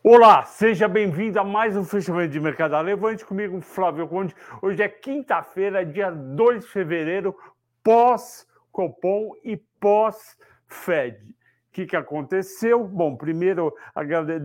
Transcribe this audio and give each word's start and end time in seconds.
Olá, 0.00 0.44
seja 0.44 0.86
bem-vindo 0.86 1.40
a 1.40 1.44
mais 1.44 1.76
um 1.76 1.82
fechamento 1.82 2.30
de 2.30 2.38
mercado 2.38 2.80
Levante 2.80 3.24
comigo, 3.24 3.60
Flávio 3.60 4.06
Conde. 4.06 4.32
Hoje 4.62 4.80
é 4.80 4.88
quinta-feira, 4.88 5.84
dia 5.84 6.08
2 6.08 6.64
de 6.64 6.70
fevereiro, 6.70 7.36
pós-Copom 7.82 9.32
e 9.42 9.56
pós-Fed. 9.80 11.18
O 11.18 11.72
que, 11.72 11.84
que 11.84 11.96
aconteceu? 11.96 12.84
Bom, 12.84 13.16
primeiro, 13.16 13.74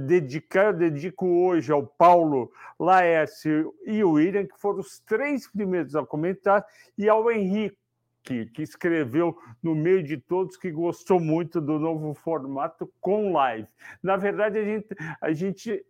dedicar, 0.08 0.74
dedico 0.74 1.28
hoje 1.28 1.72
ao 1.72 1.86
Paulo 1.86 2.52
Laércio 2.80 3.76
e 3.86 4.04
o 4.04 4.14
William, 4.14 4.48
que 4.48 4.60
foram 4.60 4.80
os 4.80 5.00
três 5.02 5.48
primeiros 5.48 5.96
a 5.96 6.04
comentar, 6.04 6.66
e 6.98 7.08
ao 7.08 7.30
Henrique 7.30 7.78
que, 8.24 8.46
que 8.48 8.62
escreveu 8.62 9.38
no 9.62 9.76
meio 9.76 10.02
de 10.02 10.18
todos 10.18 10.58
que 10.58 10.72
gostou 10.72 11.20
muito 11.20 11.60
do 11.60 11.78
novo 11.78 12.14
formato 12.14 12.92
com 13.02 13.34
live. 13.34 13.68
Na 14.02 14.16
verdade, 14.16 14.58
a 14.58 14.64
gente, 14.64 14.88
a 15.22 15.32
gente 15.34 15.86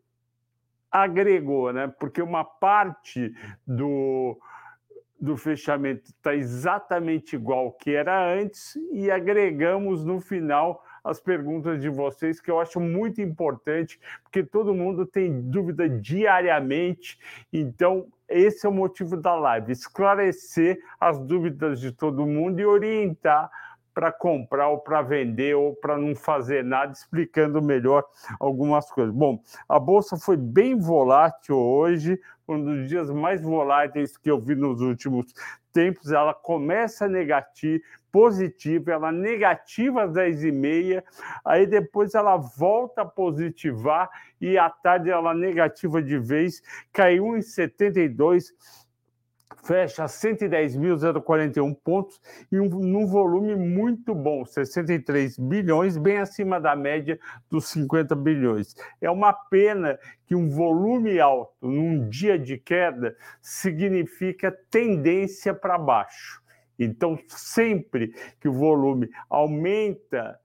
agregou, 0.92 1.72
né? 1.72 1.88
Porque 2.00 2.22
uma 2.22 2.44
parte 2.44 3.34
do, 3.66 4.38
do 5.20 5.38
fechamento 5.38 6.10
está 6.10 6.36
exatamente 6.36 7.36
igual 7.36 7.72
que 7.72 7.96
era 7.96 8.34
antes 8.34 8.76
e 8.92 9.10
agregamos 9.10 10.04
no 10.04 10.20
final 10.20 10.84
as 11.04 11.20
perguntas 11.20 11.82
de 11.82 11.90
vocês, 11.90 12.40
que 12.40 12.50
eu 12.50 12.60
acho 12.60 12.80
muito 12.80 13.22
importante, 13.22 14.00
porque 14.24 14.44
todo 14.44 14.74
mundo 14.74 15.06
tem 15.06 15.42
dúvida 15.42 15.90
diariamente. 15.90 17.20
Então, 17.52 18.08
esse 18.30 18.66
é 18.66 18.70
o 18.70 18.74
motivo 18.74 19.18
da 19.18 19.36
live: 19.36 19.72
esclarecer 19.72 20.80
as 21.00 21.20
dúvidas 21.20 21.80
de 21.80 21.92
todo 21.92 22.26
mundo 22.26 22.60
e 22.60 22.66
orientar 22.66 23.52
para 23.94 24.12
comprar 24.12 24.70
ou 24.70 24.80
para 24.80 25.02
vender 25.02 25.56
ou 25.56 25.76
para 25.76 25.98
não 25.98 26.16
fazer 26.16 26.64
nada, 26.64 26.92
explicando 26.92 27.62
melhor 27.62 28.04
algumas 28.40 28.90
coisas. 28.90 29.14
Bom, 29.14 29.42
a 29.68 29.80
bolsa 29.80 30.18
foi 30.18 30.38
bem 30.38 30.78
volátil 30.78 31.58
hoje, 31.58 32.20
um 32.48 32.64
dos 32.64 32.90
dias 32.90 33.10
mais 33.10 33.42
voláteis 33.42 34.18
que 34.18 34.30
eu 34.30 34.40
vi 34.40 34.56
nos 34.56 34.82
últimos 34.82 35.34
tempos. 35.72 36.12
Ela 36.12 36.34
começa 36.34 37.08
negativa, 37.08 37.84
positiva, 38.12 38.92
ela 38.92 39.12
negativa 39.12 40.04
às 40.04 40.12
10h30, 40.12 41.04
aí 41.44 41.66
depois 41.66 42.14
ela 42.14 42.38
volta 42.38 43.02
a 43.02 43.06
positivar 43.06 44.10
e 44.40 44.58
à 44.58 44.70
tarde 44.70 45.10
ela 45.10 45.34
negativa 45.34 46.02
de 46.02 46.20
vez, 46.20 46.62
caiu 46.92 47.36
em 47.36 47.42
72 47.42 48.54
fecha 49.64 50.06
110.041 50.06 51.76
pontos 51.84 52.20
e 52.52 52.60
um, 52.60 52.68
num 52.68 53.08
volume 53.08 53.56
muito 53.56 54.14
bom, 54.14 54.46
63 54.46 55.38
bilhões, 55.38 55.98
bem 55.98 56.18
acima 56.18 56.60
da 56.60 56.76
média 56.76 57.20
dos 57.50 57.68
50 57.70 58.16
bilhões. 58.16 58.76
É 59.02 59.10
uma 59.10 59.34
pena 59.34 59.98
que 60.26 60.36
um 60.36 60.50
volume 60.50 61.20
alto 61.20 61.68
num 61.68 62.08
dia 62.10 62.38
de 62.38 62.58
queda 62.58 63.16
significa 63.42 64.52
tendência 64.70 65.54
para 65.54 65.78
baixo. 65.78 66.42
Então, 66.78 67.18
sempre 67.28 68.14
que 68.40 68.50
o 68.50 68.54
volume 68.54 69.10
aumenta, 69.30 70.40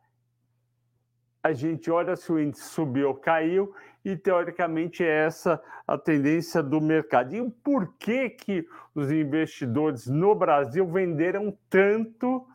a 1.42 1.52
gente 1.52 1.90
olha 1.90 2.16
se 2.16 2.30
o 2.32 2.38
índice 2.38 2.64
subiu 2.64 3.08
ou 3.08 3.14
caiu, 3.14 3.74
e 4.04 4.16
teoricamente 4.16 5.04
é 5.04 5.26
essa 5.26 5.62
a 5.86 5.98
tendência 5.98 6.62
do 6.62 6.80
mercado. 6.80 7.34
E 7.34 7.50
por 7.50 7.94
que, 7.98 8.30
que 8.30 8.66
os 8.94 9.10
investidores 9.10 10.06
no 10.06 10.34
Brasil 10.34 10.86
venderam 10.86 11.56
tanto 11.68 12.46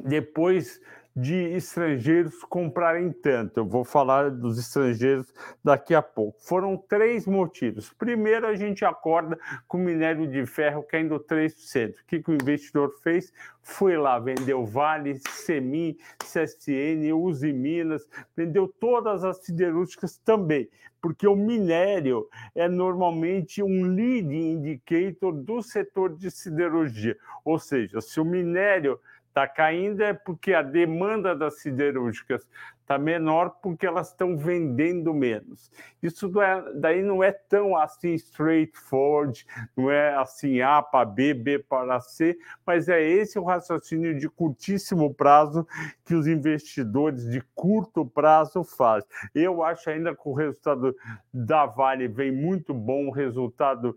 depois 0.00 0.80
de 1.16 1.34
estrangeiros 1.54 2.44
comprarem 2.44 3.10
tanto. 3.10 3.60
Eu 3.60 3.64
vou 3.64 3.84
falar 3.84 4.30
dos 4.30 4.58
estrangeiros 4.58 5.32
daqui 5.64 5.94
a 5.94 6.02
pouco. 6.02 6.38
Foram 6.42 6.76
três 6.76 7.26
motivos. 7.26 7.90
Primeiro, 7.94 8.46
a 8.46 8.54
gente 8.54 8.84
acorda 8.84 9.38
com 9.66 9.78
minério 9.78 10.28
de 10.28 10.44
ferro 10.44 10.82
caindo 10.82 11.18
3%. 11.18 11.90
O 11.90 12.06
que, 12.06 12.20
que 12.20 12.30
o 12.30 12.34
investidor 12.34 12.92
fez? 13.02 13.32
Foi 13.62 13.96
lá, 13.96 14.18
vendeu 14.18 14.66
Vale, 14.66 15.18
Semin, 15.30 15.96
CSN, 16.18 17.12
Uzi 17.14 17.52
Minas, 17.52 18.06
vendeu 18.36 18.68
todas 18.68 19.24
as 19.24 19.38
siderúrgicas 19.38 20.18
também, 20.18 20.68
porque 21.00 21.26
o 21.26 21.34
minério 21.34 22.28
é 22.54 22.68
normalmente 22.68 23.62
um 23.62 23.86
lead 23.86 24.32
indicator 24.32 25.32
do 25.32 25.62
setor 25.62 26.14
de 26.14 26.30
siderurgia. 26.30 27.16
Ou 27.44 27.58
seja, 27.58 28.00
se 28.00 28.20
o 28.20 28.24
minério 28.24 29.00
está 29.36 29.46
caindo 29.46 30.00
é 30.02 30.14
porque 30.14 30.54
a 30.54 30.62
demanda 30.62 31.36
das 31.36 31.60
siderúrgicas 31.60 32.48
está 32.80 32.96
menor 32.96 33.58
porque 33.60 33.86
elas 33.86 34.08
estão 34.08 34.34
vendendo 34.34 35.12
menos. 35.12 35.70
Isso 36.02 36.26
não 36.30 36.40
é, 36.40 36.72
daí 36.72 37.02
não 37.02 37.22
é 37.22 37.32
tão 37.32 37.76
assim 37.76 38.14
straightforward, 38.14 39.44
não 39.76 39.90
é 39.90 40.14
assim 40.14 40.62
A 40.62 40.80
para 40.80 41.04
B, 41.04 41.34
B 41.34 41.58
para 41.58 42.00
C, 42.00 42.38
mas 42.64 42.88
é 42.88 43.02
esse 43.02 43.38
o 43.38 43.44
raciocínio 43.44 44.18
de 44.18 44.26
curtíssimo 44.26 45.12
prazo 45.12 45.66
que 46.02 46.14
os 46.14 46.26
investidores 46.26 47.28
de 47.28 47.42
curto 47.54 48.06
prazo 48.06 48.64
fazem. 48.64 49.08
Eu 49.34 49.62
acho 49.62 49.90
ainda 49.90 50.14
que 50.14 50.26
o 50.26 50.32
resultado 50.32 50.96
da 51.34 51.66
Vale 51.66 52.08
vem 52.08 52.32
muito 52.32 52.72
bom, 52.72 53.08
o 53.08 53.10
resultado 53.10 53.94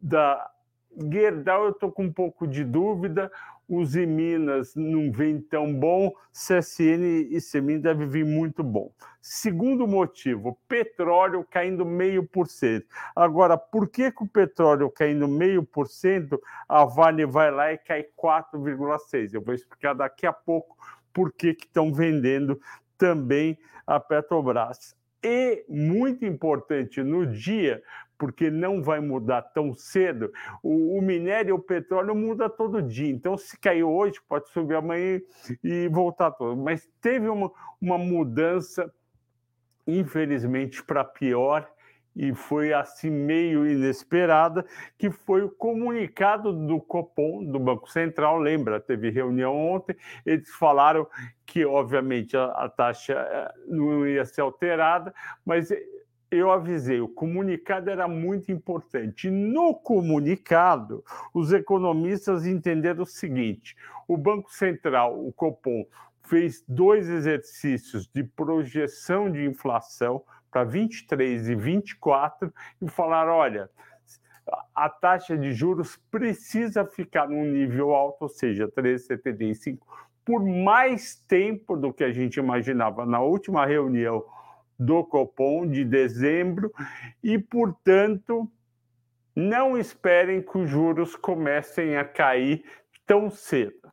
da 0.00 0.48
Gerdau 0.96 1.64
eu 1.64 1.70
estou 1.70 1.90
com 1.90 2.04
um 2.04 2.12
pouco 2.12 2.46
de 2.46 2.64
dúvida, 2.64 3.30
os 3.68 3.94
Minas 3.94 4.74
não 4.74 5.10
vem 5.10 5.40
tão 5.40 5.72
bom, 5.72 6.12
CSN 6.32 7.28
e 7.30 7.40
Semin 7.40 7.80
deve 7.80 8.04
vir 8.04 8.24
muito 8.24 8.62
bom. 8.62 8.92
Segundo 9.20 9.86
motivo, 9.86 10.58
petróleo 10.68 11.46
caindo 11.48 11.84
meio 11.84 12.22
por 12.26 12.48
cento. 12.48 12.86
Agora, 13.16 13.56
por 13.56 13.88
que, 13.88 14.10
que 14.10 14.22
o 14.22 14.28
petróleo 14.28 14.90
caindo 14.90 15.26
meio 15.26 15.62
por 15.62 15.88
cento, 15.88 16.40
a 16.68 16.84
Vale 16.84 17.24
vai 17.24 17.50
lá 17.50 17.72
e 17.72 17.78
cai 17.78 18.04
4,6? 18.20 19.32
Eu 19.32 19.40
vou 19.40 19.54
explicar 19.54 19.94
daqui 19.94 20.26
a 20.26 20.32
pouco 20.32 20.76
por 21.12 21.32
que 21.32 21.56
estão 21.58 21.92
vendendo 21.92 22.60
também 22.98 23.58
a 23.86 23.98
Petrobras. 23.98 24.94
E 25.24 25.64
muito 25.68 26.24
importante 26.24 27.00
no 27.00 27.24
dia, 27.24 27.80
porque 28.22 28.52
não 28.52 28.80
vai 28.80 29.00
mudar 29.00 29.42
tão 29.42 29.74
cedo, 29.74 30.32
o, 30.62 30.96
o, 30.96 31.02
minério 31.02 31.48
e 31.48 31.52
o 31.52 31.58
petróleo 31.58 32.14
muda 32.14 32.48
todo 32.48 32.80
dia. 32.80 33.10
Então, 33.10 33.36
se 33.36 33.58
caiu 33.58 33.90
hoje, 33.90 34.20
pode 34.28 34.48
subir 34.50 34.76
amanhã 34.76 35.20
e 35.60 35.88
voltar 35.88 36.30
todo. 36.30 36.56
Mas 36.56 36.88
teve 37.00 37.28
uma, 37.28 37.50
uma 37.80 37.98
mudança, 37.98 38.88
infelizmente, 39.84 40.84
para 40.84 41.02
pior, 41.02 41.68
e 42.14 42.32
foi 42.32 42.72
assim 42.72 43.10
meio 43.10 43.66
inesperada, 43.66 44.64
que 44.96 45.10
foi 45.10 45.42
o 45.42 45.50
comunicado 45.50 46.52
do 46.52 46.80
Copom, 46.80 47.42
do 47.42 47.58
Banco 47.58 47.90
Central, 47.90 48.38
lembra, 48.38 48.78
teve 48.78 49.10
reunião 49.10 49.52
ontem, 49.56 49.96
eles 50.24 50.48
falaram 50.50 51.08
que, 51.44 51.64
obviamente, 51.64 52.36
a, 52.36 52.44
a 52.44 52.68
taxa 52.68 53.14
eh, 53.14 53.52
não 53.66 54.06
ia 54.06 54.24
ser 54.24 54.42
alterada, 54.42 55.12
mas 55.44 55.72
eu 56.32 56.50
avisei, 56.50 57.00
o 57.00 57.08
comunicado 57.08 57.90
era 57.90 58.08
muito 58.08 58.50
importante. 58.50 59.30
No 59.30 59.74
comunicado, 59.74 61.04
os 61.34 61.52
economistas 61.52 62.46
entenderam 62.46 63.02
o 63.02 63.06
seguinte: 63.06 63.76
o 64.08 64.16
Banco 64.16 64.50
Central, 64.50 65.24
o 65.24 65.32
Copom, 65.32 65.84
fez 66.22 66.64
dois 66.66 67.08
exercícios 67.08 68.06
de 68.06 68.24
projeção 68.24 69.30
de 69.30 69.44
inflação 69.44 70.22
para 70.50 70.64
23 70.64 71.50
e 71.50 71.54
24 71.54 72.52
e 72.80 72.88
falaram: 72.88 73.32
olha, 73.32 73.68
a 74.74 74.88
taxa 74.88 75.36
de 75.36 75.52
juros 75.52 75.96
precisa 76.10 76.86
ficar 76.86 77.28
num 77.28 77.44
nível 77.44 77.94
alto, 77.94 78.22
ou 78.22 78.28
seja, 78.28 78.66
13,75, 78.68 79.78
por 80.24 80.42
mais 80.42 81.14
tempo 81.28 81.76
do 81.76 81.92
que 81.92 82.04
a 82.04 82.10
gente 82.12 82.38
imaginava 82.38 83.04
na 83.04 83.20
última 83.20 83.66
reunião 83.66 84.24
do 84.84 85.04
Copom 85.04 85.66
de 85.66 85.84
dezembro 85.84 86.72
e, 87.22 87.38
portanto, 87.38 88.50
não 89.34 89.78
esperem 89.78 90.42
que 90.42 90.58
os 90.58 90.68
juros 90.68 91.16
comecem 91.16 91.96
a 91.96 92.04
cair 92.04 92.64
tão 93.06 93.30
cedo. 93.30 93.90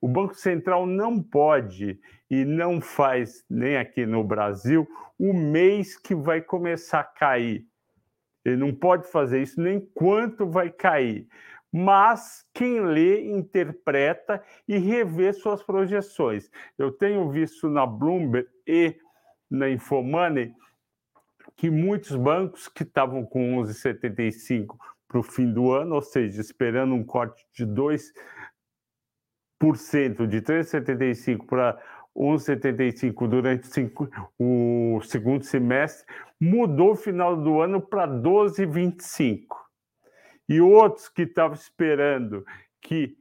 O 0.00 0.08
Banco 0.08 0.34
Central 0.34 0.86
não 0.86 1.22
pode 1.22 2.00
e 2.30 2.44
não 2.44 2.80
faz, 2.80 3.44
nem 3.50 3.76
aqui 3.76 4.06
no 4.06 4.24
Brasil, 4.24 4.88
o 5.18 5.34
mês 5.34 5.98
que 5.98 6.14
vai 6.14 6.40
começar 6.40 7.00
a 7.00 7.04
cair. 7.04 7.66
Ele 8.42 8.56
não 8.56 8.74
pode 8.74 9.06
fazer 9.10 9.42
isso 9.42 9.60
nem 9.60 9.80
quanto 9.94 10.46
vai 10.46 10.70
cair. 10.70 11.28
Mas 11.70 12.44
quem 12.54 12.80
lê, 12.80 13.30
interpreta 13.30 14.42
e 14.66 14.78
revê 14.78 15.32
suas 15.32 15.62
projeções. 15.62 16.50
Eu 16.78 16.90
tenho 16.90 17.30
visto 17.30 17.68
na 17.68 17.86
Bloomberg 17.86 18.48
e 18.66 18.96
na 19.50 19.68
Infomoney 19.68 20.54
que 21.56 21.70
muitos 21.70 22.16
bancos 22.16 22.68
que 22.68 22.82
estavam 22.84 23.24
com 23.24 23.56
11,75 23.62 24.76
para 25.06 25.18
o 25.18 25.22
fim 25.22 25.52
do 25.52 25.72
ano, 25.72 25.96
ou 25.96 26.02
seja, 26.02 26.40
esperando 26.40 26.94
um 26.94 27.04
corte 27.04 27.44
de 27.52 27.66
2%, 27.66 28.12
de 30.26 30.40
3,75 30.40 31.46
para 31.46 31.78
11,75 32.16 33.28
durante 33.28 33.66
cinco, 33.66 34.08
o 34.38 35.00
segundo 35.02 35.44
semestre, 35.44 36.06
mudou 36.40 36.92
o 36.92 36.96
final 36.96 37.36
do 37.36 37.60
ano 37.60 37.80
para 37.80 38.08
12,25. 38.08 39.44
E 40.48 40.60
outros 40.60 41.08
que 41.08 41.22
estavam 41.22 41.54
esperando 41.54 42.44
que 42.80 43.16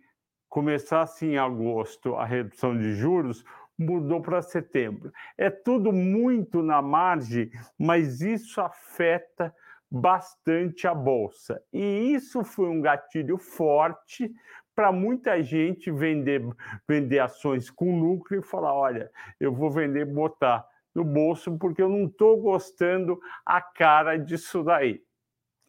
começasse 0.47 1.25
em 1.25 1.37
agosto 1.37 2.15
a 2.15 2.25
redução 2.25 2.77
de 2.77 2.95
juros, 2.95 3.43
mudou 3.79 4.21
para 4.21 4.41
setembro. 4.41 5.11
É 5.37 5.49
tudo 5.49 5.93
muito 5.93 6.61
na 6.61 6.81
margem, 6.81 7.49
mas 7.77 8.19
isso 8.19 8.59
afeta 8.59 9.55
bastante 9.89 10.85
a 10.85 10.93
bolsa. 10.93 11.63
E 11.71 12.13
isso 12.13 12.43
foi 12.43 12.67
um 12.67 12.81
gatilho 12.81 13.37
forte 13.37 14.29
para 14.75 14.91
muita 14.91 15.41
gente 15.41 15.91
vender, 15.91 16.41
vender 16.87 17.19
ações 17.19 17.69
com 17.69 17.99
lucro 17.99 18.37
e 18.37 18.43
falar: 18.43 18.73
olha, 18.73 19.09
eu 19.39 19.53
vou 19.53 19.71
vender 19.71 20.05
botar 20.05 20.65
no 20.93 21.03
bolso 21.03 21.57
porque 21.57 21.81
eu 21.81 21.89
não 21.89 22.05
estou 22.05 22.39
gostando 22.41 23.19
a 23.45 23.61
cara 23.61 24.17
disso 24.17 24.63
daí. 24.63 25.01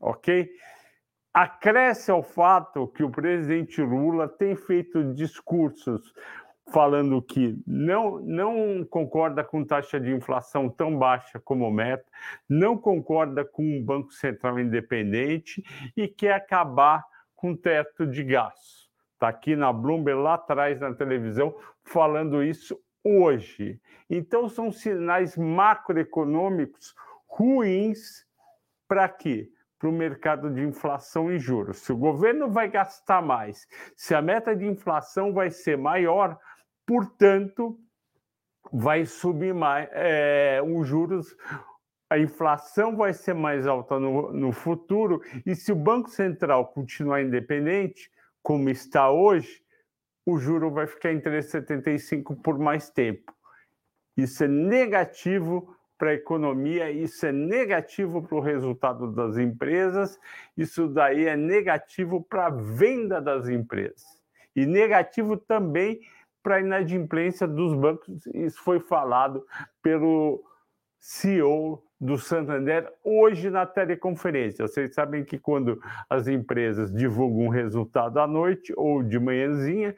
Ok? 0.01 0.51
Acresce 1.33 2.11
ao 2.11 2.25
fato 2.25 2.89
que 2.89 3.05
o 3.05 3.11
presidente 3.11 3.81
Lula 3.81 4.29
tem 4.29 4.57
feito 4.57 5.15
discursos 5.15 6.13
falando 6.73 7.21
que 7.21 7.57
não, 7.67 8.19
não 8.21 8.85
concorda 8.85 9.43
com 9.43 9.65
taxa 9.65 10.01
de 10.01 10.13
inflação 10.13 10.69
tão 10.69 10.97
baixa 10.97 11.39
como 11.41 11.71
meta, 11.71 12.07
não 12.49 12.77
concorda 12.77 13.45
com 13.45 13.63
um 13.63 13.85
Banco 13.85 14.13
Central 14.13 14.59
independente 14.59 15.63
e 15.97 16.07
quer 16.09 16.35
acabar 16.35 17.05
com 17.35 17.57
teto 17.57 18.07
de 18.07 18.23
gastos. 18.23 18.91
Está 19.15 19.29
aqui 19.29 19.55
na 19.55 19.73
Bloomberg, 19.73 20.21
lá 20.21 20.35
atrás 20.35 20.81
na 20.81 20.95
televisão, 20.95 21.55
falando 21.85 22.43
isso 22.43 22.79
hoje. 23.05 23.81
Então, 24.09 24.49
são 24.49 24.71
sinais 24.71 25.37
macroeconômicos 25.37 26.95
ruins 27.27 28.27
para 28.89 29.09
quê? 29.09 29.51
Para 29.79 29.89
o 29.89 29.93
mercado 29.93 30.51
de 30.51 30.63
inflação 30.63 31.33
e 31.33 31.39
juros. 31.39 31.79
Se 31.79 31.93
o 31.93 31.97
governo 31.97 32.51
vai 32.51 32.69
gastar 32.69 33.23
mais, 33.23 33.67
se 33.97 34.15
a 34.15 34.23
meta 34.23 34.55
de 34.55 34.67
inflação 34.67 35.33
vai 35.33 35.51
ser 35.51 35.77
maior, 35.77 36.39
portanto, 36.91 37.79
vai 38.73 39.07
subir 39.07 39.55
mais 39.55 39.89
é, 39.93 40.61
os 40.61 40.89
juros, 40.89 41.37
a 42.11 42.19
inflação 42.19 42.97
vai 42.97 43.13
ser 43.13 43.33
mais 43.33 43.65
alta 43.65 44.01
no, 44.01 44.33
no 44.33 44.51
futuro, 44.51 45.23
e 45.47 45.55
se 45.55 45.71
o 45.71 45.77
Banco 45.77 46.11
Central 46.11 46.67
continuar 46.67 47.23
independente, 47.23 48.11
como 48.43 48.69
está 48.69 49.09
hoje, 49.09 49.63
o 50.27 50.37
juro 50.37 50.69
vai 50.69 50.89
ficar 50.89 51.13
em 51.13 51.21
3,75 51.21 52.43
por 52.43 52.59
mais 52.59 52.91
tempo. 52.91 53.33
Isso 54.17 54.43
é 54.43 54.49
negativo 54.49 55.73
para 55.97 56.11
a 56.11 56.15
economia, 56.15 56.91
isso 56.91 57.25
é 57.25 57.31
negativo 57.31 58.21
para 58.21 58.37
o 58.37 58.41
resultado 58.41 59.13
das 59.13 59.39
empresas, 59.39 60.19
isso 60.57 60.89
daí 60.89 61.27
é 61.27 61.37
negativo 61.37 62.21
para 62.21 62.47
a 62.47 62.51
venda 62.51 63.21
das 63.21 63.49
empresas. 63.49 64.21
E 64.57 64.67
negativo 64.67 65.37
também 65.37 66.01
para 66.43 66.57
a 66.57 66.61
inadimplência 66.61 67.47
dos 67.47 67.75
bancos. 67.75 68.27
Isso 68.35 68.61
foi 68.63 68.81
falado 68.81 69.45
pelo 69.83 70.43
CEO 70.99 71.83
do 72.01 72.17
Santander 72.17 72.91
hoje 73.05 73.51
na 73.51 73.67
teleconferência. 73.67 74.67
Vocês 74.67 74.95
sabem 74.95 75.25
que 75.25 75.39
quando 75.39 75.81
as 76.09 76.29
empresas 76.29 76.93
divulgam 76.93 77.47
um 77.47 77.49
resultado 77.49 78.19
à 78.19 78.27
noite 78.27 78.73
ou 78.77 79.03
de 79.03 79.19
manhãzinha, 79.19 79.95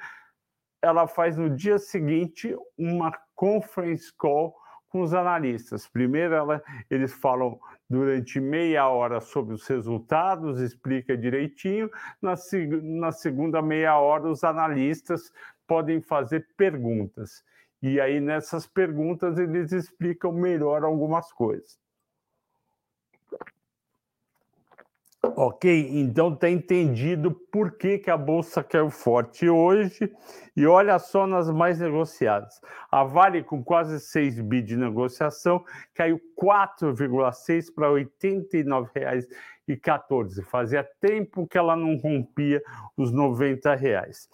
ela 0.82 1.06
faz 1.06 1.36
no 1.36 1.48
dia 1.48 1.78
seguinte 1.78 2.56
uma 2.76 3.12
conference 3.34 4.12
call 4.16 4.54
com 4.88 5.00
os 5.00 5.14
analistas. 5.14 5.88
Primeiro, 5.88 6.34
ela, 6.34 6.62
eles 6.90 7.14
falam 7.14 7.58
durante 7.88 8.40
meia 8.40 8.88
hora 8.88 9.20
sobre 9.20 9.54
os 9.54 9.66
resultados, 9.66 10.60
explica 10.60 11.16
direitinho. 11.16 11.88
Na, 12.20 12.34
na 12.82 13.12
segunda 13.12 13.62
meia 13.62 13.98
hora, 13.98 14.28
os 14.28 14.44
analistas 14.44 15.32
podem 15.72 16.02
fazer 16.02 16.46
perguntas. 16.54 17.42
E 17.80 17.98
aí, 17.98 18.20
nessas 18.20 18.66
perguntas, 18.66 19.38
eles 19.38 19.72
explicam 19.72 20.30
melhor 20.30 20.84
algumas 20.84 21.32
coisas. 21.32 21.80
Ok, 25.22 25.88
então 25.98 26.34
está 26.34 26.50
entendido 26.50 27.30
por 27.50 27.78
que, 27.78 27.96
que 27.96 28.10
a 28.10 28.18
Bolsa 28.18 28.62
caiu 28.62 28.90
forte 28.90 29.48
hoje. 29.48 30.14
E 30.54 30.66
olha 30.66 30.98
só 30.98 31.26
nas 31.26 31.50
mais 31.50 31.78
negociadas. 31.78 32.60
A 32.90 33.02
Vale, 33.02 33.42
com 33.42 33.64
quase 33.64 33.98
6 33.98 34.42
bi 34.42 34.60
de 34.60 34.76
negociação, 34.76 35.64
caiu 35.94 36.20
4,6 36.38 37.74
para 37.74 37.88
R$ 37.88 38.06
89,14. 38.20 40.42
Fazia 40.42 40.86
tempo 41.00 41.46
que 41.46 41.56
ela 41.56 41.74
não 41.74 41.96
rompia 41.96 42.62
os 42.94 43.10
90 43.10 43.74
reais. 43.74 44.28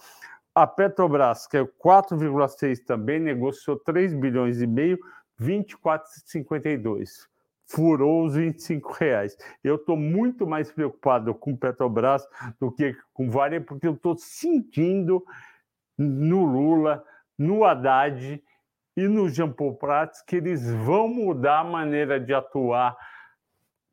A 0.60 0.66
Petrobras, 0.66 1.46
que 1.46 1.56
é 1.56 1.64
4,6 1.64 2.84
também, 2.84 3.20
negociou 3.20 3.78
3 3.78 4.12
bilhões 4.12 4.60
e 4.60 4.66
meio, 4.66 4.98
24,52. 5.40 7.28
Furou 7.64 8.24
os 8.24 8.34
25 8.34 8.92
reais. 8.94 9.36
Eu 9.62 9.76
estou 9.76 9.96
muito 9.96 10.48
mais 10.48 10.72
preocupado 10.72 11.32
com 11.32 11.56
Petrobras 11.56 12.26
do 12.58 12.72
que 12.72 12.96
com 13.12 13.30
Vale, 13.30 13.60
porque 13.60 13.86
eu 13.86 13.94
estou 13.94 14.16
sentindo 14.18 15.24
no 15.96 16.44
Lula, 16.44 17.04
no 17.38 17.64
Haddad 17.64 18.42
e 18.96 19.06
no 19.06 19.28
Jean 19.28 19.52
Paul 19.52 19.76
Prats 19.76 20.22
que 20.22 20.34
eles 20.34 20.68
vão 20.68 21.06
mudar 21.06 21.60
a 21.60 21.64
maneira 21.64 22.18
de 22.18 22.34
atuar 22.34 22.96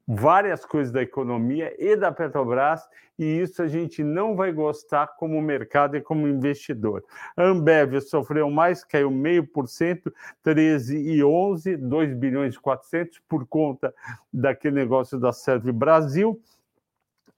várias 0.07 0.63
coisas 0.63 0.93
da 0.93 1.01
economia 1.01 1.73
e 1.79 1.95
da 1.95 2.11
Petrobras, 2.11 2.87
e 3.17 3.25
isso 3.25 3.61
a 3.61 3.67
gente 3.67 4.03
não 4.03 4.35
vai 4.35 4.51
gostar 4.51 5.07
como 5.17 5.41
mercado 5.41 5.97
e 5.97 6.01
como 6.01 6.27
investidor. 6.27 7.03
A 7.35 7.43
Ambev 7.43 7.99
sofreu 8.01 8.49
mais, 8.51 8.83
caiu 8.83 9.09
meio 9.09 9.47
por 9.47 9.67
cento, 9.67 10.13
13 10.43 10.97
e 10.97 11.23
11, 11.23 11.77
2 11.77 12.13
bilhões 12.13 12.55
e 12.55 12.59
400 12.59 13.19
por 13.27 13.47
conta 13.47 13.93
daquele 14.31 14.75
negócio 14.75 15.19
da 15.19 15.31
Serve 15.31 15.71
Brasil. 15.71 16.39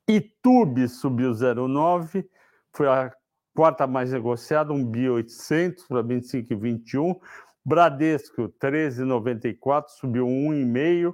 Itube 0.08 0.88
subiu 0.88 1.32
0,9, 1.32 2.26
foi 2.74 2.88
a 2.88 3.12
quarta 3.56 3.88
mais 3.88 4.12
negociada, 4.12 4.74
1 4.74 4.86
bi 4.86 5.10
800 5.10 5.88
para 5.88 6.04
25,21. 6.04 7.18
Bradesco 7.64 8.50
13,94, 8.62 9.90
subiu 9.90 10.26
1,5 10.26 11.14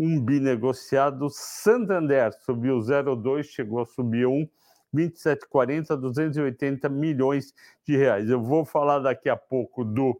um 0.00 0.18
bi 0.18 0.40
negociado. 0.40 1.28
Santander 1.28 2.32
subiu 2.32 2.78
0,2, 2.78 3.44
chegou 3.44 3.82
a 3.82 3.84
subir 3.84 4.26
1, 4.26 4.48
27,40, 4.94 5.94
280 5.94 6.88
milhões 6.88 7.54
de 7.86 7.96
reais. 7.98 8.30
Eu 8.30 8.42
vou 8.42 8.64
falar 8.64 9.00
daqui 9.00 9.28
a 9.28 9.36
pouco 9.36 9.84
do 9.84 10.18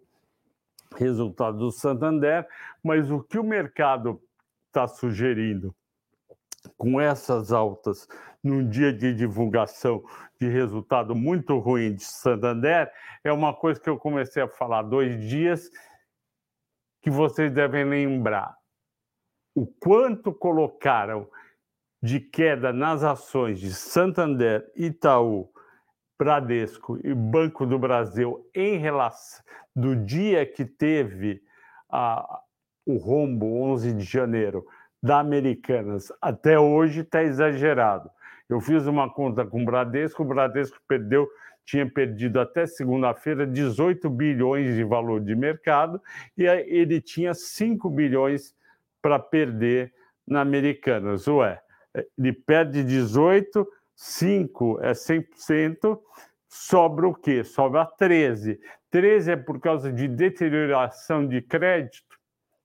resultado 0.97 1.57
do 1.57 1.73
Santander, 1.73 2.47
mas 2.83 3.11
o 3.11 3.23
que 3.23 3.39
o 3.39 3.45
mercado 3.45 4.21
está 4.67 4.87
sugerindo 4.87 5.75
com 6.77 7.01
essas 7.01 7.51
altas 7.51 8.07
num 8.45 8.69
dia 8.69 8.93
de 8.93 9.15
divulgação 9.15 10.05
de 10.39 10.47
resultado 10.47 11.15
muito 11.15 11.59
ruim 11.59 11.95
de 11.95 12.05
Santander 12.05 12.93
é 13.25 13.33
uma 13.33 13.55
coisa 13.55 13.81
que 13.81 13.89
eu 13.89 13.99
comecei 13.99 14.43
a 14.43 14.49
falar 14.49 14.83
dois 14.83 15.23
dias 15.27 15.71
que 17.01 17.11
vocês 17.11 17.51
devem 17.51 17.85
lembrar 17.85 18.60
o 19.61 19.67
quanto 19.67 20.33
colocaram 20.33 21.29
de 22.03 22.19
queda 22.19 22.73
nas 22.73 23.05
ações 23.05 23.61
de 23.61 23.75
Santander, 23.75 24.67
Itaú, 24.75 25.51
Bradesco 26.19 26.99
e 27.05 27.13
Banco 27.13 27.67
do 27.67 27.79
Brasil 27.79 28.49
em 28.55 28.79
relação 28.79 29.45
do 29.77 29.95
dia 29.95 30.47
que 30.47 30.65
teve 30.65 31.43
a, 31.91 32.41
o 32.87 32.97
rombo 32.97 33.63
11 33.65 33.93
de 33.93 34.03
janeiro 34.03 34.65
da 35.03 35.19
Americanas 35.19 36.11
até 36.23 36.59
hoje 36.59 37.01
está 37.03 37.23
exagerado. 37.23 38.11
Eu 38.49 38.63
fiz 38.63 38.87
uma 38.87 39.13
conta 39.13 39.45
com 39.45 39.61
o 39.61 39.65
Bradesco, 39.67 40.23
o 40.23 40.27
Bradesco 40.27 40.79
perdeu, 40.89 41.29
tinha 41.67 41.87
perdido 41.87 42.41
até 42.41 42.67
segunda-feira 42.67 43.47
18 43.47 44.09
bilhões 44.09 44.75
de 44.75 44.85
valor 44.85 45.21
de 45.21 45.37
mercado 45.37 46.01
e 46.35 46.45
ele 46.47 46.99
tinha 46.99 47.35
5 47.35 47.91
bilhões 47.91 48.59
para 49.03 49.19
perder 49.19 49.93
na 50.27 50.41
Americanas. 50.41 51.27
Ué, 51.27 51.61
ele 52.19 52.33
perde 52.33 52.85
18, 52.85 53.67
5 53.97 54.81
é 54.83 54.93
100%, 54.93 55.99
sobra 56.49 57.09
o 57.09 57.15
quê? 57.15 57.45
Sobra 57.45 57.85
13. 57.87 58.61
13 58.91 59.33
é 59.33 59.37
por 59.37 59.61
causa 59.61 59.93
de 59.93 60.09
deterioração 60.09 61.27
de 61.27 61.43
crédito. 61.43 62.19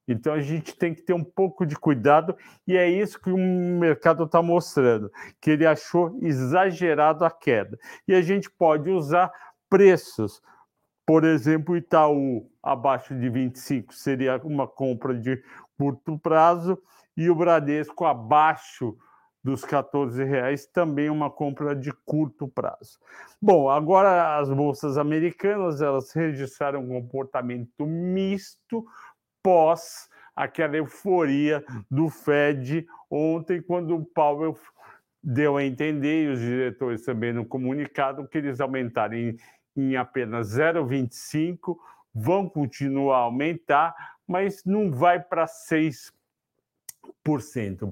Então 0.08 0.34
a 0.34 0.39
gente 0.42 0.77
tem 0.77 0.94
que 0.94 1.01
ter 1.01 1.13
um 1.13 1.24
pouco 1.24 1.65
de 1.65 1.75
cuidado 1.75 2.38
e 2.68 2.77
é 2.77 2.88
isso 2.88 3.20
que 3.20 3.32
o 3.32 3.38
mercado 3.38 4.25
está 4.25 4.42
mostrando, 4.42 5.12
que 5.42 5.51
ele 5.51 5.65
achou 5.65 6.18
exagerado 6.22 7.25
a 7.25 7.32
queda. 7.32 7.77
E 8.08 8.13
a 8.13 8.22
gente 8.22 8.50
pode 8.50 8.89
usar 8.89 9.32
preços 9.70 10.42
Por 11.06 11.24
exemplo, 11.24 11.77
Itaú 11.77 12.50
abaixo 12.63 13.13
de 13.13 13.30
25 13.30 13.94
seria 13.94 14.38
uma 14.44 14.68
compra 14.68 15.13
de 15.13 15.42
curto 15.77 16.17
prazo 16.17 16.77
e 17.15 17.29
o 17.29 17.36
Bradesco 17.36 18.05
abaixo 18.05 18.98
dos 19.44 19.63
14 19.63 20.24
reais 20.24 20.65
também 20.65 21.10
uma 21.10 21.29
compra 21.29 21.75
de 21.75 21.91
curto 22.03 22.48
prazo. 22.48 23.00
Bom, 23.39 23.70
agora 23.70 24.38
as 24.38 24.50
bolsas 24.50 24.98
americanas 24.98 25.82
elas 25.82 26.12
registraram 26.12 26.82
um 26.82 27.01
comportamento 27.01 27.86
misto 27.86 28.86
pós 29.44 30.10
aquela 30.36 30.75
euforia 30.75 31.63
do 31.89 32.10
Fed 32.10 32.86
ontem 33.10 33.62
quando 33.62 33.96
o 33.96 34.03
Powell 34.03 34.58
deu 35.24 35.58
a 35.58 35.63
entender 35.63 36.25
e 36.25 36.27
os 36.27 36.39
diretores 36.39 37.03
também 37.03 37.32
no 37.32 37.46
comunicado 37.46 38.27
que 38.27 38.38
eles 38.38 38.60
aumentarem 38.60 39.38
em 39.75 39.96
apenas 39.96 40.55
0,25, 40.55 41.75
vão 42.13 42.48
continuar 42.48 43.17
a 43.17 43.22
aumentar, 43.22 43.94
mas 44.27 44.63
não 44.65 44.91
vai 44.91 45.20
para 45.20 45.46
6%. 45.46 46.12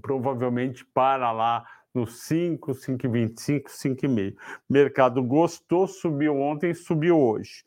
Provavelmente 0.02 0.86
para 0.86 1.32
lá 1.32 1.66
nos 1.94 2.24
5, 2.24 2.72
5,25, 2.72 3.66
5,5. 3.68 4.36
Mercado 4.68 5.22
gostou, 5.22 5.88
subiu 5.88 6.36
ontem, 6.36 6.74
subiu 6.74 7.20
hoje. 7.20 7.64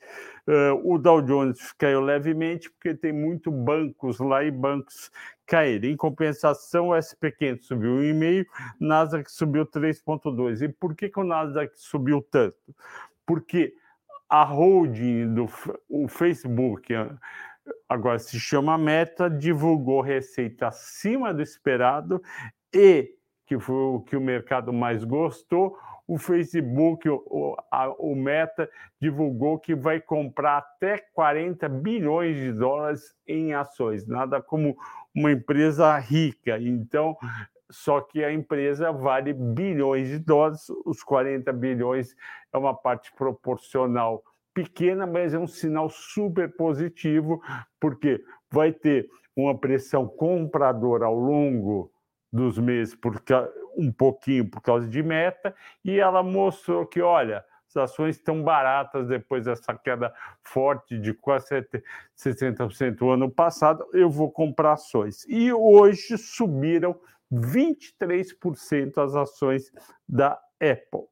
Uh, 0.47 0.95
o 0.95 0.99
Dow 0.99 1.23
Jones 1.23 1.73
caiu 1.73 2.01
levemente 2.01 2.69
porque 2.71 2.95
tem 2.95 3.13
muito 3.13 3.51
bancos 3.51 4.19
lá 4.19 4.43
e 4.43 4.51
bancos 4.51 5.11
caíram. 5.47 5.89
Em 5.89 5.97
compensação, 5.97 6.89
o 6.89 6.93
SP500 6.93 7.63
subiu 7.63 7.93
1,5, 7.99 8.47
Nasdaq 8.81 9.31
subiu 9.31 9.65
3,2. 9.65 10.63
E 10.63 10.69
por 10.69 10.95
que, 10.95 11.09
que 11.09 11.21
o 11.21 11.25
Nasdaq 11.25 11.73
subiu 11.77 12.21
tanto? 12.21 12.75
Porque 13.25 13.75
a 14.29 14.43
holding 14.43 15.35
do 15.35 15.49
o 15.89 16.09
Facebook, 16.09 16.93
agora 17.89 18.19
se 18.19 18.39
chama 18.39 18.77
Meta, 18.77 19.29
divulgou 19.31 20.01
receita 20.01 20.69
acima 20.69 21.33
do 21.33 21.43
esperado 21.43 22.23
e, 22.73 23.15
que 23.47 23.59
foi 23.59 23.75
o 23.75 24.01
que 24.01 24.17
o 24.17 24.21
mercado 24.21 24.73
mais 24.73 25.05
gostou, 25.05 25.77
o 26.07 26.19
Facebook, 26.19 27.09
o, 27.09 27.57
a, 27.71 27.89
o 27.99 28.15
Meta, 28.15 28.71
divulgou 29.01 29.59
que 29.59 29.75
vai 29.75 30.01
comprar 30.01 30.59
até 30.59 30.99
40 31.13 31.69
bilhões 31.69 32.37
de 32.37 32.53
dólares 32.53 33.15
em 33.27 33.55
ações, 33.55 34.07
nada 34.07 34.41
como 34.41 34.77
uma 35.15 35.33
empresa 35.33 35.97
rica. 35.99 36.59
Então, 36.61 37.17
só 37.69 38.01
que 38.01 38.23
a 38.23 38.33
empresa 38.33 38.93
vale 38.93 39.33
bilhões 39.33 40.09
de 40.09 40.19
dólares, 40.19 40.67
os 40.85 41.03
40 41.03 41.53
bilhões 41.53 42.15
é 42.53 42.59
uma 42.59 42.75
parte 42.75 43.13
proporcional 43.15 44.23
pequena, 44.57 45.07
mas 45.07 45.35
é 45.35 45.39
um 45.39 45.47
sinal 45.47 45.91
super 45.91 46.51
positivo, 46.57 47.43
porque 47.79 48.25
vai 48.51 48.73
ter 48.73 49.07
uma 49.37 49.55
pressão 49.55 50.09
compradora 50.09 51.05
ao 51.05 51.15
longo 51.15 51.93
dos 52.33 52.59
meses, 52.59 52.95
porque 52.95 53.35
um 53.77 53.93
pouquinho 53.93 54.49
por 54.49 54.63
causa 54.63 54.89
de 54.89 55.03
meta, 55.03 55.55
e 55.85 56.01
ela 56.01 56.23
mostrou 56.23 56.87
que, 56.87 57.03
olha, 57.03 57.45
as 57.69 57.77
ações 57.77 58.17
estão 58.17 58.43
baratas 58.43 59.09
depois 59.09 59.45
dessa 59.45 59.75
queda 59.75 60.15
forte 60.43 60.99
de 60.99 61.13
quase 61.13 61.63
60% 62.17 62.99
no 63.03 63.11
ano 63.11 63.31
passado, 63.31 63.87
eu 63.93 64.09
vou 64.09 64.31
comprar 64.33 64.73
ações. 64.73 65.27
E 65.29 65.53
hoje 65.53 66.17
subiram 66.17 66.99
23% 67.31 68.97
as 69.05 69.15
ações 69.15 69.71
da 70.09 70.41
Apple. 70.59 71.07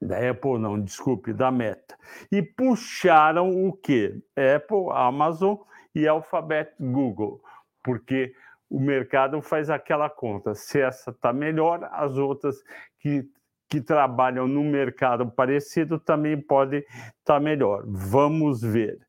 Da 0.00 0.30
Apple, 0.30 0.58
não, 0.58 0.80
desculpe, 0.80 1.32
da 1.32 1.50
Meta. 1.50 1.96
E 2.30 2.40
puxaram 2.42 3.66
o 3.66 3.72
quê? 3.72 4.20
Apple, 4.36 4.86
Amazon 4.92 5.56
e 5.94 6.06
Alphabet 6.06 6.72
Google, 6.78 7.42
porque 7.82 8.32
o 8.70 8.78
mercado 8.78 9.40
faz 9.42 9.70
aquela 9.70 10.08
conta. 10.08 10.54
Se 10.54 10.80
essa 10.80 11.10
está 11.10 11.32
melhor, 11.32 11.88
as 11.90 12.16
outras 12.16 12.62
que, 13.00 13.28
que 13.68 13.80
trabalham 13.80 14.46
no 14.46 14.62
mercado 14.62 15.28
parecido 15.30 15.98
também 15.98 16.40
podem 16.40 16.80
estar 16.80 17.34
tá 17.34 17.40
melhor. 17.40 17.82
Vamos 17.86 18.62
ver. 18.62 19.07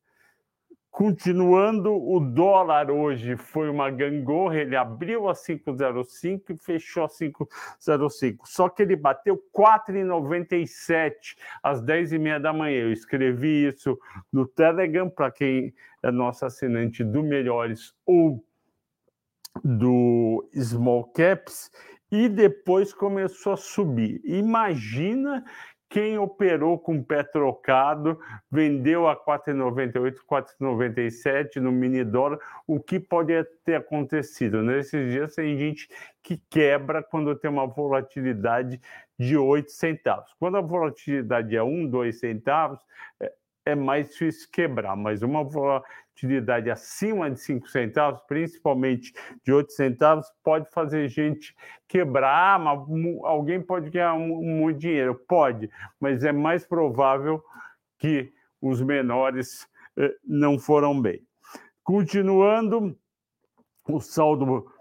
Continuando, 0.92 1.94
o 1.94 2.20
dólar 2.20 2.90
hoje 2.90 3.38
foi 3.38 3.70
uma 3.70 3.92
gangorra, 3.92 4.58
ele 4.58 4.76
abriu 4.76 5.30
a 5.30 5.34
5,05 5.34 6.50
e 6.50 6.58
fechou 6.58 7.04
a 7.04 7.08
5,05. 7.08 8.38
Só 8.46 8.68
que 8.68 8.82
ele 8.82 8.96
bateu 8.96 9.42
4,97 9.56 11.38
às 11.62 11.82
10h30 11.82 12.40
da 12.40 12.52
manhã. 12.52 12.82
Eu 12.82 12.92
escrevi 12.92 13.68
isso 13.68 13.98
no 14.32 14.48
Telegram 14.48 15.10
para 15.10 15.32
quem 15.32 15.74
é 16.02 16.12
nosso 16.12 16.46
assinante 16.46 17.04
do 17.04 17.22
Melhores 17.22 17.94
ou 18.06 18.44
do 19.64 20.50
Small 20.56 21.06
Caps 21.12 21.72
e 22.12 22.28
depois 22.28 22.94
começou 22.94 23.54
a 23.54 23.58
subir. 23.58 24.22
Imagina 24.24 25.46
quem 25.90 26.20
operou 26.20 26.78
com 26.78 27.04
pé 27.04 27.24
trocado, 27.24 28.20
vendeu 28.50 29.08
a 29.08 29.16
4,98, 29.16 30.18
4,97 30.30 31.56
no 31.56 31.72
mini 31.72 32.04
dólar, 32.04 32.40
o 32.68 32.80
que 32.80 33.00
pode 33.00 33.44
ter 33.66 33.76
acontecido? 33.76 34.62
Nesses 34.62 35.12
dias 35.12 35.34
tem 35.34 35.58
gente 35.58 35.90
que 36.22 36.38
quebra 36.50 37.02
quando 37.02 37.36
tem 37.36 37.50
uma 37.50 37.66
volatilidade 37.66 38.80
de 39.18 39.36
8 39.36 39.72
centavos. 39.72 40.32
Quando 40.40 40.58
a 40.58 40.62
volatilidade 40.62 41.56
é 41.56 41.64
1, 41.64 41.90
2 41.90 42.20
centavos, 42.20 42.80
é, 43.70 43.76
mais 43.76 44.10
difícil 44.10 44.48
quebrar, 44.52 44.96
mas 44.96 45.22
uma 45.22 45.44
volatilidade 45.44 46.70
acima 46.70 47.30
de 47.30 47.40
5 47.40 47.68
centavos, 47.70 48.22
principalmente 48.28 49.14
de 49.44 49.52
8 49.52 49.72
centavos, 49.72 50.28
pode 50.44 50.70
fazer 50.72 51.08
gente 51.08 51.56
quebrar. 51.88 52.56
Ah, 52.56 52.60
mas 52.60 52.80
alguém 53.24 53.62
pode 53.62 53.90
ganhar 53.90 54.18
muito 54.18 54.80
dinheiro? 54.80 55.16
Pode, 55.28 55.70
mas 56.00 56.24
é 56.24 56.32
mais 56.32 56.66
provável 56.66 57.44
que 57.98 58.32
os 58.62 58.82
menores 58.82 59.68
eh, 59.98 60.16
não 60.26 60.60
foram 60.60 61.00
bem. 61.02 61.22
Continuando, 61.84 62.98
o 63.88 64.00
saldo 64.00 64.72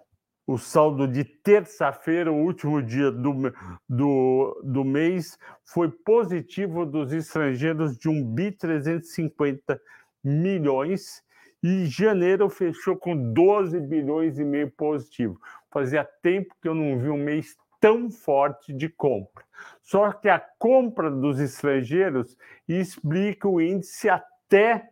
o 0.48 0.56
saldo 0.56 1.06
de 1.06 1.24
terça-feira, 1.24 2.32
o 2.32 2.42
último 2.42 2.82
dia 2.82 3.10
do, 3.12 3.52
do, 3.86 4.62
do 4.64 4.82
mês, 4.82 5.38
foi 5.62 5.90
positivo 5.90 6.86
dos 6.86 7.12
estrangeiros 7.12 7.98
de 7.98 8.08
1 8.08 8.24
bi 8.34 8.50
350 8.52 9.78
milhões 10.24 11.22
e 11.62 11.84
janeiro 11.84 12.48
fechou 12.48 12.96
com 12.96 13.30
12 13.34 13.78
bilhões 13.80 14.38
e 14.38 14.44
meio 14.44 14.70
positivo. 14.70 15.38
Fazia 15.70 16.02
tempo 16.22 16.56
que 16.62 16.68
eu 16.68 16.74
não 16.74 16.98
vi 16.98 17.10
um 17.10 17.22
mês 17.22 17.54
tão 17.78 18.10
forte 18.10 18.72
de 18.72 18.88
compra. 18.88 19.44
Só 19.82 20.12
que 20.12 20.30
a 20.30 20.42
compra 20.58 21.10
dos 21.10 21.38
estrangeiros 21.40 22.38
explica 22.66 23.46
o 23.46 23.60
índice 23.60 24.08
até 24.08 24.88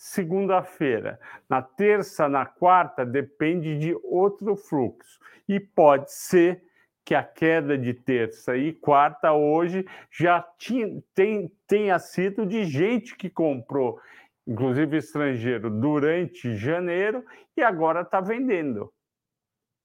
segunda-feira. 0.00 1.20
Na 1.46 1.60
terça, 1.60 2.26
na 2.26 2.46
quarta, 2.46 3.04
depende 3.04 3.78
de 3.78 3.94
outro 4.02 4.56
fluxo. 4.56 5.20
E 5.46 5.60
pode 5.60 6.10
ser 6.10 6.64
que 7.04 7.14
a 7.14 7.22
queda 7.22 7.76
de 7.76 7.92
terça 7.92 8.56
e 8.56 8.72
quarta 8.72 9.34
hoje 9.34 9.84
já 10.10 10.42
tenha 11.66 11.98
sido 11.98 12.46
de 12.46 12.64
gente 12.64 13.14
que 13.14 13.28
comprou, 13.28 14.00
inclusive 14.46 14.96
estrangeiro, 14.96 15.68
durante 15.68 16.56
janeiro 16.56 17.22
e 17.54 17.62
agora 17.62 18.00
está 18.00 18.22
vendendo. 18.22 18.90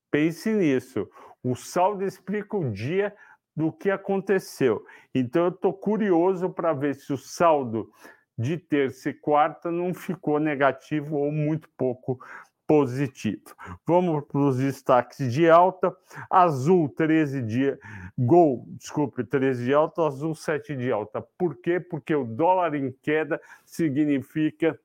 Pense 0.09 0.49
nisso. 0.53 1.09
O 1.43 1.55
saldo 1.55 2.05
explica 2.05 2.55
o 2.55 2.71
dia 2.71 3.13
do 3.53 3.69
que 3.69 3.91
aconteceu. 3.91 4.85
Então, 5.13 5.43
eu 5.43 5.49
estou 5.49 5.73
curioso 5.73 6.49
para 6.49 6.71
ver 6.71 6.95
se 6.95 7.11
o 7.11 7.17
saldo 7.17 7.91
de 8.37 8.57
terça 8.57 9.09
e 9.09 9.13
quarta 9.13 9.71
não 9.71 9.93
ficou 9.93 10.39
negativo 10.39 11.17
ou 11.17 11.31
muito 11.31 11.69
pouco 11.77 12.19
positivo. 12.67 13.55
Vamos 13.85 14.25
para 14.25 14.39
os 14.39 14.57
destaques 14.57 15.31
de 15.31 15.49
alta. 15.49 15.95
Azul, 16.29 16.89
13 16.89 17.41
de 17.41 17.77
Gol, 18.17 18.65
desculpe, 18.69 19.23
13 19.23 19.65
de 19.65 19.73
alta, 19.73 20.07
azul 20.07 20.33
7 20.33 20.75
de 20.75 20.91
alta. 20.91 21.21
Por 21.37 21.55
quê? 21.57 21.79
Porque 21.79 22.15
o 22.15 22.25
dólar 22.25 22.73
em 22.75 22.91
queda 22.91 23.39
significa 23.63 24.79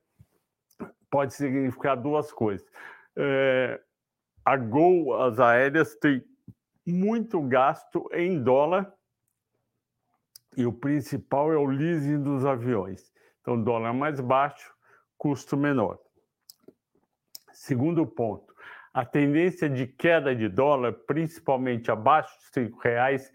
pode 1.10 1.34
significar 1.34 1.96
duas 1.96 2.32
coisas. 2.32 2.66
É, 3.16 3.80
a 4.44 4.56
Gol, 4.56 5.20
as 5.20 5.40
aéreas, 5.40 5.96
tem 5.96 6.24
muito 6.86 7.40
gasto 7.42 8.08
em 8.12 8.42
dólar 8.42 8.92
e 10.56 10.64
o 10.66 10.72
principal 10.72 11.52
é 11.52 11.56
o 11.56 11.64
leasing 11.64 12.22
dos 12.22 12.44
aviões. 12.44 13.12
Então, 13.40 13.62
dólar 13.62 13.92
mais 13.92 14.20
baixo, 14.20 14.72
custo 15.16 15.56
menor. 15.56 15.98
Segundo 17.52 18.06
ponto, 18.06 18.54
a 18.92 19.04
tendência 19.04 19.68
de 19.68 19.86
queda 19.86 20.34
de 20.34 20.48
dólar, 20.48 20.92
principalmente 21.06 21.90
abaixo 21.90 22.32
de 22.54 22.60
R$ 22.60 22.72
reais, 22.82 23.32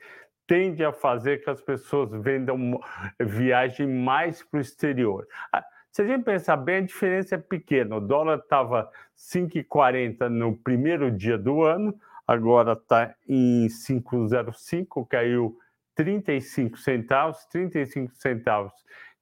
tende 0.48 0.84
a 0.84 0.92
fazer 0.92 1.44
que 1.44 1.50
as 1.50 1.62
pessoas 1.62 2.12
vendam 2.22 2.80
viagem 3.20 3.88
mais 3.88 4.44
para 4.44 4.58
o 4.58 4.62
exterior. 4.62 5.28
Ah, 5.52 5.66
Se 5.92 6.02
a 6.02 6.08
gente 6.08 6.24
pensar 6.24 6.58
bem, 6.58 6.78
a 6.78 6.82
diferença 6.82 7.36
é 7.36 7.38
pequena. 7.38 7.96
O 7.96 8.02
dólar 8.02 8.40
estava 8.40 8.92
5,40 9.18 10.28
no 10.30 10.58
primeiro 10.58 11.10
dia 11.10 11.38
do 11.38 11.64
ano, 11.64 11.98
agora 12.28 12.74
está 12.74 13.16
em 13.28 13.68
5,05, 13.68 15.08
caiu 15.08 15.58
35 15.96 16.78
centavos, 16.78 17.46
35 17.46 18.14
centavos 18.16 18.74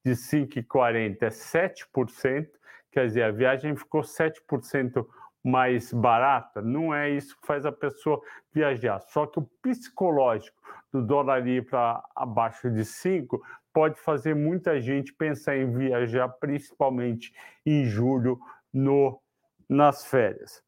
de 0.03 0.12
5,40 0.12 1.17
é 1.22 1.29
7%, 1.29 2.50
quer 2.91 3.07
dizer, 3.07 3.24
a 3.24 3.31
viagem 3.31 3.75
ficou 3.75 4.01
7% 4.01 5.05
mais 5.43 5.91
barata, 5.91 6.62
não 6.62 6.93
é 6.93 7.10
isso 7.10 7.36
que 7.39 7.45
faz 7.45 7.65
a 7.65 7.72
pessoa 7.72 8.22
viajar. 8.53 9.00
Só 9.01 9.25
que 9.25 9.39
o 9.39 9.50
psicológico 9.62 10.57
do 10.91 11.01
dólar 11.01 11.45
ir 11.48 11.65
para 11.65 12.01
abaixo 12.15 12.72
de 12.72 12.86
5 12.86 13.41
pode 13.74 14.00
fazer 14.00 14.36
muita 14.36 14.79
gente 14.79 15.12
pensar 15.13 15.57
em 15.57 15.69
viajar, 15.72 16.29
principalmente 16.29 17.33
em 17.65 17.83
julho, 17.86 18.39
no, 18.72 19.19
nas 19.67 20.05
férias. 20.05 20.63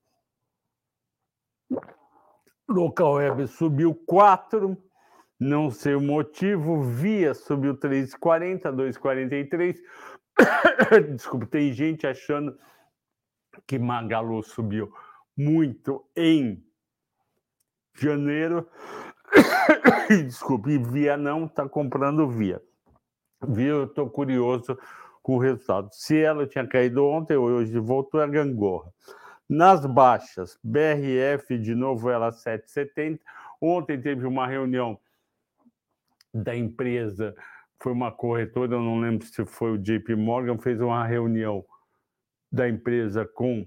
Local 2.67 3.13
web 3.13 3.47
subiu 3.47 3.93
4, 4.07 4.75
não 5.39 5.69
sei 5.69 5.95
o 5.95 6.01
motivo, 6.01 6.81
Via 6.81 7.33
subiu 7.33 7.77
3,40, 7.77 8.71
2,43. 8.71 9.77
Desculpa, 11.15 11.45
tem 11.45 11.73
gente 11.73 12.07
achando 12.07 12.57
que 13.67 13.77
Magalu 13.77 14.41
subiu 14.43 14.91
muito 15.35 16.05
em 16.15 16.63
janeiro. 17.93 18.67
Desculpe, 20.25 20.77
Via 20.77 21.17
não 21.17 21.45
está 21.45 21.67
comprando 21.67 22.29
Via. 22.29 22.61
Via, 23.45 23.67
eu 23.67 23.83
estou 23.85 24.09
curioso 24.09 24.77
com 25.21 25.35
o 25.35 25.39
resultado. 25.39 25.89
Se 25.91 26.17
ela 26.17 26.47
tinha 26.47 26.65
caído 26.67 27.05
ontem, 27.05 27.35
hoje 27.35 27.77
voltou 27.79 28.21
a 28.21 28.27
gangorra. 28.27 28.91
Nas 29.49 29.85
baixas, 29.85 30.57
BRF 30.63 31.57
de 31.59 31.75
novo 31.75 32.09
ela 32.09 32.31
7,70. 32.31 33.19
Ontem 33.61 33.99
teve 33.99 34.25
uma 34.25 34.47
reunião 34.47 34.99
da 36.35 36.55
empresa, 36.55 37.35
foi 37.81 37.91
uma 37.91 38.11
corretora, 38.11 38.73
eu 38.73 38.81
não 38.81 38.99
lembro 38.99 39.25
se 39.25 39.45
foi 39.45 39.71
o 39.71 39.77
JP 39.77 40.15
Morgan, 40.15 40.57
fez 40.57 40.81
uma 40.81 41.05
reunião 41.05 41.65
da 42.51 42.67
empresa 42.67 43.25
com. 43.25 43.65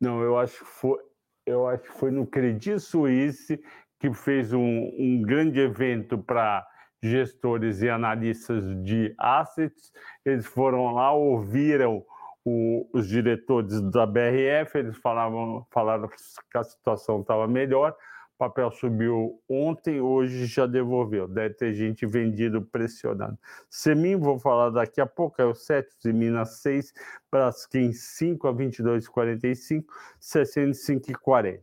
Não, 0.00 0.22
eu 0.22 0.38
acho 0.38 0.58
que 0.58 0.64
foi, 0.64 0.98
eu 1.46 1.66
acho 1.66 1.82
que 1.82 1.98
foi 1.98 2.10
no 2.10 2.26
Credit 2.26 2.78
Suisse 2.80 3.60
que 3.98 4.12
fez 4.14 4.52
um, 4.52 4.90
um 4.98 5.22
grande 5.22 5.60
evento 5.60 6.16
para 6.16 6.66
gestores 7.02 7.82
e 7.82 7.88
analistas 7.88 8.64
de 8.82 9.14
assets. 9.18 9.92
Eles 10.24 10.46
foram 10.46 10.94
lá, 10.94 11.12
ouviram 11.12 12.04
o, 12.44 12.88
os 12.92 13.06
diretores 13.06 13.80
da 13.90 14.06
BRF, 14.06 14.78
eles 14.78 14.96
falavam, 14.98 15.66
falaram 15.70 16.08
que 16.08 16.58
a 16.58 16.64
situação 16.64 17.20
estava 17.20 17.46
melhor, 17.46 17.94
papel 18.40 18.70
subiu 18.70 19.38
ontem, 19.46 20.00
hoje 20.00 20.46
já 20.46 20.64
devolveu. 20.64 21.28
Deve 21.28 21.54
ter 21.56 21.74
gente 21.74 22.06
vendido 22.06 22.62
pressionando. 22.62 23.38
Semin, 23.68 24.16
vou 24.16 24.38
falar 24.38 24.70
daqui 24.70 24.98
a 24.98 25.06
pouco, 25.06 25.42
é 25.42 25.44
o 25.44 25.54
7, 25.54 25.94
de 26.02 26.10
Minas 26.10 26.60
6, 26.62 26.94
Braskem 27.30 27.92
5 27.92 28.48
a 28.48 28.54
22,45, 28.54 29.84
65,40. 30.18 31.60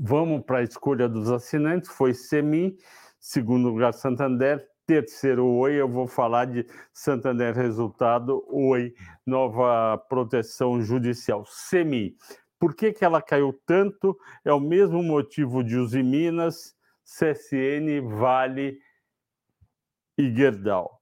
Vamos 0.00 0.44
para 0.44 0.58
a 0.58 0.62
escolha 0.64 1.08
dos 1.08 1.30
assinantes, 1.30 1.88
foi 1.88 2.14
Semin, 2.14 2.76
segundo 3.20 3.68
lugar 3.68 3.94
Santander, 3.94 4.68
terceiro 4.84 5.46
Oi, 5.46 5.74
eu 5.74 5.88
vou 5.88 6.08
falar 6.08 6.46
de 6.46 6.66
Santander 6.92 7.54
resultado, 7.54 8.44
Oi, 8.48 8.92
nova 9.24 9.96
proteção 10.08 10.82
judicial, 10.82 11.44
Semi. 11.46 12.16
Por 12.64 12.74
que, 12.74 12.94
que 12.94 13.04
ela 13.04 13.20
caiu 13.20 13.52
tanto? 13.66 14.18
É 14.42 14.50
o 14.50 14.58
mesmo 14.58 15.02
motivo 15.02 15.62
de 15.62 15.76
Uzi 15.76 16.02
Minas, 16.02 16.74
CSN, 17.04 18.00
Vale 18.18 18.78
e 20.16 20.34
Gerdau. 20.34 20.98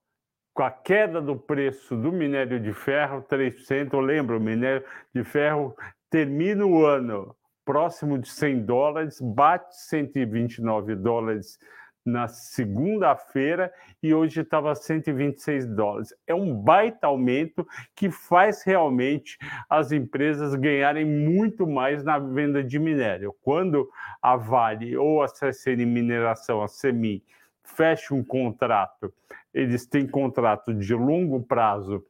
Com 0.53 0.65
a 0.65 0.73
queda 0.73 1.23
do 1.23 1.37
preço 1.37 1.97
do 1.97 2.11
minério 2.11 2.59
de 2.59 2.73
ferro, 2.73 3.23
3%, 3.23 4.01
lembra, 4.01 4.37
o 4.37 4.41
minério 4.41 4.85
de 5.15 5.23
ferro 5.23 5.73
termina 6.11 6.67
o 6.67 6.85
ano 6.85 7.33
próximo 7.65 8.19
de 8.19 8.29
100 8.29 8.65
dólares, 8.65 9.21
bate 9.21 9.73
129 9.87 10.97
dólares 10.97 11.61
na 12.05 12.27
segunda-feira 12.27 13.73
e 14.03 14.13
hoje 14.13 14.41
estava 14.41 14.75
126 14.75 15.67
dólares. 15.67 16.15
É 16.27 16.35
um 16.35 16.55
baita 16.55 17.07
aumento 17.07 17.67
que 17.95 18.11
faz 18.11 18.63
realmente 18.65 19.39
as 19.71 19.93
empresas 19.93 20.55
ganharem 20.55 21.05
muito 21.05 21.67
mais 21.67 22.03
na 22.03 22.19
venda 22.19 22.63
de 22.63 22.79
minério. 22.79 23.35
Quando 23.43 23.89
a 24.21 24.37
Vale 24.37 24.97
ou 24.97 25.23
a 25.23 25.27
CSN 25.27 25.87
Mineração, 25.87 26.63
a 26.63 26.69
CEMIN, 26.69 27.23
fecha 27.63 28.15
um 28.15 28.25
contrato, 28.25 29.13
eles 29.55 29.87
têm 29.87 30.07
contrato 30.07 30.75
de 30.75 30.95
longo 30.95 31.43
prazo 31.43 32.05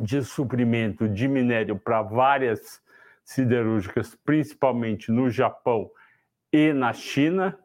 de 0.00 0.22
suprimento 0.22 1.08
de 1.08 1.28
minério 1.28 1.78
para 1.78 2.02
várias 2.02 2.80
siderúrgicas, 3.24 4.14
principalmente 4.14 5.10
no 5.10 5.30
Japão 5.30 5.90
e 6.52 6.72
na 6.72 6.92
China 6.92 7.58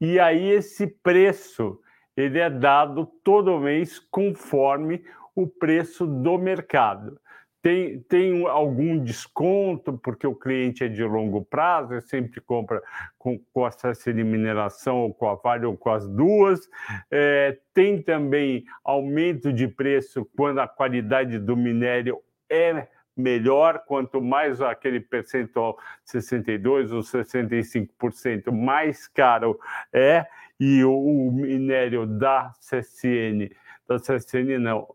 e 0.00 0.18
aí 0.18 0.50
esse 0.50 0.86
preço 0.86 1.78
ele 2.16 2.38
é 2.38 2.50
dado 2.50 3.06
todo 3.24 3.60
mês 3.60 3.98
conforme 3.98 5.02
o 5.34 5.46
preço 5.46 6.06
do 6.06 6.38
mercado. 6.38 7.18
Tem, 7.62 8.00
tem 8.00 8.46
algum 8.46 8.98
desconto, 8.98 9.98
porque 9.98 10.26
o 10.26 10.34
cliente 10.34 10.82
é 10.82 10.88
de 10.88 11.04
longo 11.04 11.44
prazo, 11.44 11.92
ele 11.92 12.00
sempre 12.00 12.40
compra 12.40 12.82
com, 13.18 13.38
com 13.52 13.66
acesso 13.66 14.12
de 14.14 14.24
mineração, 14.24 15.02
ou 15.02 15.12
com 15.12 15.28
a 15.28 15.34
Vale, 15.34 15.66
ou 15.66 15.76
com 15.76 15.90
as 15.90 16.08
duas. 16.08 16.60
É, 17.10 17.58
tem 17.74 18.02
também 18.02 18.64
aumento 18.82 19.52
de 19.52 19.68
preço 19.68 20.26
quando 20.34 20.58
a 20.60 20.68
qualidade 20.68 21.38
do 21.38 21.54
minério 21.54 22.18
é 22.48 22.88
melhor, 23.20 23.84
quanto 23.86 24.20
mais 24.20 24.60
aquele 24.60 25.00
percentual 25.00 25.78
62 26.04 26.92
ou 26.92 27.00
65% 27.00 28.50
mais 28.50 29.06
caro 29.06 29.58
é, 29.92 30.26
e 30.58 30.82
o, 30.82 30.92
o 30.92 31.32
minério 31.32 32.06
da 32.06 32.52
CSN, 32.60 33.50
da 33.86 33.98
CSN 33.98 34.58
não, 34.58 34.88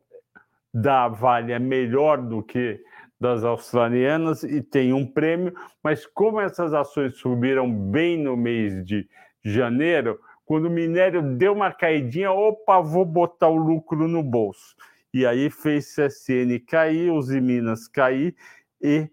da 0.74 1.08
Vale 1.08 1.54
é 1.54 1.60
melhor 1.60 2.22
do 2.22 2.44
que 2.44 2.82
das 3.20 3.44
australianas 3.44 4.44
e 4.44 4.62
tem 4.62 4.92
um 4.92 5.06
prêmio, 5.06 5.54
mas 5.82 6.06
como 6.06 6.42
essas 6.42 6.74
ações 6.74 7.18
subiram 7.18 7.72
bem 7.72 8.22
no 8.22 8.36
mês 8.36 8.86
de 8.86 9.08
janeiro, 9.44 10.20
quando 10.46 10.66
o 10.66 10.70
minério 10.70 11.22
deu 11.22 11.54
uma 11.54 11.72
caidinha, 11.72 12.32
opa, 12.32 12.82
vou 12.82 13.06
botar 13.06 13.48
o 13.48 13.56
lucro 13.56 14.08
no 14.08 14.22
bolso 14.22 14.76
e 15.16 15.26
aí 15.26 15.50
fez 15.50 15.96
CSN 15.96 16.60
cair, 16.68 17.10
os 17.10 17.30
Minas 17.30 17.88
cair 17.88 18.36
e, 18.82 19.10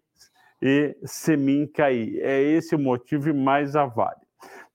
e 0.60 0.96
Semin 1.04 1.64
cair. 1.68 2.18
É 2.20 2.42
esse 2.42 2.74
o 2.74 2.78
motivo 2.78 3.28
e 3.28 3.32
mais 3.32 3.76
a 3.76 3.86
Vale. 3.86 4.26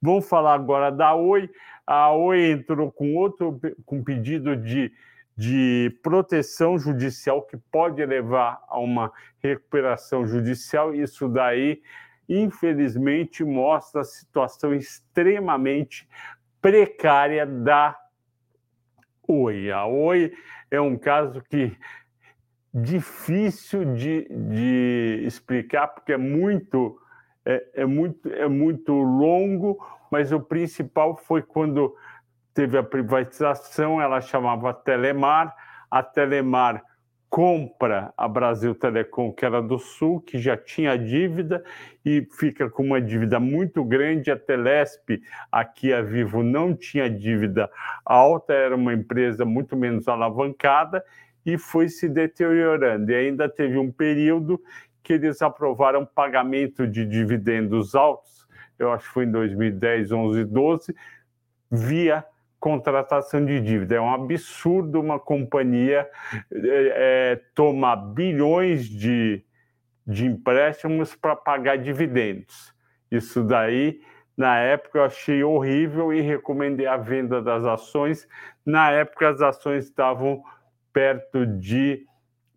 Vamos 0.02 0.30
falar 0.30 0.54
agora 0.54 0.90
da 0.90 1.14
Oi. 1.16 1.50
A 1.86 2.14
Oi 2.14 2.52
entrou 2.52 2.90
com 2.90 3.14
outro 3.16 3.60
com 3.86 4.02
pedido 4.02 4.56
de, 4.56 4.90
de 5.36 6.00
proteção 6.02 6.80
judicial 6.80 7.42
que 7.42 7.58
pode 7.58 8.06
levar 8.06 8.64
a 8.70 8.80
uma 8.80 9.12
recuperação 9.44 10.26
judicial. 10.26 10.96
Isso 10.96 11.28
daí, 11.28 11.82
infelizmente, 12.30 13.44
mostra 13.44 14.00
a 14.00 14.06
situação 14.06 14.74
extremamente 14.74 16.08
precária 16.62 17.46
da 17.46 18.00
Oi. 19.28 19.70
A 19.70 19.86
Oi 19.86 20.32
é 20.70 20.80
um 20.80 20.98
caso 20.98 21.42
que 21.50 21.76
difícil 22.74 23.94
de, 23.94 24.28
de 24.30 25.24
explicar 25.26 25.88
porque 25.88 26.14
é 26.14 26.18
muito 26.18 27.00
é, 27.46 27.66
é, 27.76 27.86
muito 27.86 28.30
é 28.30 28.48
muito 28.48 28.92
longo, 28.92 29.78
mas 30.12 30.32
o 30.32 30.40
principal 30.40 31.16
foi 31.16 31.42
quando 31.42 31.96
teve 32.54 32.78
a 32.78 32.84
privatização, 32.84 34.02
ela 34.02 34.20
chamava 34.20 34.74
Telemar, 34.74 35.56
a 35.90 36.04
Telemar 36.04 36.84
compra 37.30 38.14
a 38.18 38.28
Brasil 38.28 38.74
Telecom, 38.74 39.32
que 39.32 39.46
era 39.46 39.62
do 39.62 39.78
Sul, 39.78 40.22
que 40.22 40.40
já 40.40 40.56
tinha 40.56 40.98
dívida 40.98 41.64
e 42.06 42.26
fica 42.32 42.70
com 42.70 42.84
uma 42.84 43.02
dívida 43.02 43.40
muito 43.40 43.84
grande. 43.84 44.32
A 44.32 44.38
Telesp, 44.38 45.22
aqui 45.52 45.94
a 45.94 46.02
Vivo, 46.02 46.42
não 46.42 46.76
tinha 46.76 47.10
dívida 47.10 47.70
alta, 48.06 48.54
era 48.54 48.76
uma 48.76 48.94
empresa 48.94 49.46
muito 49.46 49.76
menos 49.76 50.08
alavancada 50.08 51.04
e 51.46 51.58
foi 51.58 51.90
se 51.90 52.08
deteriorando. 52.08 53.12
E 53.12 53.16
ainda 53.16 53.50
teve 53.50 53.78
um 53.78 53.92
período 53.92 54.62
que 55.04 55.14
eles 55.14 55.42
aprovaram 55.42 56.06
pagamento 56.06 56.88
de 56.88 57.06
dividendos 57.06 57.96
altos, 57.96 58.46
eu 58.78 58.92
acho 58.92 59.08
que 59.08 59.14
foi 59.14 59.24
em 59.26 59.32
2010, 59.32 60.12
11, 60.12 60.44
12, 60.44 60.96
via 61.72 62.26
contratação 62.60 63.44
de 63.46 63.60
dívida. 63.62 63.96
É 63.96 64.02
um 64.02 64.14
absurdo 64.14 65.00
uma 65.00 65.20
companhia 65.20 66.10
é, 66.52 67.32
é, 67.34 67.42
tomar 67.54 67.96
bilhões 67.96 68.86
de, 68.86 69.44
de 70.06 70.26
empréstimos 70.26 71.16
para 71.16 71.36
pagar 71.36 71.78
dividendos. 71.78 72.74
Isso 73.12 73.44
daí, 73.44 74.02
na 74.36 74.58
época, 74.60 75.00
eu 75.00 75.04
achei 75.06 75.44
horrível 75.44 76.14
e 76.14 76.22
recomendei 76.22 76.88
a 76.88 76.98
venda 76.98 77.42
das 77.42 77.64
ações. 77.64 78.28
Na 78.66 78.92
época, 78.92 79.30
as 79.30 79.42
ações 79.42 79.86
estavam 79.86 80.44
perto 80.92 81.46
de, 81.46 82.06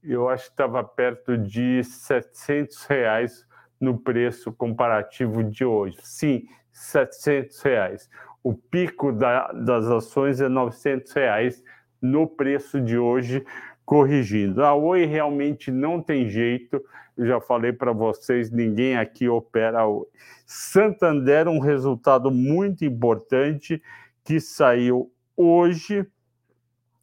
eu 0.02 0.28
acho 0.28 0.44
que 0.46 0.50
estava 0.50 0.82
perto 0.82 1.36
de 1.36 1.84
700 1.84 2.84
reais 2.86 3.46
no 3.80 3.98
preço 3.98 4.52
comparativo 4.52 5.44
de 5.44 5.64
hoje. 5.64 5.98
Sim, 6.02 6.46
700 6.72 7.62
reais. 7.62 8.10
O 8.42 8.54
pico 8.54 9.12
da, 9.12 9.52
das 9.52 9.86
ações 9.86 10.40
é 10.40 10.48
900 10.48 11.12
reais 11.12 11.62
no 12.00 12.26
preço 12.26 12.80
de 12.80 12.96
hoje, 12.96 13.44
corrigindo. 13.84 14.64
A 14.64 14.74
Oi 14.74 15.04
realmente 15.04 15.70
não 15.70 16.00
tem 16.00 16.28
jeito, 16.28 16.82
eu 17.16 17.26
já 17.26 17.40
falei 17.40 17.72
para 17.72 17.92
vocês, 17.92 18.50
ninguém 18.50 18.96
aqui 18.96 19.28
opera 19.28 19.80
a 19.80 19.86
Oi. 19.86 20.06
Santander, 20.46 21.48
um 21.48 21.58
resultado 21.58 22.30
muito 22.30 22.84
importante 22.84 23.82
que 24.24 24.40
saiu 24.40 25.12
hoje, 25.36 26.06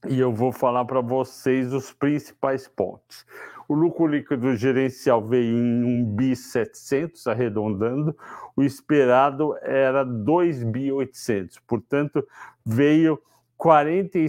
e 0.07 0.19
eu 0.19 0.31
vou 0.31 0.51
falar 0.51 0.85
para 0.85 1.01
vocês 1.01 1.73
os 1.73 1.91
principais 1.91 2.67
pontos. 2.67 3.25
O 3.67 3.73
lucro 3.73 4.07
líquido 4.07 4.55
gerencial 4.55 5.21
veio 5.21 5.57
em 5.57 5.83
1 6.03 6.15
bi 6.15 6.35
700, 6.35 7.27
arredondando. 7.27 8.15
O 8.55 8.63
esperado 8.63 9.55
era 9.61 10.05
2 10.05 10.63
bi 10.63 10.91
800. 10.91 11.59
Portanto, 11.67 12.25
veio 12.65 13.21
40, 13.57 14.19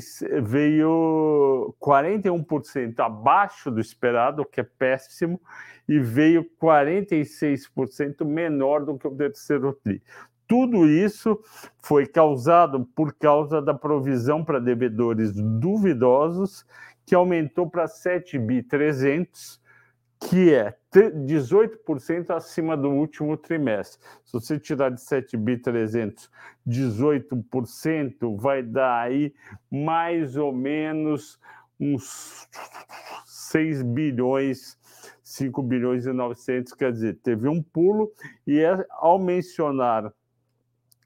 veio 0.43 1.75
41% 1.81 2.99
abaixo 2.99 3.71
do 3.71 3.81
esperado, 3.81 4.43
o 4.43 4.45
que 4.45 4.61
é 4.61 4.65
péssimo, 4.65 5.41
e 5.89 6.01
veio 6.01 6.45
46% 6.61 8.25
menor 8.25 8.85
do 8.85 8.99
que 8.99 9.07
o 9.07 9.15
terceiro 9.15 9.73
TRI. 9.85 10.03
Tudo 10.49 10.87
isso 10.87 11.39
foi 11.83 12.07
causado 12.07 12.87
por 12.97 13.13
causa 13.13 13.61
da 13.61 13.75
provisão 13.75 14.43
para 14.43 14.59
devedores 14.59 15.31
duvidosos 15.33 16.65
que 17.09 17.15
aumentou 17.15 17.67
para 17.67 17.87
7.300, 17.87 19.59
que 20.21 20.53
é 20.53 20.77
18% 20.93 22.31
acima 22.31 22.77
do 22.77 22.91
último 22.91 23.35
trimestre. 23.35 23.99
Se 24.27 24.33
você 24.35 24.59
tirar 24.59 24.91
de 24.91 25.01
7.300 25.01 26.29
18%, 26.69 28.37
vai 28.39 28.63
dar 28.63 29.01
aí 29.01 29.35
mais 29.71 30.37
ou 30.37 30.53
menos 30.53 31.41
uns 31.81 32.47
6 33.25 33.83
bilhões, 33.85 34.79
5 35.23 35.63
bilhões 35.63 36.05
e 36.05 36.13
900, 36.13 36.75
quer 36.75 36.93
dizer, 36.93 37.21
teve 37.23 37.49
um 37.49 37.63
pulo 37.63 38.13
e 38.47 38.61
é, 38.61 38.87
ao 38.91 39.19
mencionar 39.19 40.13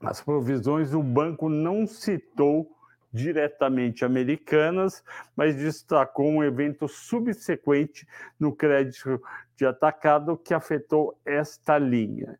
as 0.01 0.19
provisões, 0.19 0.93
o 0.93 1.01
banco 1.01 1.47
não 1.47 1.87
citou 1.87 2.72
diretamente 3.13 4.03
americanas, 4.03 5.03
mas 5.35 5.55
destacou 5.55 6.27
um 6.27 6.43
evento 6.43 6.87
subsequente 6.87 8.07
no 8.39 8.55
crédito 8.55 9.21
de 9.55 9.67
atacado 9.67 10.35
que 10.35 10.51
afetou 10.53 11.15
esta 11.23 11.77
linha. 11.77 12.39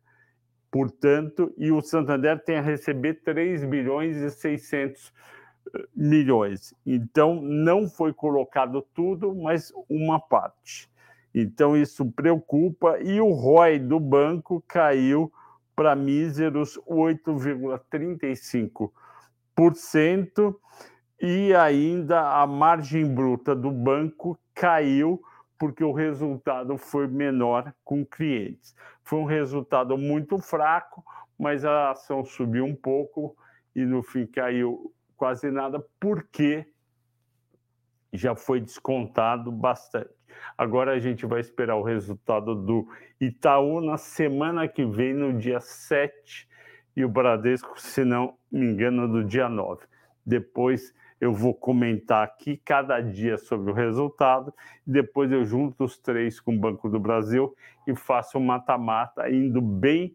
Portanto, 0.70 1.54
e 1.56 1.70
o 1.70 1.80
Santander 1.80 2.42
tem 2.42 2.56
a 2.56 2.60
receber 2.60 3.22
3 3.22 3.64
bilhões 3.64 4.16
e 4.16 4.28
600 4.28 5.12
eh, 5.72 5.86
milhões. 5.94 6.74
Então, 6.84 7.40
não 7.40 7.88
foi 7.88 8.12
colocado 8.12 8.84
tudo, 8.92 9.32
mas 9.32 9.72
uma 9.88 10.18
parte. 10.18 10.90
Então, 11.32 11.76
isso 11.76 12.04
preocupa 12.10 12.98
e 12.98 13.20
o 13.20 13.30
ROI 13.30 13.78
do 13.78 14.00
banco 14.00 14.60
caiu 14.66 15.32
para 15.76 15.94
míseros 15.94 16.76
8,35% 16.88 18.90
e 21.20 21.54
ainda 21.54 22.42
a 22.42 22.46
margem 22.46 23.14
bruta 23.14 23.54
do 23.54 23.70
banco 23.70 24.38
caiu 24.54 25.22
porque 25.58 25.82
o 25.82 25.92
resultado 25.92 26.76
foi 26.76 27.06
menor 27.06 27.72
com 27.84 28.04
clientes. 28.04 28.74
Foi 29.02 29.18
um 29.18 29.24
resultado 29.24 29.96
muito 29.96 30.38
fraco, 30.38 31.04
mas 31.38 31.64
a 31.64 31.92
ação 31.92 32.24
subiu 32.24 32.64
um 32.64 32.74
pouco 32.74 33.36
e 33.74 33.84
no 33.84 34.02
fim 34.02 34.26
caiu 34.26 34.92
quase 35.16 35.50
nada, 35.50 35.84
porque 35.98 36.66
já 38.12 38.34
foi 38.34 38.60
descontado 38.60 39.50
bastante. 39.50 40.10
Agora 40.58 40.92
a 40.92 40.98
gente 40.98 41.24
vai 41.26 41.40
esperar 41.40 41.76
o 41.76 41.82
resultado 41.82 42.54
do 42.54 42.88
Itaú 43.20 43.80
na 43.80 43.96
semana 43.96 44.68
que 44.68 44.84
vem, 44.84 45.14
no 45.14 45.32
dia 45.32 45.60
7, 45.60 46.48
e 46.96 47.04
o 47.04 47.08
Bradesco, 47.08 47.80
se 47.80 48.04
não 48.04 48.34
me 48.50 48.66
engano, 48.66 49.08
do 49.08 49.24
dia 49.24 49.48
9. 49.48 49.84
Depois 50.24 50.94
eu 51.20 51.32
vou 51.32 51.54
comentar 51.54 52.22
aqui 52.22 52.60
cada 52.64 53.00
dia 53.00 53.38
sobre 53.38 53.70
o 53.70 53.74
resultado, 53.74 54.52
depois 54.86 55.30
eu 55.32 55.44
junto 55.44 55.84
os 55.84 55.96
três 55.98 56.40
com 56.40 56.54
o 56.54 56.58
Banco 56.58 56.88
do 56.88 57.00
Brasil 57.00 57.54
e 57.86 57.94
faço 57.94 58.38
um 58.38 58.44
mata-mata, 58.44 59.30
indo 59.30 59.60
bem, 59.60 60.14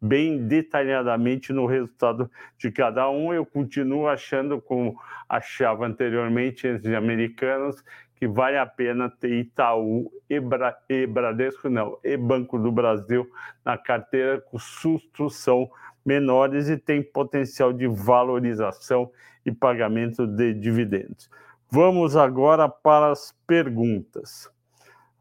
bem 0.00 0.46
detalhadamente 0.46 1.52
no 1.52 1.66
resultado 1.66 2.30
de 2.56 2.70
cada 2.70 3.10
um. 3.10 3.32
Eu 3.32 3.44
continuo 3.44 4.08
achando, 4.08 4.60
como 4.60 4.98
achava 5.28 5.86
anteriormente, 5.86 6.78
de 6.78 6.94
americanos, 6.94 7.82
que 8.18 8.26
vale 8.26 8.56
a 8.56 8.66
pena 8.66 9.08
ter 9.08 9.32
Itaú 9.32 10.10
e, 10.28 10.40
Bra 10.40 10.76
e 10.88 11.06
Bradesco, 11.06 11.68
não, 11.68 11.98
e 12.02 12.16
Banco 12.16 12.58
do 12.58 12.72
Brasil 12.72 13.28
na 13.64 13.78
carteira, 13.78 14.40
com 14.40 14.58
sustos 14.58 15.36
são 15.36 15.70
menores 16.08 16.70
e 16.70 16.78
tem 16.78 17.02
potencial 17.02 17.70
de 17.70 17.86
valorização 17.86 19.10
e 19.44 19.52
pagamento 19.52 20.26
de 20.26 20.54
dividendos. 20.54 21.30
Vamos 21.70 22.16
agora 22.16 22.66
para 22.66 23.12
as 23.12 23.34
perguntas. 23.46 24.50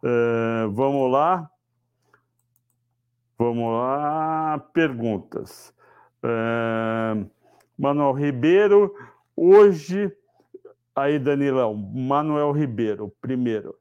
Uh, 0.02 0.72
vamos 0.72 1.12
lá. 1.12 1.52
Vamos 3.38 3.72
lá, 3.74 4.58
perguntas. 4.74 5.74
Uh, 6.24 7.30
Manuel 7.78 8.14
Ribeiro, 8.14 8.94
hoje 9.36 10.12
Aí, 10.98 11.20
Danilão, 11.20 11.76
Manuel 11.76 12.52
Ribeiro, 12.52 13.14
primeiro. 13.22 13.76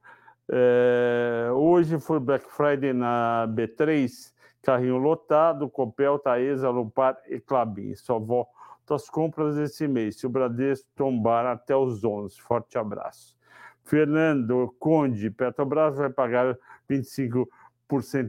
É, 0.51 1.49
hoje 1.51 1.99
foi 1.99 2.21
Black 2.21 2.45
Friday 2.53 2.93
na 2.93 3.49
B3, 3.49 4.35
carrinho 4.67 4.97
lotado, 4.97 5.71
Copel, 5.71 6.19
Taesa, 6.19 6.69
Lupar 6.71 7.17
e 7.29 7.39
Clabin. 7.39 7.95
Só 7.95 8.19
volto 8.19 8.51
às 8.91 9.09
compras 9.09 9.57
esse 9.57 9.87
mês. 9.87 10.19
Se 10.19 10.27
o 10.27 10.29
Bradesco 10.29 10.89
tombar 10.97 11.47
até 11.47 11.77
os 11.77 12.03
11. 12.03 12.41
Forte 12.41 12.77
abraço. 12.77 13.37
Fernando 13.85 14.75
Conde, 14.81 15.31
Petrobras 15.31 15.97
vai 15.97 16.11
pagar 16.11 16.59
25% 16.91 17.47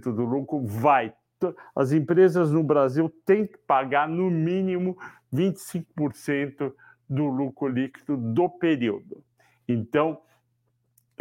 do 0.03 0.23
lucro? 0.23 0.63
Vai. 0.63 1.11
As 1.75 1.91
empresas 1.91 2.51
no 2.51 2.63
Brasil 2.63 3.11
têm 3.25 3.47
que 3.47 3.57
pagar 3.65 4.07
no 4.07 4.29
mínimo 4.29 4.95
25% 5.33 6.71
do 7.09 7.25
lucro 7.25 7.67
líquido 7.67 8.15
do 8.15 8.47
período. 8.47 9.23
Então, 9.67 10.21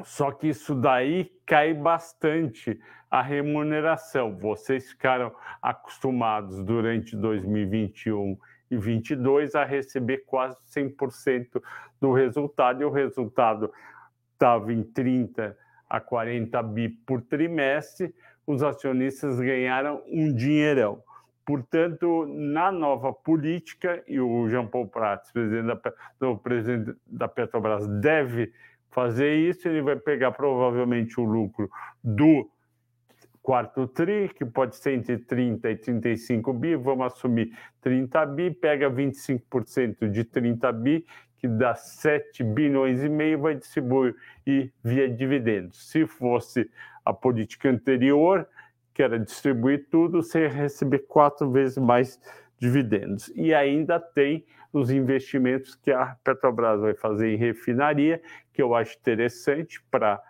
só 0.03 0.31
que 0.31 0.49
isso 0.49 0.75
daí 0.75 1.33
cai 1.47 1.73
bastante 1.73 2.79
a 3.11 3.23
remuneração. 3.23 4.37
Vocês 4.37 4.91
ficaram 4.91 5.33
acostumados 5.63 6.63
durante 6.63 7.17
2021 7.17 8.37
e 8.71 8.77
2022 8.77 9.55
a 9.55 9.65
receber 9.65 10.25
quase 10.27 10.57
100% 10.75 11.63
do 12.01 12.13
resultado, 12.13 12.83
e 12.83 12.85
o 12.85 12.91
resultado 12.91 13.73
estava 14.33 14.73
em 14.73 14.83
30 14.83 15.57
a 15.89 16.01
40 16.01 16.63
bi 16.65 16.89
por 16.89 17.23
trimestre, 17.23 18.15
os 18.47 18.63
acionistas 18.63 19.39
ganharam 19.41 20.03
um 20.09 20.33
dinheirão. 20.33 21.03
Portanto, 21.45 22.27
na 22.27 22.73
nova 22.73 23.13
política, 23.13 24.03
e 24.09 24.19
o 24.19 24.49
Jean 24.49 24.67
Paul 24.67 24.89
Prats, 24.89 25.31
presidente 25.31 25.67
da, 25.67 26.35
presidente 26.35 26.97
da 27.07 27.29
Petrobras, 27.29 27.87
deve 27.87 28.53
fazer 28.97 29.35
isso, 29.37 29.69
ele 29.69 29.83
vai 29.83 29.95
pegar 29.95 30.33
provavelmente 30.33 31.21
o 31.21 31.25
lucro 31.25 31.71
do 32.03 32.51
quarto 33.43 33.87
TRI, 33.87 34.31
que 34.31 34.43
pode 34.47 34.75
ser 34.75 34.95
entre 34.95 35.19
30 35.19 35.71
e 35.71 35.77
35 35.77 36.51
bi, 36.55 36.75
vamos 36.77 37.13
assumir 37.13 37.53
30 37.83 38.25
bi, 38.25 38.51
pega 38.51 38.91
25% 38.91 40.11
de 40.11 40.25
30 40.25 40.73
bi, 40.73 41.05
que 41.37 41.47
dá 41.47 41.75
7 41.75 42.43
bilhões 42.43 43.05
e 43.05 43.09
meio, 43.11 43.39
vai 43.39 43.55
distribuir 43.55 44.17
via 44.83 45.11
dividendos. 45.11 45.91
Se 45.91 46.07
fosse 46.07 46.71
a 47.05 47.13
política 47.13 47.69
anterior, 47.69 48.49
que 48.95 49.03
era 49.03 49.21
distribuir 49.21 49.89
tudo, 49.91 50.23
você 50.23 50.45
ia 50.45 50.49
receber 50.49 51.01
quatro 51.01 51.51
vezes 51.51 51.77
mais 51.77 52.19
dividendos. 52.59 53.31
E 53.37 53.53
ainda 53.53 54.01
tem 54.01 54.43
os 54.77 54.91
investimentos 54.91 55.75
que 55.75 55.91
a 55.91 56.15
Petrobras 56.23 56.81
vai 56.81 56.95
fazer 56.95 57.33
em 57.33 57.37
refinaria, 57.37 58.21
que 58.53 58.61
eu 58.61 58.75
acho 58.75 58.99
interessante 58.99 59.83
para 59.91 60.21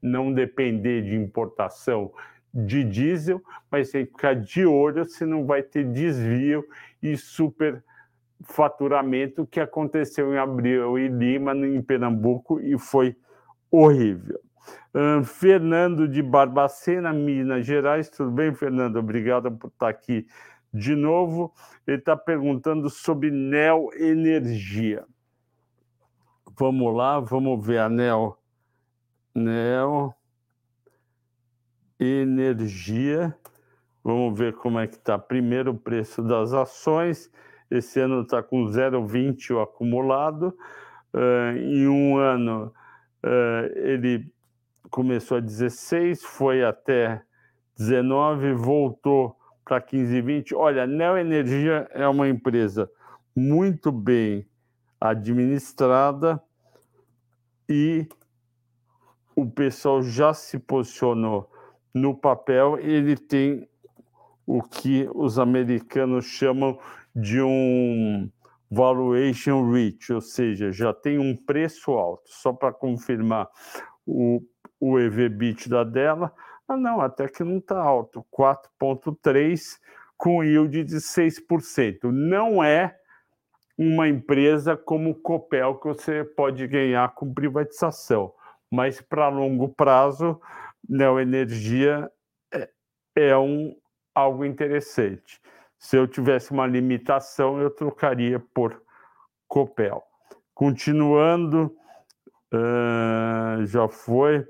não 0.00 0.32
depender 0.32 1.02
de 1.02 1.16
importação 1.16 2.12
de 2.52 2.84
diesel, 2.84 3.42
mas 3.70 3.90
tem 3.90 4.06
que 4.06 4.12
ficar 4.12 4.34
de 4.34 4.64
olho 4.64 5.04
se 5.04 5.26
não 5.26 5.44
vai 5.44 5.62
ter 5.62 5.84
desvio 5.84 6.64
e 7.02 7.16
superfaturamento 7.16 9.44
que 9.46 9.58
aconteceu 9.58 10.32
em 10.32 10.38
Abril 10.38 10.96
e 10.98 11.08
Lima, 11.08 11.52
em 11.52 11.82
Pernambuco, 11.82 12.60
e 12.60 12.78
foi 12.78 13.16
horrível. 13.70 14.38
Fernando 15.24 16.06
de 16.06 16.22
Barbacena, 16.22 17.12
Minas 17.12 17.66
Gerais. 17.66 18.08
Tudo 18.08 18.30
bem, 18.30 18.54
Fernando? 18.54 18.98
Obrigado 18.98 19.50
por 19.50 19.66
estar 19.66 19.88
aqui 19.88 20.28
de 20.74 20.96
novo. 20.96 21.54
Ele 21.86 21.98
está 21.98 22.16
perguntando 22.16 22.90
sobre 22.90 23.30
Neo 23.30 23.90
Energia. 23.94 25.04
Vamos 26.58 26.94
lá, 26.94 27.20
vamos 27.20 27.64
ver 27.64 27.78
a 27.78 27.88
Neo. 27.88 28.36
Neo 29.32 30.12
Energia. 31.98 33.36
Vamos 34.02 34.38
ver 34.38 34.54
como 34.54 34.80
é 34.80 34.86
que 34.86 34.96
está. 34.96 35.16
Primeiro 35.16 35.70
o 35.70 35.78
preço 35.78 36.22
das 36.22 36.52
ações. 36.52 37.30
Esse 37.70 38.00
ano 38.00 38.22
está 38.22 38.42
com 38.42 38.64
0,20 38.66 39.54
o 39.54 39.60
acumulado. 39.60 40.56
Uh, 41.14 41.56
em 41.56 41.88
um 41.88 42.18
ano, 42.18 42.74
uh, 43.24 43.78
ele 43.78 44.30
começou 44.90 45.38
a 45.38 45.40
16, 45.40 46.24
foi 46.24 46.64
até 46.64 47.22
19, 47.76 48.52
voltou 48.52 49.36
para 49.64 49.80
15 49.80 50.14
e 50.14 50.20
20. 50.20 50.54
Olha, 50.54 50.86
Neo 50.86 51.16
Energia 51.16 51.88
é 51.92 52.06
uma 52.06 52.28
empresa 52.28 52.90
muito 53.34 53.90
bem 53.90 54.46
administrada 55.00 56.40
e 57.68 58.06
o 59.34 59.46
pessoal 59.46 60.02
já 60.02 60.32
se 60.32 60.58
posicionou 60.58 61.50
no 61.92 62.14
papel. 62.14 62.78
Ele 62.78 63.16
tem 63.16 63.68
o 64.46 64.62
que 64.62 65.08
os 65.14 65.38
americanos 65.38 66.26
chamam 66.26 66.78
de 67.14 67.40
um 67.40 68.30
valuation 68.70 69.70
rich, 69.72 70.12
ou 70.12 70.20
seja, 70.20 70.72
já 70.72 70.92
tem 70.92 71.18
um 71.18 71.36
preço 71.36 71.92
alto. 71.92 72.24
Só 72.26 72.52
para 72.52 72.72
confirmar, 72.72 73.48
o 74.06 74.42
o 74.84 74.98
EV/EBITDA 74.98 75.84
dela. 75.84 76.32
Ah, 76.66 76.76
não, 76.76 77.00
até 77.00 77.28
que 77.28 77.44
não 77.44 77.58
está 77.58 77.78
alto, 77.78 78.24
4,3 78.32 79.78
com 80.16 80.42
yield 80.42 80.84
de 80.84 80.96
6%. 80.96 82.10
Não 82.10 82.64
é 82.64 82.96
uma 83.76 84.08
empresa 84.08 84.76
como 84.76 85.10
o 85.10 85.14
Copel 85.14 85.74
que 85.76 85.88
você 85.88 86.24
pode 86.24 86.66
ganhar 86.66 87.12
com 87.14 87.34
privatização, 87.34 88.32
mas 88.70 89.00
para 89.00 89.28
longo 89.28 89.68
prazo, 89.68 90.40
Neoenergia 90.88 92.10
é, 92.52 92.68
é 93.16 93.36
um, 93.36 93.76
algo 94.14 94.44
interessante. 94.44 95.40
Se 95.78 95.96
eu 95.96 96.06
tivesse 96.06 96.52
uma 96.52 96.66
limitação, 96.66 97.60
eu 97.60 97.70
trocaria 97.70 98.40
por 98.54 98.80
Copel. 99.48 100.02
Continuando, 100.54 101.76
uh, 102.52 103.66
já 103.66 103.88
foi. 103.88 104.46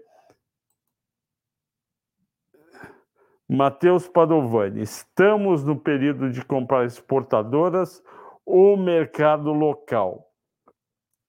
Matheus 3.49 4.09
Padovani, 4.09 4.81
estamos 4.81 5.63
no 5.63 5.79
período 5.79 6.31
de 6.31 6.43
comprar 6.43 6.87
exportadoras 6.87 8.03
ou 8.45 8.77
mercado 8.77 9.53
local? 9.53 10.31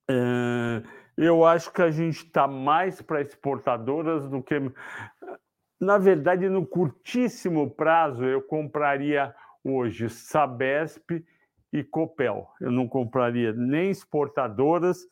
É, 0.10 0.82
eu 1.18 1.46
acho 1.46 1.72
que 1.74 1.82
a 1.82 1.92
gente 1.92 2.26
está 2.26 2.48
mais 2.48 3.02
para 3.02 3.22
exportadoras 3.22 4.30
do 4.30 4.42
que. 4.42 4.56
Na 5.80 5.98
verdade, 5.98 6.48
no 6.48 6.66
curtíssimo 6.66 7.70
prazo, 7.70 8.24
eu 8.24 8.42
compraria 8.42 9.36
hoje 9.62 10.10
Sabesp 10.10 11.26
e 11.74 11.84
Copel. 11.84 12.48
Eu 12.62 12.72
não 12.72 12.88
compraria 12.88 13.52
nem 13.52 13.90
exportadoras 13.90 15.06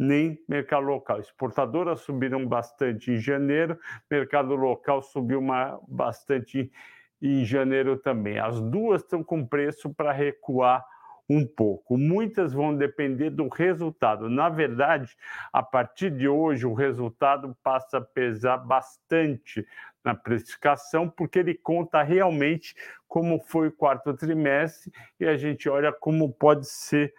nem 0.00 0.42
mercado 0.48 0.86
local. 0.86 1.20
Exportadoras 1.20 2.00
subiram 2.00 2.46
bastante 2.46 3.10
em 3.12 3.18
janeiro, 3.18 3.78
mercado 4.10 4.54
local 4.54 5.02
subiu 5.02 5.40
uma, 5.40 5.78
bastante 5.86 6.72
em 7.20 7.44
janeiro 7.44 7.98
também. 7.98 8.38
As 8.38 8.58
duas 8.62 9.02
estão 9.02 9.22
com 9.22 9.46
preço 9.46 9.92
para 9.92 10.10
recuar 10.10 10.82
um 11.28 11.46
pouco. 11.46 11.98
Muitas 11.98 12.54
vão 12.54 12.74
depender 12.74 13.28
do 13.28 13.46
resultado. 13.48 14.30
Na 14.30 14.48
verdade, 14.48 15.14
a 15.52 15.62
partir 15.62 16.10
de 16.10 16.26
hoje, 16.26 16.66
o 16.66 16.72
resultado 16.72 17.54
passa 17.62 17.98
a 17.98 18.00
pesar 18.00 18.56
bastante 18.56 19.66
na 20.02 20.14
precificação, 20.14 21.10
porque 21.10 21.38
ele 21.38 21.54
conta 21.54 22.02
realmente 22.02 22.74
como 23.06 23.38
foi 23.38 23.68
o 23.68 23.72
quarto 23.72 24.14
trimestre 24.14 24.90
e 25.20 25.26
a 25.26 25.36
gente 25.36 25.68
olha 25.68 25.92
como 25.92 26.32
pode 26.32 26.66
ser 26.66 27.12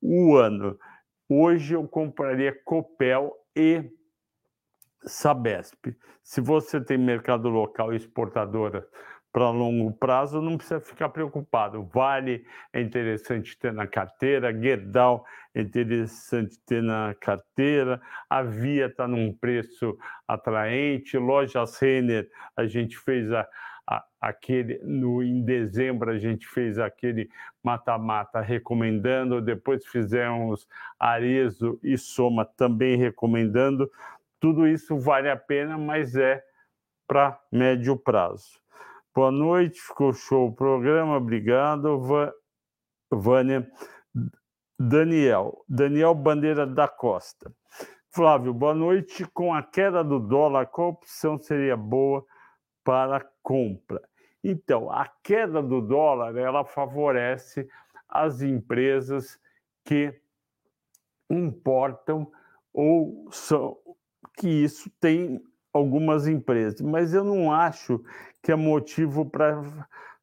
o 0.00 0.36
ano. 0.36 0.78
Hoje 1.30 1.74
eu 1.74 1.86
compraria 1.86 2.58
Copel 2.64 3.34
e 3.54 3.84
Sabesp. 5.02 5.94
Se 6.22 6.40
você 6.40 6.80
tem 6.80 6.96
mercado 6.96 7.50
local 7.50 7.92
e 7.92 7.96
exportadora 7.96 8.88
para 9.30 9.50
longo 9.50 9.92
prazo, 9.92 10.40
não 10.40 10.56
precisa 10.56 10.80
ficar 10.80 11.10
preocupado. 11.10 11.84
Vale 11.92 12.46
é 12.72 12.80
interessante 12.80 13.58
ter 13.58 13.74
na 13.74 13.86
carteira, 13.86 14.58
Gerdau 14.58 15.22
é 15.54 15.60
interessante 15.60 16.58
ter 16.64 16.82
na 16.82 17.14
carteira, 17.20 18.00
a 18.30 18.42
Via 18.42 18.86
está 18.86 19.06
num 19.06 19.30
preço 19.34 19.98
atraente, 20.26 21.18
Lojas 21.18 21.78
Renner, 21.78 22.26
a 22.56 22.64
gente 22.64 22.96
fez 22.96 23.30
a, 23.30 23.46
aquele 24.20 24.78
no 24.82 25.22
em 25.22 25.42
dezembro 25.42 26.10
a 26.10 26.18
gente 26.18 26.46
fez 26.46 26.78
aquele 26.78 27.30
mata-mata 27.62 28.40
recomendando, 28.40 29.40
depois 29.40 29.86
fizemos 29.86 30.66
Arezo 30.98 31.78
e 31.82 31.96
Soma 31.96 32.44
também 32.44 32.96
recomendando. 32.96 33.90
Tudo 34.38 34.66
isso 34.66 34.98
vale 34.98 35.30
a 35.30 35.36
pena, 35.36 35.78
mas 35.78 36.14
é 36.14 36.42
para 37.06 37.40
médio 37.50 37.96
prazo. 37.96 38.60
Boa 39.14 39.32
noite, 39.32 39.80
ficou 39.80 40.12
show 40.12 40.48
o 40.48 40.54
programa, 40.54 41.16
obrigado, 41.16 42.00
Vânia. 43.10 43.68
Daniel, 44.80 45.64
Daniel 45.68 46.14
Bandeira 46.14 46.64
da 46.64 46.86
Costa. 46.86 47.50
Flávio, 48.14 48.54
boa 48.54 48.74
noite. 48.74 49.26
Com 49.34 49.52
a 49.52 49.60
queda 49.60 50.04
do 50.04 50.20
dólar, 50.20 50.66
qual 50.66 50.90
opção 50.90 51.36
seria 51.36 51.76
boa 51.76 52.24
para 52.88 53.20
compra. 53.42 54.00
Então, 54.42 54.90
a 54.90 55.06
queda 55.22 55.62
do 55.62 55.82
dólar 55.82 56.34
ela 56.38 56.64
favorece 56.64 57.68
as 58.08 58.40
empresas 58.40 59.38
que 59.84 60.18
importam 61.28 62.32
ou 62.72 63.28
são 63.30 63.76
que 64.38 64.48
isso 64.48 64.90
tem 64.98 65.38
algumas 65.70 66.26
empresas, 66.26 66.80
mas 66.80 67.12
eu 67.12 67.24
não 67.24 67.52
acho 67.52 68.02
que 68.42 68.52
é 68.52 68.56
motivo 68.56 69.26
para 69.28 69.62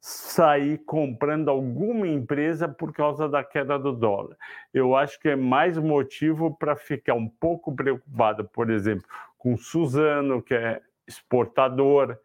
sair 0.02 0.80
comprando 0.80 1.50
alguma 1.50 2.08
empresa 2.08 2.68
por 2.68 2.92
causa 2.92 3.30
da 3.30 3.44
queda 3.44 3.78
do 3.78 3.94
dólar. 3.94 4.36
Eu 4.74 4.96
acho 4.96 5.20
que 5.20 5.30
é 5.30 5.36
mais 5.36 5.78
motivo 5.78 6.58
para 6.58 6.76
ficar 6.76 7.14
um 7.14 7.30
pouco 7.30 7.76
preocupado, 7.76 8.44
por 8.46 8.72
exemplo, 8.72 9.06
com 9.38 9.56
Suzano, 9.56 10.42
que 10.42 10.56
é 10.56 10.82
exportador, 11.08 12.18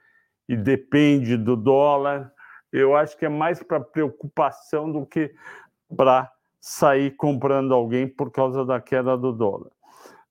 e 0.50 0.56
depende 0.56 1.36
do 1.36 1.54
dólar. 1.54 2.32
Eu 2.72 2.96
acho 2.96 3.16
que 3.16 3.24
é 3.24 3.28
mais 3.28 3.62
para 3.62 3.78
preocupação 3.78 4.90
do 4.90 5.06
que 5.06 5.32
para 5.96 6.28
sair 6.60 7.12
comprando 7.12 7.72
alguém 7.72 8.08
por 8.08 8.32
causa 8.32 8.64
da 8.64 8.80
queda 8.80 9.16
do 9.16 9.32
dólar. 9.32 9.70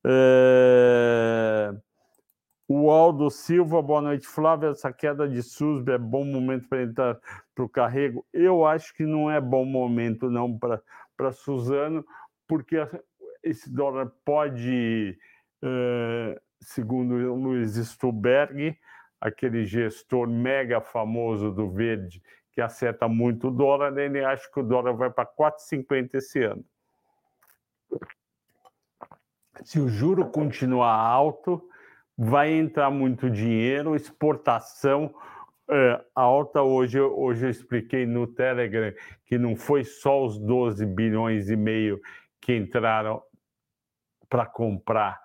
É... 0.05 1.73
O 2.67 2.91
Aldo 2.91 3.29
Silva, 3.29 3.82
boa 3.82 4.01
noite, 4.01 4.27
Flávio. 4.27 4.71
Essa 4.71 4.91
queda 4.91 5.25
de 5.25 5.41
SUSB 5.41 5.93
é 5.93 5.97
bom 5.97 6.25
momento 6.25 6.67
para 6.67 6.84
entrar 6.84 7.17
para 7.55 7.63
o 7.63 7.69
carrego? 7.69 8.25
Eu 8.34 8.65
acho 8.65 8.93
que 8.93 9.05
não 9.05 9.32
é 9.32 9.39
bom 9.39 9.63
momento, 9.63 10.29
não, 10.29 10.60
para 10.60 11.32
Suzano, 11.32 12.05
porque 12.45 12.75
esse 13.41 13.71
dólar 13.73 14.12
pode, 14.25 15.17
é, 15.63 16.41
segundo 16.60 17.15
o 17.15 17.36
Luiz 17.36 17.75
Stuberg, 17.75 18.77
aquele 19.19 19.65
gestor 19.65 20.27
mega 20.27 20.79
famoso 20.82 21.51
do 21.51 21.69
verde 21.69 22.21
que 22.51 22.62
acerta 22.62 23.08
muito 23.08 23.47
o 23.47 23.51
dólar, 23.51 23.97
ele 23.97 24.23
acha 24.23 24.49
que 24.51 24.60
o 24.60 24.63
dólar 24.63 24.93
vai 24.93 25.10
para 25.10 25.25
4,50 25.25 26.15
esse 26.15 26.43
ano. 26.43 26.63
Se 29.63 29.79
o 29.79 29.89
juro 29.89 30.25
continuar 30.29 30.93
alto, 30.93 31.62
vai 32.17 32.51
entrar 32.51 32.89
muito 32.89 33.29
dinheiro, 33.29 33.95
exportação 33.95 35.13
é, 35.71 36.03
alta 36.15 36.63
hoje, 36.63 36.99
hoje 36.99 37.45
eu 37.45 37.49
expliquei 37.49 38.05
no 38.05 38.25
Telegram 38.25 38.91
que 39.25 39.38
não 39.38 39.55
foi 39.55 39.84
só 39.84 40.25
os 40.25 40.39
12 40.39 40.86
bilhões 40.86 41.49
e 41.49 41.55
meio 41.55 42.01
que 42.41 42.55
entraram 42.55 43.21
para 44.27 44.45
comprar 44.45 45.21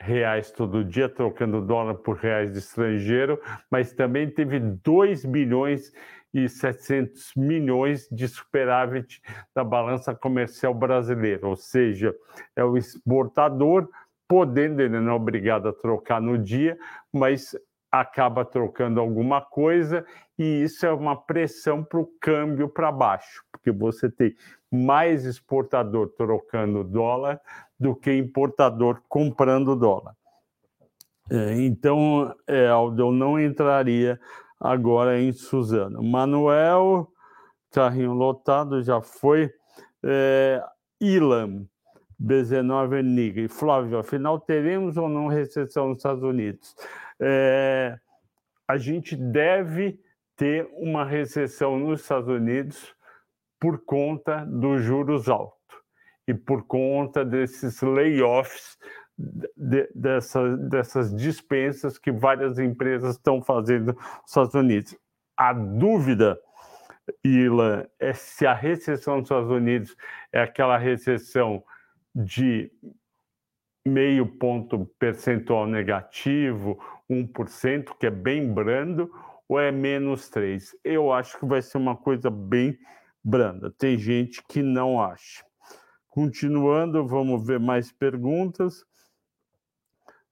reais 0.00 0.50
todo 0.50 0.84
dia, 0.84 1.08
trocando 1.08 1.60
dólar 1.60 1.94
por 1.96 2.16
reais 2.16 2.52
de 2.52 2.58
estrangeiro, 2.58 3.40
mas 3.70 3.92
também 3.92 4.30
teve 4.30 4.58
2 4.58 5.24
bilhões 5.24 5.92
e 6.32 6.48
700 6.48 7.32
milhões 7.36 8.08
de 8.10 8.28
superávit 8.28 9.20
da 9.54 9.64
balança 9.64 10.14
comercial 10.14 10.74
brasileira, 10.74 11.46
ou 11.46 11.56
seja, 11.56 12.14
é 12.54 12.62
o 12.62 12.76
exportador 12.76 13.88
podendo, 14.28 14.82
ele 14.82 15.00
não 15.00 15.12
é 15.12 15.14
obrigado 15.14 15.68
a 15.68 15.72
trocar 15.72 16.20
no 16.20 16.36
dia, 16.36 16.78
mas 17.10 17.56
acaba 17.90 18.44
trocando 18.44 19.00
alguma 19.00 19.40
coisa 19.40 20.04
e 20.38 20.62
isso 20.62 20.86
é 20.86 20.92
uma 20.92 21.16
pressão 21.16 21.82
para 21.82 21.98
o 21.98 22.08
câmbio 22.20 22.68
para 22.68 22.92
baixo, 22.92 23.42
porque 23.50 23.72
você 23.72 24.10
tem 24.10 24.34
mais 24.70 25.24
exportador 25.24 26.08
trocando 26.16 26.84
dólar 26.84 27.40
do 27.78 27.94
que 27.94 28.12
importador 28.12 29.00
comprando 29.08 29.74
dólar. 29.74 30.14
É, 31.30 31.60
então, 31.60 32.34
é, 32.46 32.68
Aldo, 32.68 33.02
eu 33.02 33.12
não 33.12 33.38
entraria 33.38 34.18
agora 34.58 35.20
em 35.20 35.32
Suzano. 35.32 36.02
Manuel, 36.02 37.08
carrinho 37.70 38.14
lotado, 38.14 38.82
já 38.82 39.00
foi. 39.00 39.50
É, 40.02 40.62
Ilan, 41.00 41.66
B19 42.20 43.02
Nigre. 43.02 43.48
Flávio, 43.48 43.98
afinal, 43.98 44.40
teremos 44.40 44.96
ou 44.96 45.08
não 45.08 45.26
recessão 45.26 45.88
nos 45.88 45.98
Estados 45.98 46.22
Unidos? 46.22 46.74
É, 47.20 47.98
a 48.66 48.76
gente 48.76 49.16
deve 49.16 50.00
ter 50.36 50.68
uma 50.72 51.04
recessão 51.04 51.78
nos 51.78 52.02
Estados 52.02 52.28
Unidos 52.28 52.94
por 53.58 53.84
conta 53.84 54.44
dos 54.46 54.82
juros 54.82 55.28
altos 55.28 55.58
e 56.28 56.34
por 56.34 56.66
conta 56.66 57.24
desses 57.24 57.82
layoffs, 57.82 58.78
de, 59.16 59.90
dessa, 59.94 60.56
dessas 60.56 61.14
dispensas 61.14 61.98
que 61.98 62.12
várias 62.12 62.58
empresas 62.58 63.16
estão 63.16 63.42
fazendo 63.42 63.94
nos 63.94 64.28
Estados 64.28 64.54
Unidos. 64.54 64.96
A 65.36 65.52
dúvida, 65.52 66.38
Ilan, 67.24 67.86
é 67.98 68.12
se 68.12 68.46
a 68.46 68.54
recessão 68.54 69.16
nos 69.16 69.24
Estados 69.24 69.50
Unidos 69.50 69.96
é 70.32 70.40
aquela 70.40 70.78
recessão 70.78 71.64
de 72.14 72.70
meio 73.84 74.26
ponto 74.26 74.84
percentual 74.98 75.66
negativo, 75.66 76.78
1%, 77.10 77.96
que 77.98 78.06
é 78.06 78.10
bem 78.10 78.52
brando, 78.52 79.10
ou 79.48 79.58
é 79.58 79.70
menos 79.72 80.30
3%? 80.30 80.74
Eu 80.84 81.12
acho 81.12 81.38
que 81.38 81.46
vai 81.46 81.62
ser 81.62 81.78
uma 81.78 81.96
coisa 81.96 82.30
bem 82.30 82.78
branda. 83.24 83.70
Tem 83.70 83.98
gente 83.98 84.42
que 84.48 84.62
não 84.62 85.02
acha. 85.02 85.44
Continuando, 86.08 87.06
vamos 87.06 87.46
ver 87.46 87.60
mais 87.60 87.92
perguntas. 87.92 88.84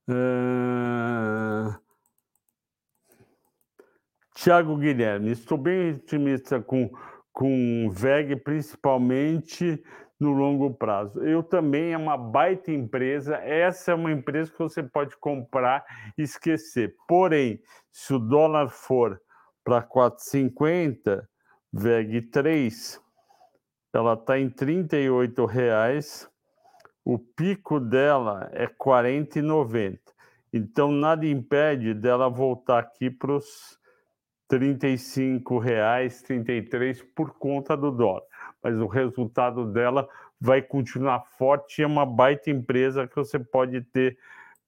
Uh... 0.09 1.87
Tiago 4.35 4.77
Guilherme, 4.77 5.31
estou 5.31 5.57
bem 5.57 5.93
otimista 5.93 6.61
com, 6.61 6.91
com 7.33 7.91
VEG, 7.91 8.37
principalmente 8.37 9.83
no 10.18 10.33
longo 10.33 10.72
prazo. 10.72 11.22
Eu 11.22 11.42
também 11.42 11.92
é 11.92 11.96
uma 11.96 12.16
baita 12.16 12.72
empresa, 12.72 13.37
essa 13.37 13.92
é 13.92 13.94
uma 13.94 14.11
empresa 14.11 14.50
que 14.50 14.59
você 14.59 14.83
pode 14.83 15.16
comprar 15.16 15.85
e 16.16 16.22
esquecer. 16.22 16.94
Porém, 17.07 17.61
se 17.92 18.14
o 18.14 18.18
dólar 18.18 18.70
for 18.70 19.20
para 19.62 19.83
4,50, 19.83 21.26
VEG 21.72 22.22
3, 22.22 23.00
ela 23.92 24.14
está 24.14 24.38
em 24.38 24.46
R$ 24.48 25.46
reais. 25.48 26.29
O 27.05 27.18
pico 27.18 27.79
dela 27.79 28.48
é 28.52 28.64
R$ 28.64 28.74
40,90. 28.81 29.98
Então, 30.52 30.90
nada 30.90 31.26
impede 31.26 31.92
dela 31.92 32.29
voltar 32.29 32.79
aqui 32.79 33.11
para 33.11 33.33
os 33.33 33.79
R$ 34.50 34.59
35,00, 34.59 36.22
33 36.22 37.02
por 37.14 37.37
conta 37.38 37.76
do 37.76 37.90
dólar 37.90 38.22
mas 38.62 38.77
o 38.79 38.87
resultado 38.87 39.64
dela 39.73 40.09
vai 40.40 40.61
continuar 40.61 41.25
forte 41.38 41.83
é 41.83 41.87
uma 41.87 42.05
baita 42.05 42.51
empresa 42.51 43.07
que 43.07 43.16
você 43.16 43.38
pode 43.38 43.81
ter 43.81 44.19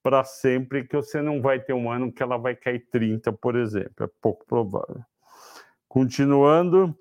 para 0.01 0.23
sempre, 0.23 0.87
que 0.87 0.95
você 0.95 1.21
não 1.21 1.41
vai 1.41 1.59
ter 1.59 1.73
um 1.73 1.91
ano 1.91 2.11
que 2.11 2.23
ela 2.23 2.37
vai 2.37 2.55
cair 2.55 2.87
30, 2.89 3.31
por 3.33 3.55
exemplo. 3.55 4.05
É 4.05 4.09
pouco 4.21 4.45
provável. 4.45 5.03
Continuando. 5.87 6.95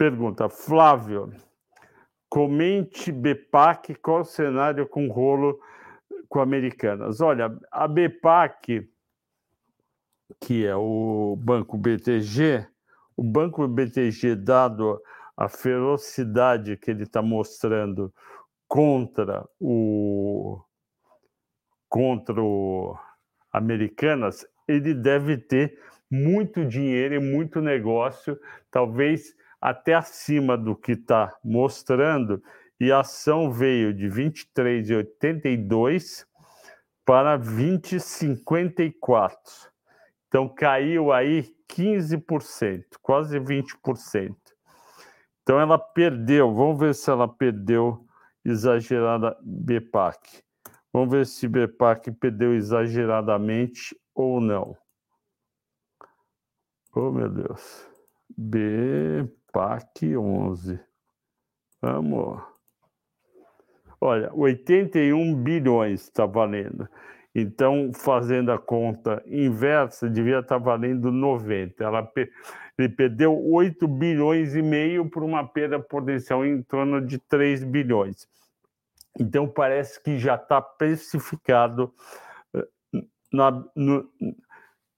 pergunta, 0.00 0.48
Flávio, 0.48 1.30
comente 2.26 3.12
BPAC, 3.12 3.94
qual 3.96 4.20
o 4.22 4.24
cenário 4.24 4.88
com 4.88 5.08
rolo 5.08 5.60
com 6.30 6.40
Americanas. 6.40 7.20
Olha, 7.20 7.58
a 7.72 7.88
BPAC, 7.88 8.88
que 10.40 10.64
é 10.64 10.74
o 10.76 11.36
Banco 11.36 11.76
BTG, 11.76 12.66
o 13.16 13.22
Banco 13.22 13.66
BTG, 13.66 14.36
dado 14.36 15.02
a 15.36 15.48
ferocidade 15.48 16.76
que 16.76 16.92
ele 16.92 17.02
está 17.02 17.20
mostrando 17.20 18.14
contra 18.68 19.44
o 19.58 20.62
contra 21.88 22.40
o 22.40 22.96
Americanas, 23.52 24.46
ele 24.68 24.94
deve 24.94 25.36
ter 25.36 25.76
muito 26.08 26.64
dinheiro 26.64 27.16
e 27.16 27.18
muito 27.18 27.60
negócio, 27.60 28.38
talvez 28.70 29.34
até 29.60 29.94
acima 29.94 30.56
do 30.56 30.76
que 30.76 30.92
está 30.92 31.36
mostrando, 31.42 32.40
e 32.80 32.90
a 32.90 32.98
ação 33.00 33.52
veio 33.52 33.92
de 33.92 34.08
23,82 34.08 36.24
para 37.04 37.38
20,54. 37.38 39.36
Então 40.26 40.48
caiu 40.48 41.12
aí 41.12 41.54
15%, 41.68 42.84
quase 43.02 43.38
20%. 43.38 44.34
Então 45.42 45.60
ela 45.60 45.78
perdeu, 45.78 46.54
vamos 46.54 46.78
ver 46.78 46.94
se 46.94 47.10
ela 47.10 47.28
perdeu 47.28 48.06
exagerada 48.44 49.36
BPAC. 49.42 50.42
Vamos 50.92 51.10
ver 51.10 51.24
se 51.26 51.46
BPAC 51.46 52.10
perdeu 52.12 52.54
exageradamente 52.54 53.94
ou 54.14 54.40
não. 54.40 54.74
Oh, 56.94 57.10
meu 57.12 57.28
Deus. 57.28 57.86
BPAC 58.36 60.16
11. 60.16 60.80
Vamos. 61.80 62.49
Olha, 64.00 64.30
81 64.32 65.34
bilhões 65.42 66.02
está 66.02 66.24
valendo. 66.24 66.88
Então, 67.34 67.92
fazendo 67.94 68.50
a 68.50 68.58
conta 68.58 69.22
inversa, 69.26 70.08
devia 70.08 70.40
estar 70.40 70.58
tá 70.58 70.64
valendo 70.64 71.12
90. 71.12 71.84
Ela, 71.84 72.10
ele 72.78 72.88
perdeu 72.88 73.38
8 73.38 73.86
bilhões 73.86 74.56
e 74.56 74.62
meio 74.62 75.08
por 75.08 75.22
uma 75.22 75.46
perda 75.46 75.78
potencial 75.78 76.44
em 76.44 76.62
torno 76.62 77.00
de 77.04 77.18
3 77.18 77.62
bilhões. 77.62 78.26
Então, 79.18 79.46
parece 79.46 80.02
que 80.02 80.18
já 80.18 80.34
está 80.34 80.60
precificado 80.60 81.92
eh, 82.54 82.66
na, 83.32 83.64
no, 83.76 84.08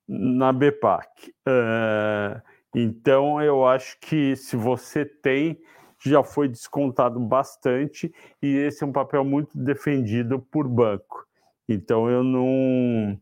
na 0.09 0.53
BPAC. 0.53 1.35
Uh, 1.49 2.41
então, 2.75 3.43
eu 3.43 3.67
acho 3.67 3.99
que 4.01 4.37
se 4.37 4.57
você 4.57 5.05
tem, 5.05 5.61
já 6.05 6.23
foi 6.25 6.49
descontado 6.49 7.21
bastante 7.21 8.13
e 8.43 8.57
esse 8.57 8.83
é 8.83 8.87
um 8.87 8.93
papel 8.93 9.25
muito 9.25 9.57
defendido 9.57 10.41
por 10.41 10.67
banco. 10.69 11.27
Então, 11.69 12.11
eu 12.11 12.25
não, 12.25 13.21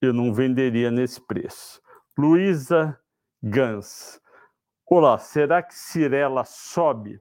eu 0.00 0.12
não 0.12 0.32
venderia 0.32 0.90
nesse 0.90 1.20
preço. 1.20 1.80
Luísa 2.18 2.98
Gans. 3.42 4.20
Olá, 4.86 5.16
será 5.18 5.62
que 5.62 5.74
Cirela 5.74 6.44
sobe? 6.44 7.20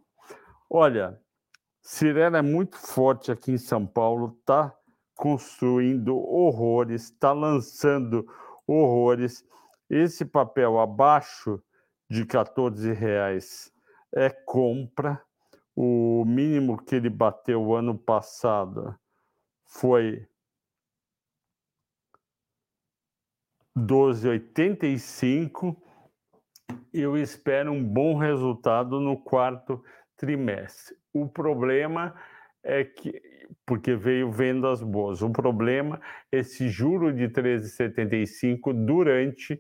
Olha, 0.70 1.20
Cirela 1.82 2.40
é 2.40 2.42
muito 2.42 2.78
forte 2.78 3.32
aqui 3.32 3.52
em 3.52 3.58
São 3.58 3.86
Paulo, 3.86 4.36
está 4.40 4.76
construindo 5.16 6.18
horrores, 6.18 7.04
está 7.04 7.32
lançando 7.32 8.28
horrores. 8.68 9.46
Esse 9.90 10.26
papel 10.26 10.80
abaixo 10.80 11.62
de 12.10 12.26
14 12.26 12.92
reais 12.94 13.73
é 14.14 14.30
compra. 14.30 15.22
O 15.76 16.24
mínimo 16.26 16.84
que 16.84 16.96
ele 16.96 17.10
bateu 17.10 17.74
ano 17.74 17.98
passado 17.98 18.96
foi 19.66 20.28
12,85. 23.76 25.76
Eu 26.94 27.18
espero 27.18 27.72
um 27.72 27.84
bom 27.84 28.16
resultado 28.18 29.00
no 29.00 29.18
quarto 29.18 29.84
trimestre. 30.16 30.96
O 31.12 31.28
problema 31.28 32.14
é 32.64 32.84
que, 32.84 33.20
porque 33.66 33.96
veio 33.96 34.32
vendas 34.32 34.84
boas, 34.84 35.24
o 35.24 35.32
problema 35.32 36.00
é 36.32 36.38
esse 36.40 36.70
juro 36.70 37.12
de 37.12 37.28
13,75 37.28 38.86
durante 38.86 39.60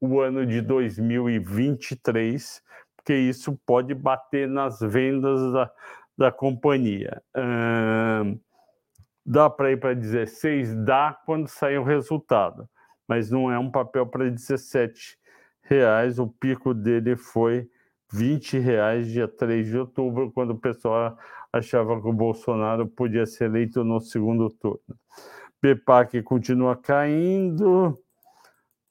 o 0.00 0.20
ano 0.20 0.44
de 0.44 0.60
2023, 0.60 2.60
porque 3.06 3.14
isso 3.14 3.56
pode 3.64 3.94
bater 3.94 4.48
nas 4.48 4.80
vendas 4.80 5.52
da, 5.52 5.70
da 6.18 6.32
companhia. 6.32 7.22
Hum, 7.36 8.36
dá 9.24 9.48
para 9.48 9.70
ir 9.70 9.78
para 9.78 9.94
16? 9.94 10.74
Dá 10.84 11.16
quando 11.24 11.46
sair 11.46 11.78
o 11.78 11.84
resultado, 11.84 12.68
mas 13.06 13.30
não 13.30 13.48
é 13.48 13.56
um 13.56 13.70
papel 13.70 14.06
para 14.08 14.28
17 14.28 15.16
reais. 15.62 16.18
O 16.18 16.26
pico 16.26 16.74
dele 16.74 17.14
foi 17.14 17.70
20 18.12 18.58
reais 18.58 19.06
dia 19.06 19.28
3 19.28 19.68
de 19.68 19.78
outubro, 19.78 20.32
quando 20.32 20.50
o 20.50 20.58
pessoal 20.58 21.16
achava 21.52 22.00
que 22.02 22.08
o 22.08 22.12
Bolsonaro 22.12 22.88
podia 22.88 23.24
ser 23.24 23.44
eleito 23.44 23.84
no 23.84 24.00
segundo 24.00 24.50
turno. 24.50 24.80
PEPAC 25.60 26.24
continua 26.24 26.74
caindo. 26.74 27.96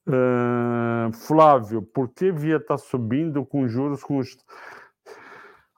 Uh, 0.08 1.12
Flávio, 1.14 1.82
por 1.82 2.10
que 2.10 2.32
Via 2.32 2.58
está 2.58 2.78
subindo 2.78 3.44
com 3.44 3.68
juros 3.68 4.04
com 4.04 4.22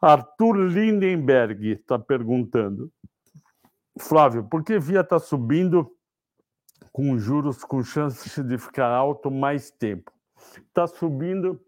Arthur 0.02 0.58
Lindenberg 0.58 1.72
está 1.72 1.98
perguntando. 1.98 2.92
Flávio, 4.00 4.44
por 4.44 4.64
que 4.64 4.78
Via 4.78 5.02
está 5.02 5.18
subindo 5.18 5.92
com 6.92 7.18
juros 7.18 7.64
com 7.64 7.84
chance 7.84 8.44
de 8.44 8.58
ficar 8.58 8.90
alto 8.90 9.32
mais 9.32 9.72
tempo? 9.72 10.12
Está 10.68 10.86
subindo 10.86 11.60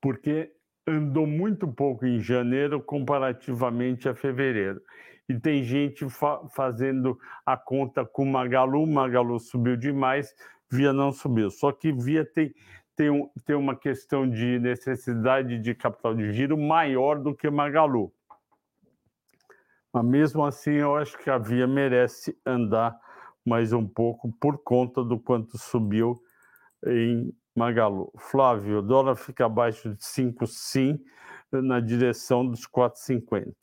porque 0.00 0.52
andou 0.86 1.26
muito 1.26 1.68
pouco 1.68 2.06
em 2.06 2.20
janeiro 2.20 2.80
comparativamente 2.82 4.08
a 4.08 4.14
fevereiro. 4.14 4.80
E 5.28 5.38
tem 5.38 5.64
gente 5.64 6.08
fa 6.10 6.46
fazendo 6.48 7.18
a 7.44 7.56
conta 7.56 8.04
com 8.04 8.26
Magalu, 8.26 8.86
Magalu 8.86 9.38
subiu 9.38 9.76
demais, 9.76 10.34
Via 10.70 10.92
não 10.92 11.12
subiu. 11.12 11.50
Só 11.50 11.72
que 11.72 11.92
Via 11.92 12.24
tem, 12.24 12.54
tem, 12.96 13.10
um, 13.10 13.28
tem 13.44 13.56
uma 13.56 13.76
questão 13.76 14.28
de 14.28 14.58
necessidade 14.58 15.58
de 15.58 15.74
capital 15.74 16.14
de 16.14 16.32
giro 16.32 16.58
maior 16.58 17.18
do 17.18 17.34
que 17.34 17.50
Magalu. 17.50 18.12
Mas 19.92 20.04
mesmo 20.04 20.44
assim, 20.44 20.72
eu 20.72 20.96
acho 20.96 21.16
que 21.18 21.30
a 21.30 21.38
Via 21.38 21.66
merece 21.66 22.36
andar 22.44 22.98
mais 23.44 23.72
um 23.72 23.86
pouco 23.86 24.32
por 24.40 24.58
conta 24.58 25.04
do 25.04 25.18
quanto 25.18 25.58
subiu 25.58 26.20
em 26.86 27.32
Magalu. 27.54 28.10
Flávio, 28.18 28.78
o 28.78 28.82
dólar 28.82 29.14
fica 29.16 29.46
abaixo 29.46 29.94
de 29.94 30.04
5 30.04 30.46
sim, 30.46 30.98
na 31.52 31.78
direção 31.78 32.44
dos 32.44 32.66
4,50. 32.66 33.54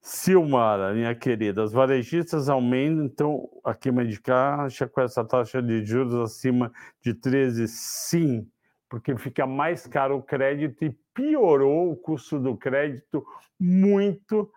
Silmara, 0.00 0.94
minha 0.94 1.14
querida, 1.14 1.62
as 1.62 1.72
varejistas 1.72 2.48
aumentam 2.48 3.46
a 3.62 3.74
queima 3.74 4.04
de 4.04 4.18
caixa 4.18 4.88
com 4.88 5.00
essa 5.02 5.22
taxa 5.22 5.62
de 5.62 5.84
juros 5.84 6.14
acima 6.14 6.72
de 7.02 7.12
13, 7.12 7.68
sim, 7.68 8.50
porque 8.88 9.16
fica 9.18 9.46
mais 9.46 9.86
caro 9.86 10.16
o 10.16 10.22
crédito 10.22 10.84
e 10.84 10.90
piorou 11.12 11.92
o 11.92 11.96
custo 11.96 12.38
do 12.38 12.56
crédito 12.56 13.24
muito 13.58 14.50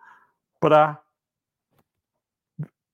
para 0.58 1.02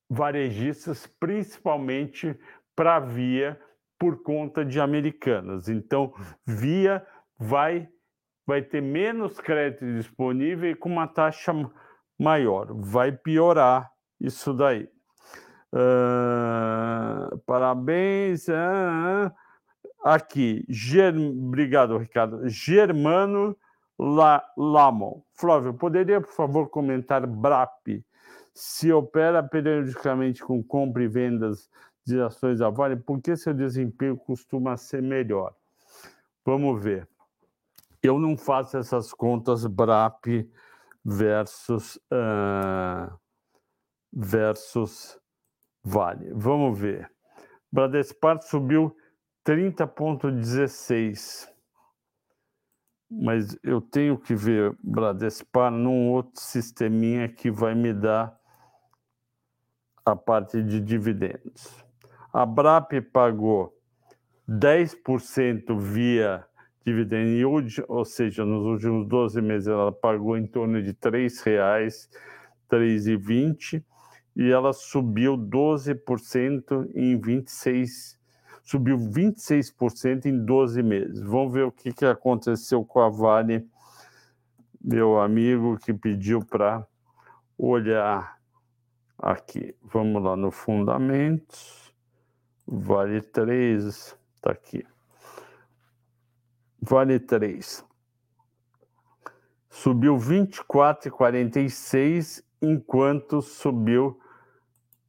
varejistas, 0.08 1.06
principalmente 1.06 2.36
para 2.74 2.98
Via, 2.98 3.60
por 3.96 4.22
conta 4.24 4.64
de 4.64 4.80
Americanas. 4.80 5.68
Então, 5.68 6.12
Via 6.44 7.06
vai 7.38 7.88
vai 8.46 8.62
ter 8.62 8.80
menos 8.80 9.38
crédito 9.38 9.84
disponível 9.94 10.72
e 10.72 10.74
com 10.74 10.88
uma 10.88 11.06
taxa 11.06 11.52
maior. 12.20 12.68
Vai 12.74 13.10
piorar 13.10 13.90
isso 14.20 14.52
daí. 14.52 14.88
Uh, 15.72 17.38
parabéns. 17.46 18.46
Uh, 18.48 19.32
aqui, 20.04 20.64
Ger... 20.68 21.16
obrigado, 21.16 21.96
Ricardo. 21.96 22.46
Germano 22.48 23.56
La... 23.98 24.44
Lamon. 24.56 25.22
Flávio, 25.32 25.72
poderia, 25.72 26.20
por 26.20 26.32
favor, 26.32 26.68
comentar 26.68 27.26
BRAP? 27.26 28.04
Se 28.52 28.92
opera 28.92 29.42
periodicamente 29.42 30.42
com 30.42 30.62
compra 30.62 31.02
e 31.02 31.08
vendas 31.08 31.70
de 32.04 32.20
ações 32.20 32.58
da 32.58 32.68
Vale, 32.68 32.96
por 32.96 33.22
que 33.22 33.36
seu 33.36 33.54
desempenho 33.54 34.16
costuma 34.16 34.76
ser 34.76 35.00
melhor? 35.00 35.54
Vamos 36.44 36.82
ver. 36.82 37.08
Eu 38.02 38.18
não 38.18 38.36
faço 38.36 38.76
essas 38.76 39.12
contas 39.12 39.64
BRAP 39.64 40.48
versus, 41.04 41.96
uh, 42.12 43.12
versus 44.12 45.18
Vale. 45.82 46.32
Vamos 46.34 46.78
ver. 46.78 47.10
Bradespar 47.72 48.42
subiu 48.42 48.94
30,16. 49.44 51.48
Mas 53.10 53.58
eu 53.62 53.80
tenho 53.80 54.18
que 54.18 54.34
ver 54.34 54.76
Bradespar 54.82 55.70
num 55.70 56.10
outro 56.10 56.40
sisteminha 56.40 57.28
que 57.28 57.50
vai 57.50 57.74
me 57.74 57.92
dar 57.92 58.38
a 60.04 60.14
parte 60.14 60.62
de 60.62 60.80
dividendos. 60.80 61.84
A 62.32 62.46
BRAP 62.46 63.00
pagou 63.12 63.76
10% 64.48 65.76
via 65.78 66.46
dividend 66.84 67.36
yield, 67.36 67.84
ou 67.88 68.04
seja, 68.04 68.44
nos 68.44 68.64
últimos 68.64 69.06
12 69.06 69.40
meses 69.42 69.68
ela 69.68 69.92
pagou 69.92 70.36
em 70.36 70.46
torno 70.46 70.82
de 70.82 70.90
R$ 70.90 70.94
3,00, 70.94 72.08
R$ 72.70 72.78
3,20, 72.78 73.82
e 74.36 74.50
ela 74.50 74.72
subiu 74.72 75.36
12% 75.36 76.90
em 76.94 77.20
26, 77.20 78.18
subiu 78.62 78.96
26% 78.96 80.26
em 80.26 80.44
12 80.44 80.82
meses. 80.82 81.20
Vamos 81.22 81.52
ver 81.52 81.64
o 81.64 81.72
que, 81.72 81.92
que 81.92 82.04
aconteceu 82.04 82.84
com 82.84 83.00
a 83.00 83.08
Vale, 83.08 83.66
meu 84.80 85.20
amigo 85.20 85.76
que 85.78 85.92
pediu 85.92 86.44
para 86.44 86.86
olhar 87.58 88.38
aqui. 89.18 89.74
Vamos 89.82 90.22
lá 90.22 90.36
no 90.36 90.50
Fundamentos, 90.50 91.92
Vale 92.66 93.20
3, 93.20 94.16
está 94.34 94.52
aqui. 94.52 94.89
Vale 96.82 97.20
3. 97.20 97.84
Subiu 99.68 100.16
24,46, 100.16 102.42
enquanto 102.62 103.42
subiu 103.42 104.18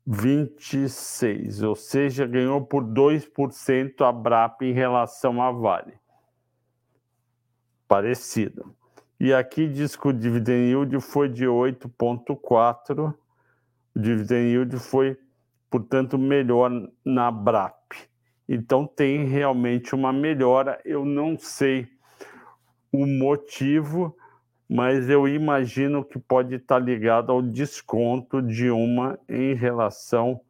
26, 0.06 1.64
ou 1.64 1.74
seja, 1.76 2.28
ganhou 2.28 2.66
por 2.66 2.84
2% 2.84 4.02
a 4.02 4.12
BRAP 4.12 4.64
em 4.64 4.74
relação 4.74 5.42
à 5.42 5.50
Vale. 5.52 5.98
Parecido. 7.88 8.76
E 9.20 9.34
aqui 9.34 9.68
diz 9.68 9.96
que 9.96 10.08
o 10.08 10.14
dividend 10.14 10.68
yield 10.68 11.00
foi 11.00 11.30
de 11.30 11.46
8,4. 11.46 13.14
O 13.96 14.00
dividend 14.00 14.50
yield 14.50 14.78
foi, 14.80 15.18
portanto, 15.70 16.18
melhor 16.18 16.72
na 17.06 17.32
BRAP. 17.32 18.11
Então 18.54 18.86
tem 18.86 19.24
realmente 19.24 19.96
uma 19.96 20.12
melhora. 20.12 20.78
Eu 20.84 21.06
não 21.06 21.38
sei 21.40 21.88
o 22.92 23.06
motivo, 23.06 24.14
mas 24.70 25.10
eu 25.10 25.26
imagino 25.26 26.04
que 26.04 26.20
pode 26.20 26.56
estar 26.56 26.78
ligado 26.78 27.32
ao 27.32 27.42
desconto 27.42 28.42
de 28.42 28.70
uma 28.70 29.18
em 29.30 29.54
relação 29.54 30.42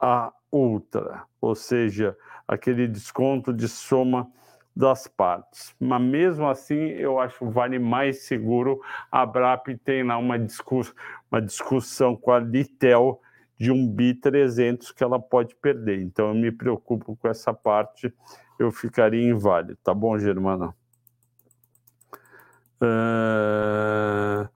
à 0.00 0.32
outra, 0.50 1.24
ou 1.38 1.54
seja, 1.54 2.16
aquele 2.48 2.88
desconto 2.88 3.52
de 3.52 3.68
soma 3.68 4.26
das 4.74 5.06
partes. 5.06 5.74
Mas 5.78 6.00
mesmo 6.00 6.48
assim, 6.48 6.88
eu 6.88 7.20
acho 7.20 7.50
vale 7.50 7.78
mais 7.78 8.22
seguro. 8.22 8.80
A 9.12 9.26
BRAP 9.26 9.76
tem 9.84 10.02
lá 10.02 10.16
uma, 10.16 10.36
uma 11.30 11.42
discussão 11.42 12.16
com 12.16 12.32
a 12.32 12.38
Litel 12.38 13.20
de 13.58 13.72
um 13.72 13.88
bi 13.88 14.14
300 14.14 14.92
que 14.92 15.02
ela 15.02 15.18
pode 15.18 15.54
perder. 15.56 16.00
Então 16.02 16.28
eu 16.28 16.34
me 16.34 16.52
preocupo 16.52 17.16
com 17.16 17.28
essa 17.28 17.52
parte, 17.52 18.12
eu 18.58 18.70
ficaria 18.70 19.28
inválido, 19.28 19.78
tá 19.82 19.94
bom, 19.94 20.18
Germana? 20.18 20.74
Uh, 22.80 24.48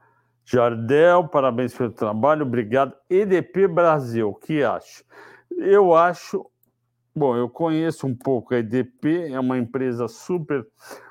Jardel, 0.44 1.28
parabéns 1.28 1.74
pelo 1.74 1.90
trabalho, 1.90 2.44
obrigado. 2.44 2.94
EDP 3.09 3.68
Brasil, 3.68 4.34
que 4.34 4.62
acha? 4.62 5.05
Eu 5.51 5.94
acho, 5.94 6.44
bom, 7.14 7.36
eu 7.36 7.48
conheço 7.48 8.07
um 8.07 8.14
pouco 8.14 8.55
a 8.55 8.59
EDP, 8.59 9.32
é 9.32 9.40
uma 9.40 9.59
empresa 9.59 10.09
super 10.09 10.66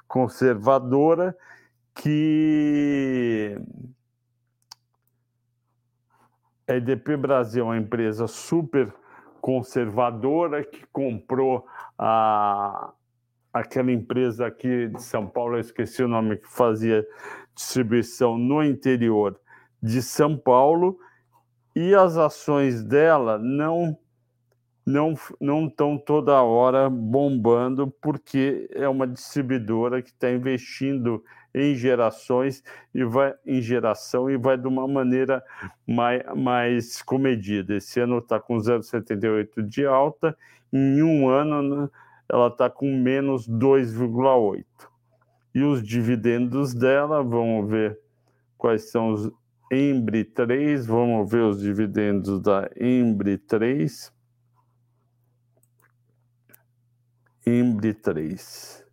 conservadora 0.07 1.35
que 1.95 3.57
a 6.69 6.75
EDP 6.75 7.17
Brasil 7.17 7.63
é 7.63 7.67
uma 7.67 7.77
empresa 7.77 8.27
super 8.27 8.93
conservadora 9.41 10.63
que 10.63 10.85
comprou 10.91 11.65
a, 11.97 12.91
aquela 13.51 13.91
empresa 13.91 14.45
aqui 14.45 14.87
de 14.87 15.01
São 15.01 15.25
Paulo, 15.25 15.55
eu 15.55 15.61
esqueci 15.61 16.03
o 16.03 16.07
nome, 16.07 16.37
que 16.37 16.47
fazia 16.47 17.05
distribuição 17.55 18.37
no 18.37 18.63
interior 18.63 19.39
de 19.81 20.01
São 20.01 20.37
Paulo, 20.37 20.99
e 21.75 21.95
as 21.95 22.17
ações 22.17 22.83
dela 22.83 23.39
não 23.39 23.97
não 24.85 25.13
não 25.39 25.67
estão 25.67 25.97
toda 25.97 26.41
hora 26.41 26.89
bombando 26.89 27.93
porque 28.01 28.67
é 28.73 28.89
uma 28.89 29.07
distribuidora 29.07 30.01
que 30.01 30.09
está 30.09 30.31
investindo 30.31 31.23
em 31.53 31.75
gerações 31.75 32.63
e 32.93 33.03
vai 33.03 33.33
em 33.45 33.61
geração 33.61 34.29
e 34.29 34.37
vai 34.37 34.57
de 34.57 34.67
uma 34.67 34.87
maneira 34.87 35.43
mais, 35.87 36.23
mais 36.35 37.01
comedida. 37.01 37.75
Esse 37.75 37.99
ano 37.99 38.19
está 38.19 38.39
com 38.39 38.57
0,78 38.57 39.61
de 39.63 39.85
alta, 39.85 40.37
em 40.71 41.01
um 41.01 41.27
ano 41.27 41.61
né, 41.61 41.89
ela 42.29 42.47
está 42.47 42.69
com 42.69 42.95
menos 42.95 43.49
2,8. 43.49 44.65
E 45.53 45.63
os 45.63 45.81
dividendos 45.81 46.73
dela, 46.75 47.23
vamos 47.23 47.69
ver 47.69 47.99
quais 48.57 48.91
são 48.91 49.13
os 49.13 49.31
Embri 49.71 50.23
3, 50.23 50.85
vamos 50.85 51.29
ver 51.29 51.43
os 51.43 51.59
dividendos 51.59 52.41
da 52.41 52.69
Embri 52.79 53.37
3. 53.37 54.11
Embri 57.45 57.93
3. 57.93 58.88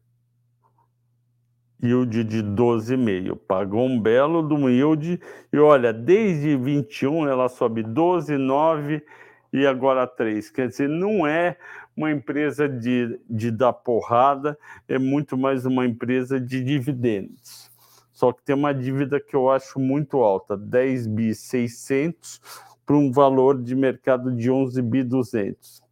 Yield 1.83 2.25
de 2.25 2.43
12,5. 2.43 3.37
Pagou 3.47 3.87
um 3.87 4.01
belo 4.01 4.43
do 4.43 4.69
yield. 4.69 5.21
E 5.53 5.59
olha, 5.59 5.93
desde 5.93 6.57
21 6.57 7.29
ela 7.29 7.49
sobe 7.49 7.83
12,9 7.83 9.03
e 9.53 9.67
agora 9.67 10.07
3. 10.07 10.51
Quer 10.51 10.69
dizer, 10.69 10.89
não 10.89 11.27
é 11.27 11.57
uma 11.97 12.11
empresa 12.11 12.69
de, 12.69 13.19
de 13.29 13.51
dar 13.51 13.73
porrada, 13.73 14.59
é 14.87 14.99
muito 14.99 15.37
mais 15.37 15.65
uma 15.65 15.87
empresa 15.87 16.39
de 16.39 16.63
dividendos. 16.63 17.71
Só 18.13 18.33
que 18.33 18.43
tem 18.43 18.55
uma 18.55 18.75
dívida 18.75 19.21
que 19.21 19.35
eu 19.35 19.51
acho 19.51 19.79
muito 19.79 20.19
alta, 20.19 20.57
10 20.57 21.07
bi 21.07 21.35
600 21.35 22.41
para 22.85 22.97
um 22.97 23.11
valor 23.11 23.61
de 23.61 23.75
mercado 23.75 24.31
de 24.35 24.51
11 24.51 24.81
bi 24.83 25.03
200. 25.03 25.83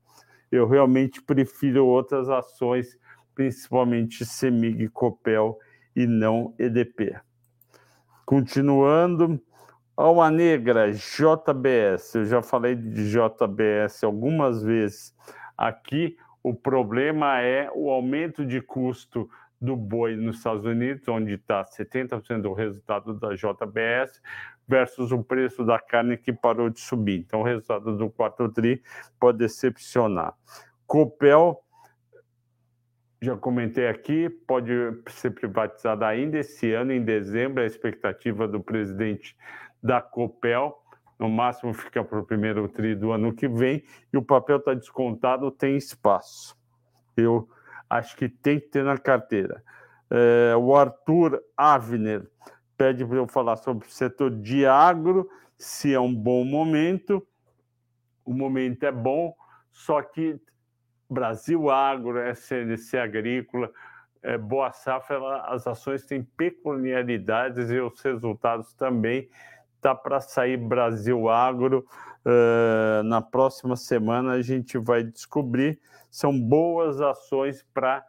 Eu 0.50 0.68
realmente 0.68 1.20
prefiro 1.20 1.86
outras 1.86 2.28
ações, 2.28 2.98
principalmente 3.34 4.24
Semig, 4.24 4.88
Copel 4.90 5.58
e 5.94 6.06
não 6.06 6.54
EDP. 6.58 7.16
Continuando, 8.24 9.40
Alma 9.96 10.30
Negra, 10.30 10.92
JBS. 10.92 12.14
Eu 12.14 12.24
já 12.26 12.42
falei 12.42 12.74
de 12.74 13.10
JBS 13.10 14.02
algumas 14.02 14.62
vezes 14.62 15.14
Aqui 15.56 16.16
o 16.42 16.52
problema 16.52 17.40
é 17.40 17.70
o 17.72 17.90
aumento 17.90 18.44
de 18.44 18.60
custo 18.60 19.30
do 19.60 19.76
boi 19.76 20.16
nos 20.16 20.38
Estados 20.38 20.64
Unidos, 20.64 21.08
onde 21.08 21.34
está 21.34 21.64
70% 21.64 22.42
do 22.42 22.52
resultado 22.52 23.14
da 23.14 23.34
JBS, 23.34 24.20
versus 24.66 25.12
o 25.12 25.22
preço 25.22 25.64
da 25.64 25.78
carne 25.78 26.16
que 26.16 26.32
parou 26.32 26.68
de 26.68 26.80
subir. 26.80 27.20
Então, 27.20 27.40
o 27.40 27.44
resultado 27.44 27.96
do 27.96 28.10
4 28.10 28.50
TRI 28.50 28.82
pode 29.18 29.38
decepcionar. 29.38 30.34
Copel, 30.86 31.63
já 33.24 33.36
comentei 33.36 33.88
aqui, 33.88 34.28
pode 34.28 34.72
ser 35.08 35.30
privatizada 35.30 36.06
ainda 36.06 36.38
esse 36.38 36.72
ano, 36.72 36.92
em 36.92 37.02
dezembro, 37.02 37.62
a 37.62 37.66
expectativa 37.66 38.46
do 38.46 38.60
presidente 38.60 39.36
da 39.82 40.00
Copel 40.00 40.80
no 41.18 41.28
máximo 41.28 41.72
fica 41.72 42.02
para 42.04 42.18
o 42.18 42.24
primeiro 42.24 42.68
tri 42.68 42.94
do 42.94 43.12
ano 43.12 43.32
que 43.32 43.48
vem, 43.48 43.82
e 44.12 44.16
o 44.16 44.22
papel 44.22 44.56
está 44.56 44.74
descontado, 44.74 45.50
tem 45.50 45.76
espaço. 45.76 46.56
Eu 47.16 47.48
acho 47.88 48.16
que 48.16 48.28
tem 48.28 48.58
que 48.58 48.68
ter 48.68 48.84
na 48.84 48.98
carteira. 48.98 49.62
É, 50.10 50.54
o 50.56 50.74
Arthur 50.74 51.42
Avner 51.56 52.28
pede 52.76 53.04
para 53.04 53.16
eu 53.16 53.26
falar 53.26 53.56
sobre 53.56 53.86
o 53.86 53.90
setor 53.90 54.30
de 54.30 54.66
agro, 54.66 55.28
se 55.56 55.94
é 55.94 56.00
um 56.00 56.14
bom 56.14 56.44
momento. 56.44 57.26
O 58.24 58.32
momento 58.32 58.84
é 58.84 58.92
bom, 58.92 59.34
só 59.70 60.02
que 60.02 60.40
Brasil 61.14 61.70
Agro, 61.70 62.18
SNC 62.32 62.98
Agrícola, 62.98 63.70
é, 64.20 64.36
Boa 64.36 64.72
Safra, 64.72 65.16
ela, 65.16 65.46
as 65.46 65.66
ações 65.66 66.04
têm 66.04 66.22
peculiaridades 66.22 67.70
e 67.70 67.78
os 67.78 68.00
resultados 68.00 68.74
também 68.74 69.28
está 69.76 69.94
para 69.94 70.20
sair 70.20 70.56
Brasil 70.56 71.28
Agro. 71.28 71.86
Uh, 72.26 73.02
na 73.02 73.20
próxima 73.20 73.76
semana 73.76 74.32
a 74.32 74.42
gente 74.42 74.78
vai 74.78 75.04
descobrir. 75.04 75.78
São 76.10 76.38
boas 76.40 77.00
ações 77.02 77.62
para 77.74 78.02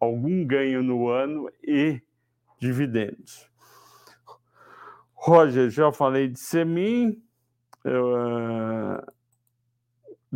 algum 0.00 0.44
ganho 0.44 0.82
no 0.82 1.08
ano 1.08 1.48
e 1.62 2.02
dividendos. 2.58 3.48
Roger, 5.14 5.70
já 5.70 5.92
falei 5.92 6.28
de 6.28 6.40
Semin. 6.40 7.22
Uh, 7.84 9.15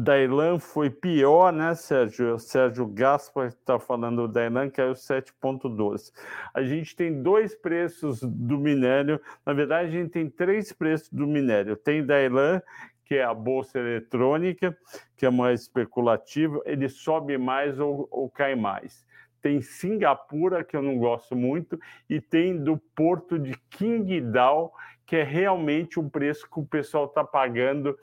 Dailan 0.03 0.59
foi 0.59 0.89
pior, 0.89 1.53
né, 1.53 1.75
Sérgio? 1.75 2.39
Sérgio 2.39 2.87
Gaspar 2.87 3.49
está 3.49 3.79
falando 3.79 4.27
do 4.27 4.33
Dailan, 4.33 4.71
que 4.71 4.81
é 4.81 4.87
o 4.87 4.93
7,12. 4.93 6.13
A 6.55 6.63
gente 6.63 6.97
tem 6.97 7.23
dois 7.23 7.55
preços 7.55 8.21
do 8.23 8.59
minério, 8.59 9.21
na 9.45 9.53
verdade, 9.53 9.89
a 9.89 9.91
gente 9.91 10.11
tem 10.11 10.29
três 10.29 10.73
preços 10.73 11.11
do 11.11 11.27
minério. 11.27 11.77
Tem 11.77 12.05
Dailan, 12.05 12.63
que 13.05 13.17
é 13.17 13.25
a 13.25 13.35
bolsa 13.35 13.79
eletrônica, 13.79 14.77
que 15.17 15.27
é 15.27 15.31
mais 15.31 15.63
especulativa, 15.63 16.63
ele 16.65 16.89
sobe 16.89 17.37
mais 17.37 17.79
ou, 17.79 18.09
ou 18.11 18.31
cai 18.31 18.55
mais. 18.55 19.05
Tem 19.43 19.61
Singapura, 19.61 20.63
que 20.63 20.77
eu 20.77 20.83
não 20.83 20.99
gosto 20.99 21.35
muito, 21.35 21.79
e 22.09 22.21
tem 22.21 22.57
do 22.57 22.79
porto 22.95 23.39
de 23.39 23.55
Qingdao, 23.71 24.73
que 25.05 25.17
é 25.17 25.25
realmente 25.25 25.99
o 25.99 26.09
preço 26.09 26.49
que 26.49 26.61
o 26.61 26.65
pessoal 26.65 27.07
está 27.07 27.25
pagando 27.25 27.99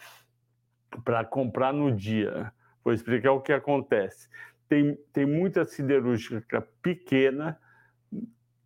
para 1.03 1.23
comprar 1.25 1.73
no 1.73 1.91
dia. 1.91 2.51
Vou 2.83 2.93
explicar 2.93 3.31
o 3.31 3.41
que 3.41 3.53
acontece. 3.53 4.29
tem, 4.67 4.95
tem 5.13 5.25
muita 5.25 5.65
siderúrgica 5.65 6.61
pequena 6.81 7.59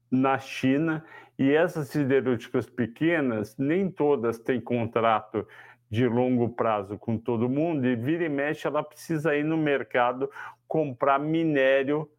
na 0.09 0.37
China 0.37 1.05
e 1.39 1.51
essas 1.51 1.87
siderúrgicas 1.87 2.69
pequenas, 2.69 3.57
nem 3.57 3.89
todas 3.89 4.37
têm 4.37 4.59
contrato 4.59 5.47
de 5.89 6.07
longo 6.07 6.49
prazo 6.49 6.97
com 6.97 7.17
todo 7.17 7.49
mundo, 7.49 7.85
e 7.85 7.95
vira 7.95 8.25
e 8.25 8.29
mexe, 8.29 8.67
ela 8.67 8.83
precisa 8.83 9.35
ir 9.35 9.43
no 9.43 9.57
mercado 9.57 10.29
comprar 10.67 11.19
minério 11.19 12.09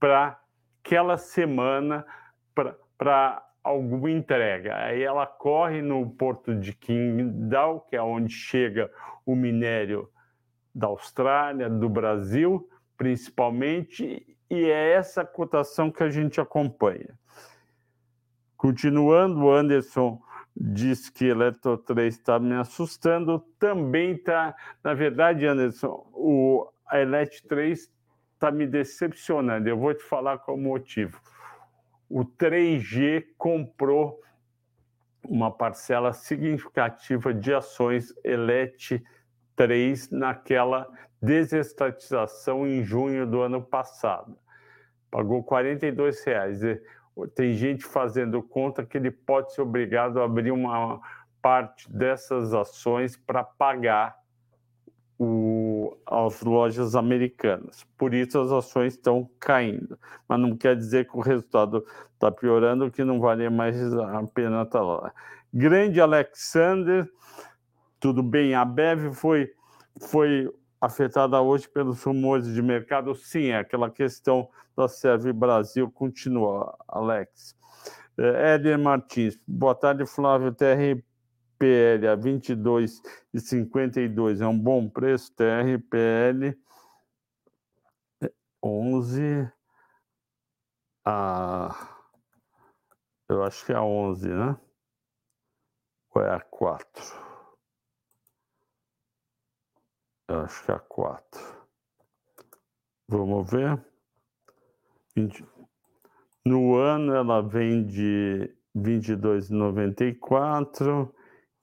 para 0.00 0.40
aquela 0.82 1.16
semana, 1.16 2.04
para 2.98 3.46
alguma 3.62 4.10
entrega. 4.10 4.76
Aí 4.76 5.02
ela 5.02 5.26
corre 5.26 5.82
no 5.82 6.10
porto 6.10 6.54
de 6.54 6.72
Qingdao, 6.72 7.80
que 7.80 7.96
é 7.96 8.02
onde 8.02 8.32
chega 8.32 8.90
o 9.24 9.34
minério 9.34 10.08
da 10.74 10.88
Austrália, 10.88 11.68
do 11.68 11.88
Brasil, 11.88 12.68
principalmente, 12.96 14.26
e 14.50 14.64
é 14.64 14.92
essa 14.92 15.24
cotação 15.24 15.90
que 15.90 16.02
a 16.02 16.10
gente 16.10 16.40
acompanha. 16.40 17.18
Continuando, 18.56 19.44
o 19.44 19.52
Anderson 19.52 20.20
diz 20.56 21.08
que 21.08 21.26
Eletro 21.26 21.76
3 21.78 22.14
está 22.14 22.38
me 22.38 22.54
assustando, 22.54 23.40
também 23.58 24.12
está, 24.12 24.54
na 24.82 24.94
verdade, 24.94 25.46
Anderson, 25.46 26.06
o, 26.12 26.72
Elet 26.92 27.42
3 27.48 27.90
está 28.34 28.50
me 28.50 28.66
decepcionando. 28.66 29.68
Eu 29.68 29.78
vou 29.78 29.94
te 29.94 30.02
falar 30.02 30.38
qual 30.38 30.56
o 30.56 30.60
motivo. 30.60 31.18
O 32.14 32.26
3G 32.26 33.24
comprou 33.38 34.20
uma 35.24 35.50
parcela 35.50 36.12
significativa 36.12 37.32
de 37.32 37.54
ações 37.54 38.12
Elet 38.22 39.02
3 39.56 40.10
naquela 40.10 40.86
desestatização 41.22 42.66
em 42.66 42.84
junho 42.84 43.26
do 43.26 43.40
ano 43.40 43.62
passado. 43.62 44.36
Pagou 45.10 45.42
42 45.42 46.22
reais. 46.22 46.60
Tem 47.34 47.54
gente 47.54 47.82
fazendo 47.82 48.42
conta 48.42 48.84
que 48.84 48.98
ele 48.98 49.10
pode 49.10 49.54
ser 49.54 49.62
obrigado 49.62 50.20
a 50.20 50.26
abrir 50.26 50.50
uma 50.50 51.00
parte 51.40 51.90
dessas 51.90 52.52
ações 52.52 53.16
para 53.16 53.42
pagar 53.42 54.14
o, 55.18 55.61
as 56.06 56.40
lojas 56.42 56.94
americanas. 56.94 57.86
Por 57.96 58.14
isso 58.14 58.38
as 58.40 58.50
ações 58.50 58.94
estão 58.94 59.28
caindo. 59.38 59.98
Mas 60.28 60.40
não 60.40 60.56
quer 60.56 60.76
dizer 60.76 61.08
que 61.08 61.16
o 61.16 61.20
resultado 61.20 61.84
está 62.14 62.30
piorando, 62.30 62.90
que 62.90 63.04
não 63.04 63.20
vale 63.20 63.48
mais 63.50 63.76
a 63.94 64.22
pena 64.34 64.62
estar 64.62 64.78
tá 64.78 64.82
lá. 64.82 65.12
Grande 65.52 66.00
Alexander, 66.00 67.08
tudo 68.00 68.22
bem? 68.22 68.54
A 68.54 68.64
Bev 68.64 69.12
foi, 69.12 69.52
foi 70.08 70.50
afetada 70.80 71.40
hoje 71.40 71.68
pelos 71.68 72.02
rumores 72.02 72.52
de 72.52 72.62
mercado? 72.62 73.14
Sim, 73.14 73.48
é 73.48 73.58
aquela 73.58 73.90
questão 73.90 74.48
da 74.76 74.88
Serve 74.88 75.32
Brasil 75.32 75.90
continua, 75.90 76.76
Alex. 76.88 77.54
Éder 78.16 78.78
Martins, 78.78 79.38
boa 79.46 79.74
tarde, 79.74 80.04
Flávio. 80.06 80.54
TRPL 81.62 82.08
a 82.08 82.16
22,52 82.16 84.40
é 84.40 84.46
um 84.46 84.58
bom 84.58 84.90
preço. 84.90 85.32
TRPL 85.36 86.58
11 88.60 89.48
a. 91.04 91.88
Eu 93.28 93.44
acho 93.44 93.64
que 93.64 93.72
é 93.72 93.76
a 93.76 93.82
11, 93.82 94.28
né? 94.28 94.58
Ou 96.14 96.22
é 96.22 96.34
a 96.34 96.40
4? 96.40 97.22
Eu 100.28 100.40
acho 100.40 100.62
que 100.64 100.70
é 100.70 100.74
a 100.74 100.80
4. 100.80 101.40
Vamos 103.08 103.50
ver. 103.50 103.82
No 106.44 106.74
ano 106.74 107.14
ela 107.14 107.40
vem 107.40 107.86
de 107.86 108.54
22,94. 108.76 111.10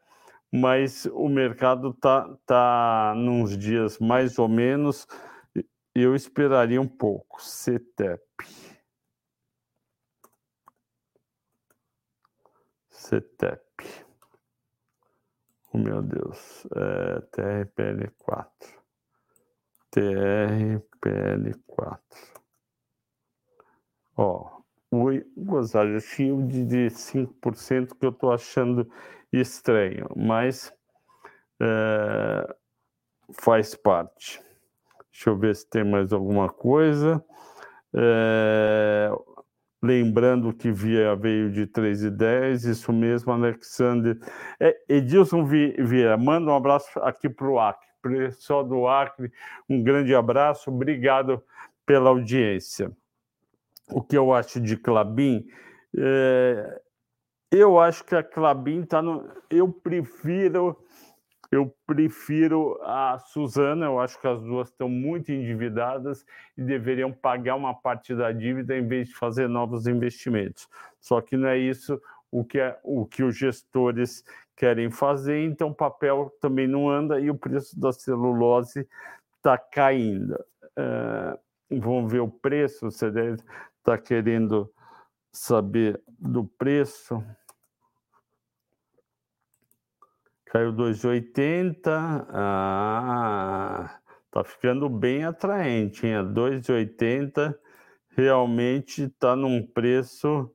mas 0.52 1.06
o 1.06 1.28
mercado 1.28 1.90
está 1.90 2.28
tá 2.46 3.14
nos 3.16 3.56
dias 3.56 3.98
mais 3.98 4.38
ou 4.38 4.48
menos 4.48 5.06
eu 5.94 6.14
esperaria 6.14 6.80
um 6.80 6.88
pouco. 6.88 7.42
CETEP. 7.42 8.27
CETEP. 13.08 13.64
Oh, 15.72 15.78
meu 15.78 16.02
Deus. 16.02 16.66
É, 16.76 17.20
TRPL4. 17.32 18.46
TRPL4. 19.94 21.98
Ó, 24.14 24.60
o 24.90 25.06
Gonzalo 25.38 25.98
Shield 26.00 26.66
de 26.66 26.90
5% 26.90 27.96
que 27.98 28.04
eu 28.04 28.10
estou 28.10 28.30
achando 28.30 28.86
estranho, 29.32 30.06
mas 30.14 30.70
é, 31.60 32.56
faz 33.32 33.74
parte. 33.74 34.42
Deixa 35.10 35.30
eu 35.30 35.38
ver 35.38 35.56
se 35.56 35.66
tem 35.68 35.82
mais 35.82 36.12
alguma 36.12 36.50
coisa. 36.50 37.24
É... 37.94 39.10
Lembrando 39.80 40.52
que 40.52 40.72
via 40.72 41.14
veio 41.14 41.52
de 41.52 41.66
3,10, 41.66 42.68
isso 42.68 42.92
mesmo, 42.92 43.32
Alexander. 43.32 44.18
É, 44.58 44.76
Edilson 44.88 45.44
Vieira, 45.44 46.16
manda 46.16 46.50
um 46.50 46.56
abraço 46.56 46.98
aqui 47.00 47.28
para 47.28 47.48
o 47.48 47.60
Acre. 47.60 47.86
Pessoal 48.02 48.64
do 48.64 48.86
Acre, 48.88 49.32
um 49.68 49.82
grande 49.82 50.14
abraço, 50.14 50.70
obrigado 50.70 51.42
pela 51.86 52.10
audiência. 52.10 52.90
O 53.90 54.02
que 54.02 54.16
eu 54.16 54.32
acho 54.32 54.60
de 54.60 54.76
Clabin? 54.76 55.46
É... 55.96 56.80
Eu 57.50 57.80
acho 57.80 58.04
que 58.04 58.14
a 58.14 58.22
Clabin 58.22 58.82
está 58.82 59.00
no. 59.00 59.26
Eu 59.48 59.72
prefiro 59.72 60.76
eu 61.50 61.74
prefiro 61.86 62.78
a 62.82 63.18
Suzana, 63.18 63.86
eu 63.86 63.98
acho 63.98 64.20
que 64.20 64.26
as 64.26 64.42
duas 64.42 64.68
estão 64.68 64.88
muito 64.88 65.32
endividadas 65.32 66.24
e 66.56 66.62
deveriam 66.62 67.12
pagar 67.12 67.56
uma 67.56 67.74
parte 67.74 68.14
da 68.14 68.30
dívida 68.32 68.76
em 68.76 68.86
vez 68.86 69.08
de 69.08 69.14
fazer 69.14 69.48
novos 69.48 69.86
investimentos. 69.86 70.68
Só 71.00 71.20
que 71.20 71.36
não 71.36 71.48
é 71.48 71.56
isso 71.56 72.00
o 72.30 72.44
que, 72.44 72.58
é, 72.58 72.78
o 72.82 73.06
que 73.06 73.22
os 73.22 73.36
gestores 73.36 74.22
querem 74.54 74.90
fazer, 74.90 75.44
então 75.44 75.68
o 75.68 75.74
papel 75.74 76.30
também 76.40 76.66
não 76.66 76.90
anda 76.90 77.20
e 77.20 77.30
o 77.30 77.38
preço 77.38 77.78
da 77.78 77.92
celulose 77.92 78.86
está 79.36 79.56
caindo. 79.56 80.36
Vamos 81.70 82.10
ver 82.10 82.20
o 82.20 82.28
preço, 82.28 82.90
você 82.90 83.10
deve 83.10 83.34
estar 83.34 83.44
tá 83.84 83.98
querendo 83.98 84.70
saber 85.32 86.00
do 86.18 86.44
preço. 86.44 87.22
Caiu 90.50 90.72
2,80. 90.72 92.26
Ah, 92.30 94.00
tá 94.30 94.42
ficando 94.44 94.88
bem 94.88 95.24
atraente, 95.24 96.06
hein? 96.06 96.14
2,80 96.32 97.54
realmente 98.10 99.02
está 99.04 99.36
num 99.36 99.66
preço 99.66 100.50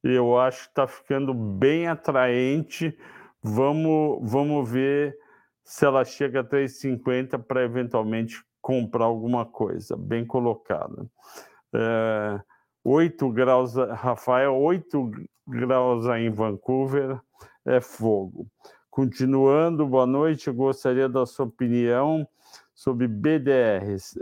Eu 0.03 0.39
acho 0.39 0.63
que 0.65 0.71
está 0.71 0.89
ficando 0.89 1.35
bem 1.35 1.87
atraente. 1.87 2.99
Vamos, 3.43 4.31
vamos 4.31 4.71
ver 4.71 5.19
se 5.63 5.85
ela 5.85 6.03
chega 6.05 6.41
a 6.41 6.45
3,50 6.45 7.39
para 7.39 7.63
eventualmente 7.63 8.43
comprar 8.61 9.05
alguma 9.05 9.45
coisa. 9.45 9.97
Bem 9.97 10.27
colocada. 10.27 11.07
É, 11.75 12.41
8 12.85 13.31
graus, 13.31 13.75
Rafael, 13.75 14.57
8 14.57 15.11
graus 15.47 16.07
em 16.07 16.31
Vancouver 16.31 17.21
é 17.65 17.81
fogo. 17.81 18.47
Continuando, 18.91 19.87
boa 19.87 20.07
noite, 20.07 20.51
gostaria 20.51 21.09
da 21.09 21.25
sua 21.25 21.47
opinião 21.47 22.27
sobre 22.75 23.07
BDRs. 23.07 24.19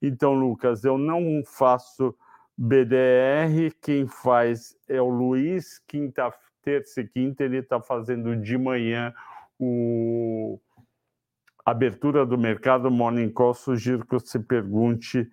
Então, 0.00 0.34
Lucas, 0.34 0.84
eu 0.84 0.96
não 0.96 1.42
faço 1.44 2.14
BDR, 2.56 3.72
quem 3.80 4.06
faz 4.06 4.76
é 4.88 5.00
o 5.00 5.08
Luiz, 5.08 5.78
quinta, 5.86 6.32
terça 6.62 7.02
e 7.02 7.06
quinta, 7.06 7.44
ele 7.44 7.58
está 7.58 7.80
fazendo 7.80 8.34
de 8.34 8.58
manhã 8.58 9.14
o 9.58 10.58
abertura 11.64 12.24
do 12.24 12.38
mercado 12.38 12.90
Morning 12.90 13.28
Call, 13.28 13.52
sugiro 13.52 14.06
que 14.06 14.14
você 14.14 14.38
pergunte 14.38 15.30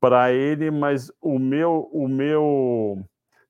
para 0.00 0.32
ele, 0.32 0.70
mas 0.70 1.10
o 1.20 1.38
meu, 1.38 1.88
o 1.92 2.08
meu 2.08 2.98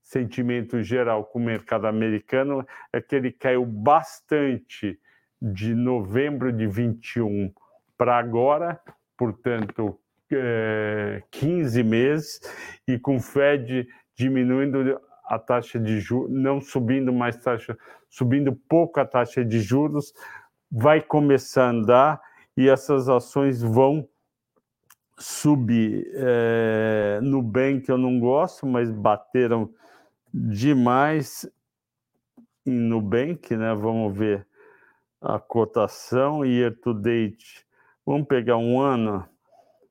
sentimento 0.02 0.82
geral 0.82 1.24
com 1.24 1.38
o 1.38 1.42
mercado 1.42 1.86
americano 1.86 2.66
é 2.92 3.00
que 3.00 3.16
ele 3.16 3.32
caiu 3.32 3.66
bastante 3.66 4.98
de 5.40 5.74
novembro 5.74 6.52
de 6.52 6.66
21 6.66 7.52
para 7.98 8.16
agora, 8.16 8.80
portanto, 9.16 9.98
é, 10.32 11.22
15 11.30 11.82
meses, 11.82 12.40
e 12.86 12.98
com 12.98 13.16
o 13.16 13.20
Fed 13.20 13.86
diminuindo 14.14 15.00
a 15.26 15.38
taxa 15.38 15.78
de 15.78 15.98
juros, 16.00 16.30
não 16.32 16.60
subindo 16.60 17.12
mais 17.12 17.36
taxa, 17.36 17.76
subindo 18.08 18.54
pouco 18.68 19.00
a 19.00 19.04
taxa 19.04 19.44
de 19.44 19.60
juros, 19.60 20.12
vai 20.70 21.00
começar 21.00 21.66
a 21.66 21.70
andar 21.70 22.20
e 22.56 22.68
essas 22.68 23.08
ações 23.08 23.60
vão 23.60 24.08
subir. 25.18 26.10
É, 26.14 27.20
Nubank 27.22 27.88
eu 27.88 27.98
não 27.98 28.18
gosto, 28.20 28.66
mas 28.66 28.90
bateram 28.90 29.70
demais 30.32 31.48
em 32.64 32.78
Nubank, 32.78 33.56
né? 33.56 33.74
Vamos 33.74 34.16
ver 34.16 34.46
a 35.20 35.38
cotação 35.38 36.44
year 36.44 36.74
to 36.82 36.92
date. 36.92 37.66
Vamos 38.04 38.26
pegar 38.26 38.56
um 38.56 38.80
ano. 38.80 39.26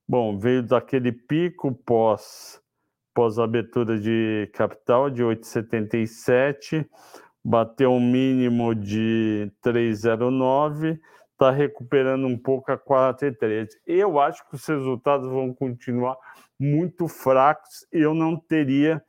Bom, 0.08 0.38
veio 0.38 0.62
daquele 0.62 1.12
pico 1.12 1.74
pós 1.74 2.62
pós 3.16 3.40
abertura 3.40 3.98
de 3.98 4.50
capital 4.54 5.10
de 5.10 5.24
8,77, 5.24 6.86
bateu 7.42 7.94
um 7.94 8.00
mínimo 8.02 8.76
de 8.76 9.50
3,09, 9.64 11.00
está 11.36 11.52
recuperando 11.52 12.26
um 12.26 12.38
pouco 12.38 12.72
a 12.72 12.78
4,13. 12.78 13.68
Eu 13.86 14.20
acho 14.20 14.48
que 14.50 14.56
os 14.56 14.66
resultados 14.66 15.30
vão 15.30 15.54
continuar 15.54 16.18
muito 16.58 17.08
fracos. 17.08 17.86
Eu 17.92 18.14
não 18.14 18.38
teria 18.38 19.04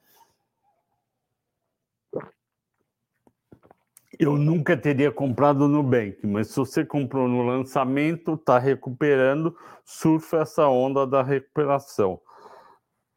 Eu 4.19 4.39
nunca 4.39 4.75
teria 4.75 5.13
comprado 5.13 5.69
no 5.69 5.83
Nubank, 5.83 6.27
mas 6.27 6.49
se 6.49 6.57
você 6.57 6.83
comprou 6.87 7.29
no 7.29 7.43
lançamento, 7.43 8.33
está 8.33 8.59
recuperando, 8.59 9.55
surfa 9.85 10.39
essa 10.39 10.67
onda 10.69 11.07
da 11.07 11.23
recuperação. 11.23 12.19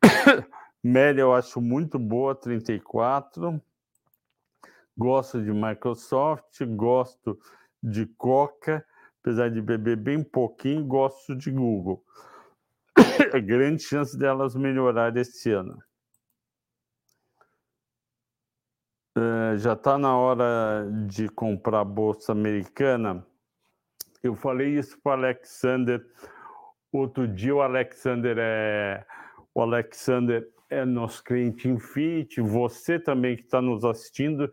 Média 0.84 1.22
eu 1.22 1.34
acho 1.34 1.62
muito 1.62 1.98
boa, 1.98 2.36
34. 2.36 3.62
Gosto 4.98 5.42
de 5.42 5.54
Microsoft, 5.54 6.62
gosto 6.66 7.40
de 7.82 8.06
Coca, 8.06 8.86
apesar 9.22 9.50
de 9.50 9.62
beber 9.62 9.98
bem 9.98 10.24
pouquinho, 10.24 10.86
gosto 10.86 11.36
de 11.36 11.52
Google. 11.52 12.04
grande 13.46 13.84
chance 13.84 14.18
delas 14.18 14.56
melhorar 14.56 15.16
esse 15.18 15.52
ano. 15.52 15.78
Eh, 19.18 19.58
já 19.58 19.74
está 19.74 19.98
na 19.98 20.16
hora 20.16 20.88
de 21.08 21.28
comprar 21.30 21.82
a 21.82 21.86
bolsa 21.86 22.32
americana. 22.32 23.26
Eu 24.24 24.36
falei 24.36 24.78
isso 24.78 24.98
para 25.02 25.12
o 25.12 25.14
Alexander 25.14 26.06
outro 26.92 27.28
dia. 27.28 27.56
O 27.56 27.62
Alexander 27.62 28.38
é 28.40 29.06
o 29.54 29.62
Alexander 29.62 30.48
é 30.70 30.86
nosso 30.86 31.24
cliente 31.24 31.68
Infinity. 31.68 32.42
Você 32.42 33.00
também 33.00 33.36
que 33.36 33.44
está 33.44 33.62
nos 33.62 33.84
assistindo, 33.84 34.52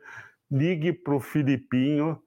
ligue 0.51 0.93
para 0.93 1.15
o 1.15 1.21
Filipinho, 1.21 2.21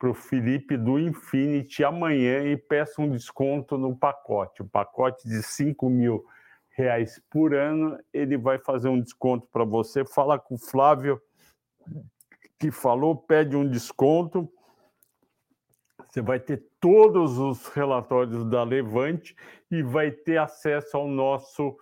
para 0.00 0.08
o 0.08 0.14
Felipe 0.14 0.78
do 0.78 0.98
Infinity 0.98 1.84
amanhã 1.84 2.42
e 2.44 2.56
peça 2.56 3.02
um 3.02 3.10
desconto 3.10 3.76
no 3.76 3.94
pacote. 3.94 4.62
O 4.62 4.68
pacote 4.68 5.28
de 5.28 5.42
5 5.42 5.90
mil 5.90 6.24
reais 6.70 7.20
por 7.28 7.54
ano, 7.54 7.98
ele 8.10 8.38
vai 8.38 8.58
fazer 8.58 8.88
um 8.88 8.98
desconto 8.98 9.46
para 9.52 9.62
você. 9.62 10.02
Fala 10.02 10.38
com 10.38 10.54
o 10.54 10.58
Flávio 10.58 11.20
que 12.58 12.70
falou, 12.70 13.14
pede 13.14 13.54
um 13.54 13.68
desconto. 13.68 14.50
Você 16.08 16.22
vai 16.22 16.40
ter 16.40 16.64
todos 16.80 17.36
os 17.38 17.68
relatórios 17.68 18.46
da 18.46 18.64
Levante 18.64 19.36
e 19.70 19.82
vai 19.82 20.10
ter 20.10 20.38
acesso 20.38 20.96
ao 20.96 21.06
nosso 21.08 21.76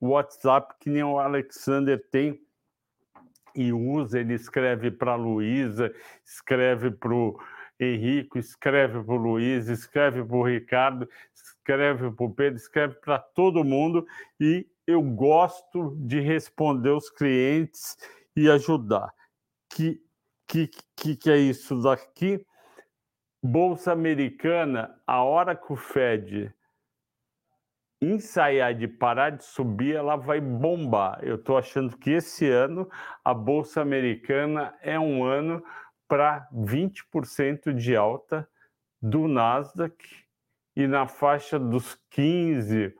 WhatsApp, 0.00 0.76
que 0.78 0.88
nem 0.88 1.02
o 1.02 1.18
Alexander 1.18 2.00
tem 2.08 2.40
e 3.60 3.72
usa. 3.72 4.20
Ele 4.20 4.34
escreve 4.34 4.90
para 4.90 5.12
a 5.12 5.16
Luísa, 5.16 5.92
escreve 6.24 6.90
para 6.90 7.12
o 7.12 7.38
Henrico, 7.78 8.38
escreve 8.38 9.02
para 9.02 9.14
o 9.14 9.16
Luiz, 9.16 9.68
escreve 9.68 10.24
para 10.24 10.36
o 10.36 10.44
Ricardo, 10.44 11.08
escreve 11.34 12.10
para 12.10 12.26
o 12.26 12.34
Pedro, 12.34 12.56
escreve 12.56 12.94
para 12.94 13.18
todo 13.18 13.64
mundo. 13.64 14.06
E 14.40 14.66
eu 14.86 15.02
gosto 15.02 15.94
de 15.98 16.20
responder 16.20 16.90
os 16.90 17.10
clientes 17.10 17.96
e 18.34 18.50
ajudar 18.50 19.12
que, 19.68 20.02
que, 20.46 20.70
que, 20.96 21.16
que 21.16 21.30
é 21.30 21.36
isso 21.36 21.80
daqui? 21.80 22.44
Bolsa 23.42 23.92
Americana, 23.92 25.00
a 25.06 25.22
hora 25.22 25.54
que 25.54 25.72
o 25.72 25.76
Fed 25.76 26.52
ensaiar 28.00 28.74
de 28.74 28.86
parar 28.86 29.30
de 29.30 29.44
subir, 29.44 29.96
ela 29.96 30.16
vai 30.16 30.40
bombar. 30.40 31.18
Eu 31.22 31.36
estou 31.36 31.58
achando 31.58 31.96
que 31.96 32.10
esse 32.10 32.48
ano 32.48 32.88
a 33.24 33.34
Bolsa 33.34 33.80
Americana 33.80 34.74
é 34.80 34.98
um 34.98 35.24
ano 35.24 35.62
para 36.06 36.48
20% 36.52 37.72
de 37.74 37.96
alta 37.96 38.48
do 39.00 39.28
Nasdaq 39.28 39.96
e 40.76 40.86
na 40.86 41.06
faixa 41.06 41.58
dos 41.58 41.98
15 42.10 42.94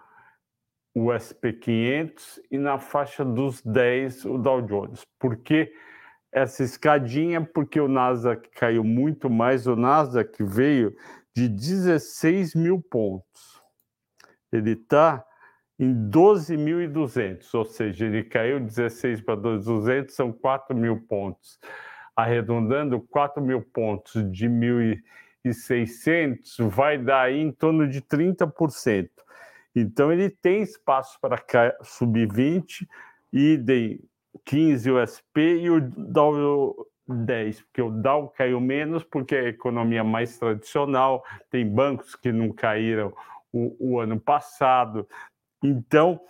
o 0.94 1.06
SP500 1.06 2.40
e 2.50 2.58
na 2.58 2.78
faixa 2.78 3.24
dos 3.24 3.62
10 3.62 4.24
o 4.24 4.38
Dow 4.38 4.60
Jones. 4.62 5.04
Porque 5.18 5.72
essa 6.32 6.62
escadinha 6.62 7.44
porque 7.44 7.80
o 7.80 7.88
Nasdaq 7.88 8.50
caiu 8.50 8.84
muito 8.84 9.30
mais. 9.30 9.66
O 9.66 9.76
Nasdaq 9.76 10.42
veio 10.42 10.94
de 11.34 11.48
16 11.48 12.54
mil 12.54 12.82
pontos. 12.82 13.57
Ele 14.52 14.72
está 14.72 15.24
em 15.78 15.94
12.200, 16.10 17.54
ou 17.54 17.64
seja, 17.64 18.06
ele 18.06 18.24
caiu 18.24 18.58
16 18.58 19.20
para 19.20 19.36
2.200, 19.36 20.10
são 20.10 20.32
4 20.32 20.76
mil 20.76 21.00
pontos. 21.06 21.60
Arredondando 22.16 23.00
4 23.00 23.40
mil 23.40 23.62
pontos 23.62 24.28
de 24.32 24.48
1.600, 24.48 26.68
vai 26.68 26.98
dar 26.98 27.20
aí 27.22 27.38
em 27.38 27.52
torno 27.52 27.88
de 27.88 28.02
30%. 28.02 29.08
Então, 29.74 30.12
ele 30.12 30.28
tem 30.28 30.62
espaço 30.62 31.18
para 31.20 31.40
subir 31.82 32.30
20, 32.32 32.88
idem 33.32 34.00
15 34.44 34.90
o 34.90 34.98
SP 34.98 35.62
e 35.62 35.70
o 35.70 35.80
Dow 35.80 36.86
10, 37.06 37.62
porque 37.62 37.82
o 37.82 37.90
Dow 37.90 38.28
caiu 38.30 38.60
menos 38.60 39.04
porque 39.04 39.36
é 39.36 39.40
a 39.40 39.48
economia 39.48 40.02
mais 40.02 40.38
tradicional, 40.38 41.22
tem 41.50 41.68
bancos 41.68 42.16
que 42.16 42.32
não 42.32 42.50
caíram 42.52 43.12
o, 43.52 43.94
o 43.94 44.00
ano 44.00 44.18
passado. 44.18 45.08
Então, 45.62 46.20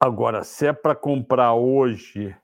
agora, 0.00 0.44
se 0.44 0.66
é 0.66 0.72
para 0.72 0.94
comprar 0.94 1.54
hoje, 1.54 2.34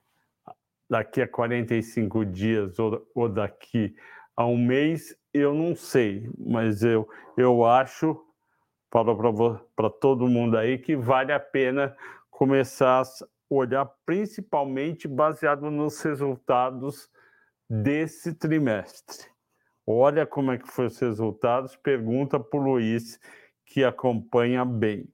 daqui 0.89 1.21
a 1.21 1.27
45 1.27 2.25
dias 2.25 2.79
ou, 2.79 3.05
ou 3.13 3.29
daqui 3.29 3.95
a 4.35 4.45
um 4.45 4.57
mês, 4.57 5.17
eu 5.33 5.53
não 5.53 5.75
sei, 5.75 6.29
mas 6.37 6.83
eu, 6.83 7.07
eu 7.37 7.65
acho, 7.65 8.19
falo 8.91 9.63
para 9.75 9.89
todo 9.89 10.27
mundo 10.27 10.57
aí, 10.57 10.77
que 10.77 10.95
vale 10.95 11.31
a 11.31 11.39
pena 11.39 11.95
começar 12.29 13.03
olhar 13.49 13.85
principalmente 14.05 15.07
baseado 15.07 15.69
nos 15.69 16.01
resultados 16.01 17.09
desse 17.69 18.33
trimestre. 18.33 19.27
Olha 19.87 20.25
como 20.25 20.51
é 20.51 20.57
que 20.57 20.67
foram 20.67 20.87
os 20.87 20.99
resultados, 20.99 21.75
pergunta 21.75 22.39
para 22.39 22.59
o 22.59 22.63
Luiz, 22.63 23.19
que 23.63 23.83
acompanha 23.83 24.65
bem. 24.65 25.07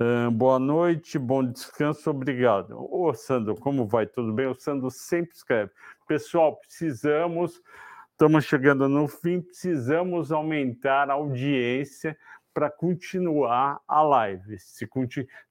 Uh, 0.00 0.30
boa 0.30 0.60
noite, 0.60 1.18
bom 1.18 1.44
descanso, 1.44 2.08
obrigado. 2.08 2.76
Ô, 2.78 3.12
Sandro, 3.12 3.56
como 3.56 3.88
vai? 3.88 4.06
Tudo 4.06 4.32
bem? 4.32 4.46
O 4.46 4.54
Sandro 4.54 4.88
sempre 4.88 5.34
escreve. 5.34 5.72
Pessoal, 6.06 6.60
precisamos, 6.60 7.60
estamos 8.12 8.44
chegando 8.44 8.88
no 8.88 9.08
fim, 9.08 9.40
precisamos 9.40 10.30
aumentar 10.30 11.10
a 11.10 11.14
audiência 11.14 12.16
para 12.54 12.70
continuar 12.70 13.80
a 13.88 14.00
live. 14.00 14.60
Se, 14.60 14.88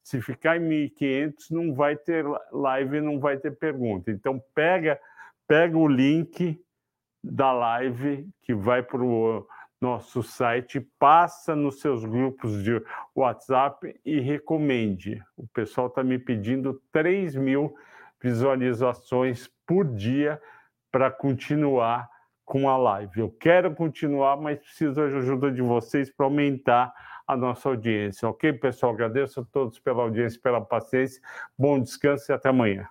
se 0.02 0.22
ficar 0.22 0.56
em 0.56 0.62
1500, 0.62 1.50
não 1.50 1.74
vai 1.74 1.98
ter 1.98 2.24
live, 2.54 3.02
não 3.02 3.20
vai 3.20 3.38
ter 3.38 3.58
pergunta. 3.58 4.10
Então, 4.10 4.42
pega, 4.56 4.98
pega 5.46 5.78
o 5.78 5.86
link 5.86 6.58
da 7.32 7.52
live 7.52 8.28
que 8.42 8.54
vai 8.54 8.82
para 8.82 9.04
o 9.04 9.48
nosso 9.80 10.24
site, 10.24 10.80
passa 10.98 11.56
nos 11.56 11.80
seus 11.80 12.04
grupos 12.04 12.64
de 12.64 12.82
WhatsApp 13.16 14.00
e 14.04 14.20
recomende. 14.20 15.22
O 15.36 15.48
pessoal 15.48 15.88
está 15.88 16.04
me 16.04 16.18
pedindo 16.18 16.82
3 16.92 17.36
mil 17.36 17.76
visualizações 18.22 19.50
por 19.66 19.86
dia 19.86 20.42
para 20.92 21.12
continuar 21.12 22.10
com 22.44 22.70
a 22.70 22.78
live. 22.78 23.20
Eu 23.20 23.30
quero 23.30 23.76
continuar, 23.76 24.38
mas 24.38 24.58
preciso 24.58 24.96
da 24.96 25.04
ajuda 25.04 25.52
de 25.52 25.62
vocês 25.62 26.10
para 26.10 26.26
aumentar 26.26 26.94
a 27.28 27.36
nossa 27.36 27.70
audiência. 27.70 28.28
Ok, 28.28 28.54
pessoal? 28.54 28.94
Agradeço 28.94 29.42
a 29.42 29.46
todos 29.46 29.78
pela 29.80 30.02
audiência, 30.04 30.40
pela 30.42 30.62
paciência. 30.62 31.22
Bom 31.58 31.80
descanso 31.80 32.32
e 32.32 32.34
até 32.34 32.50
amanhã. 32.50 32.88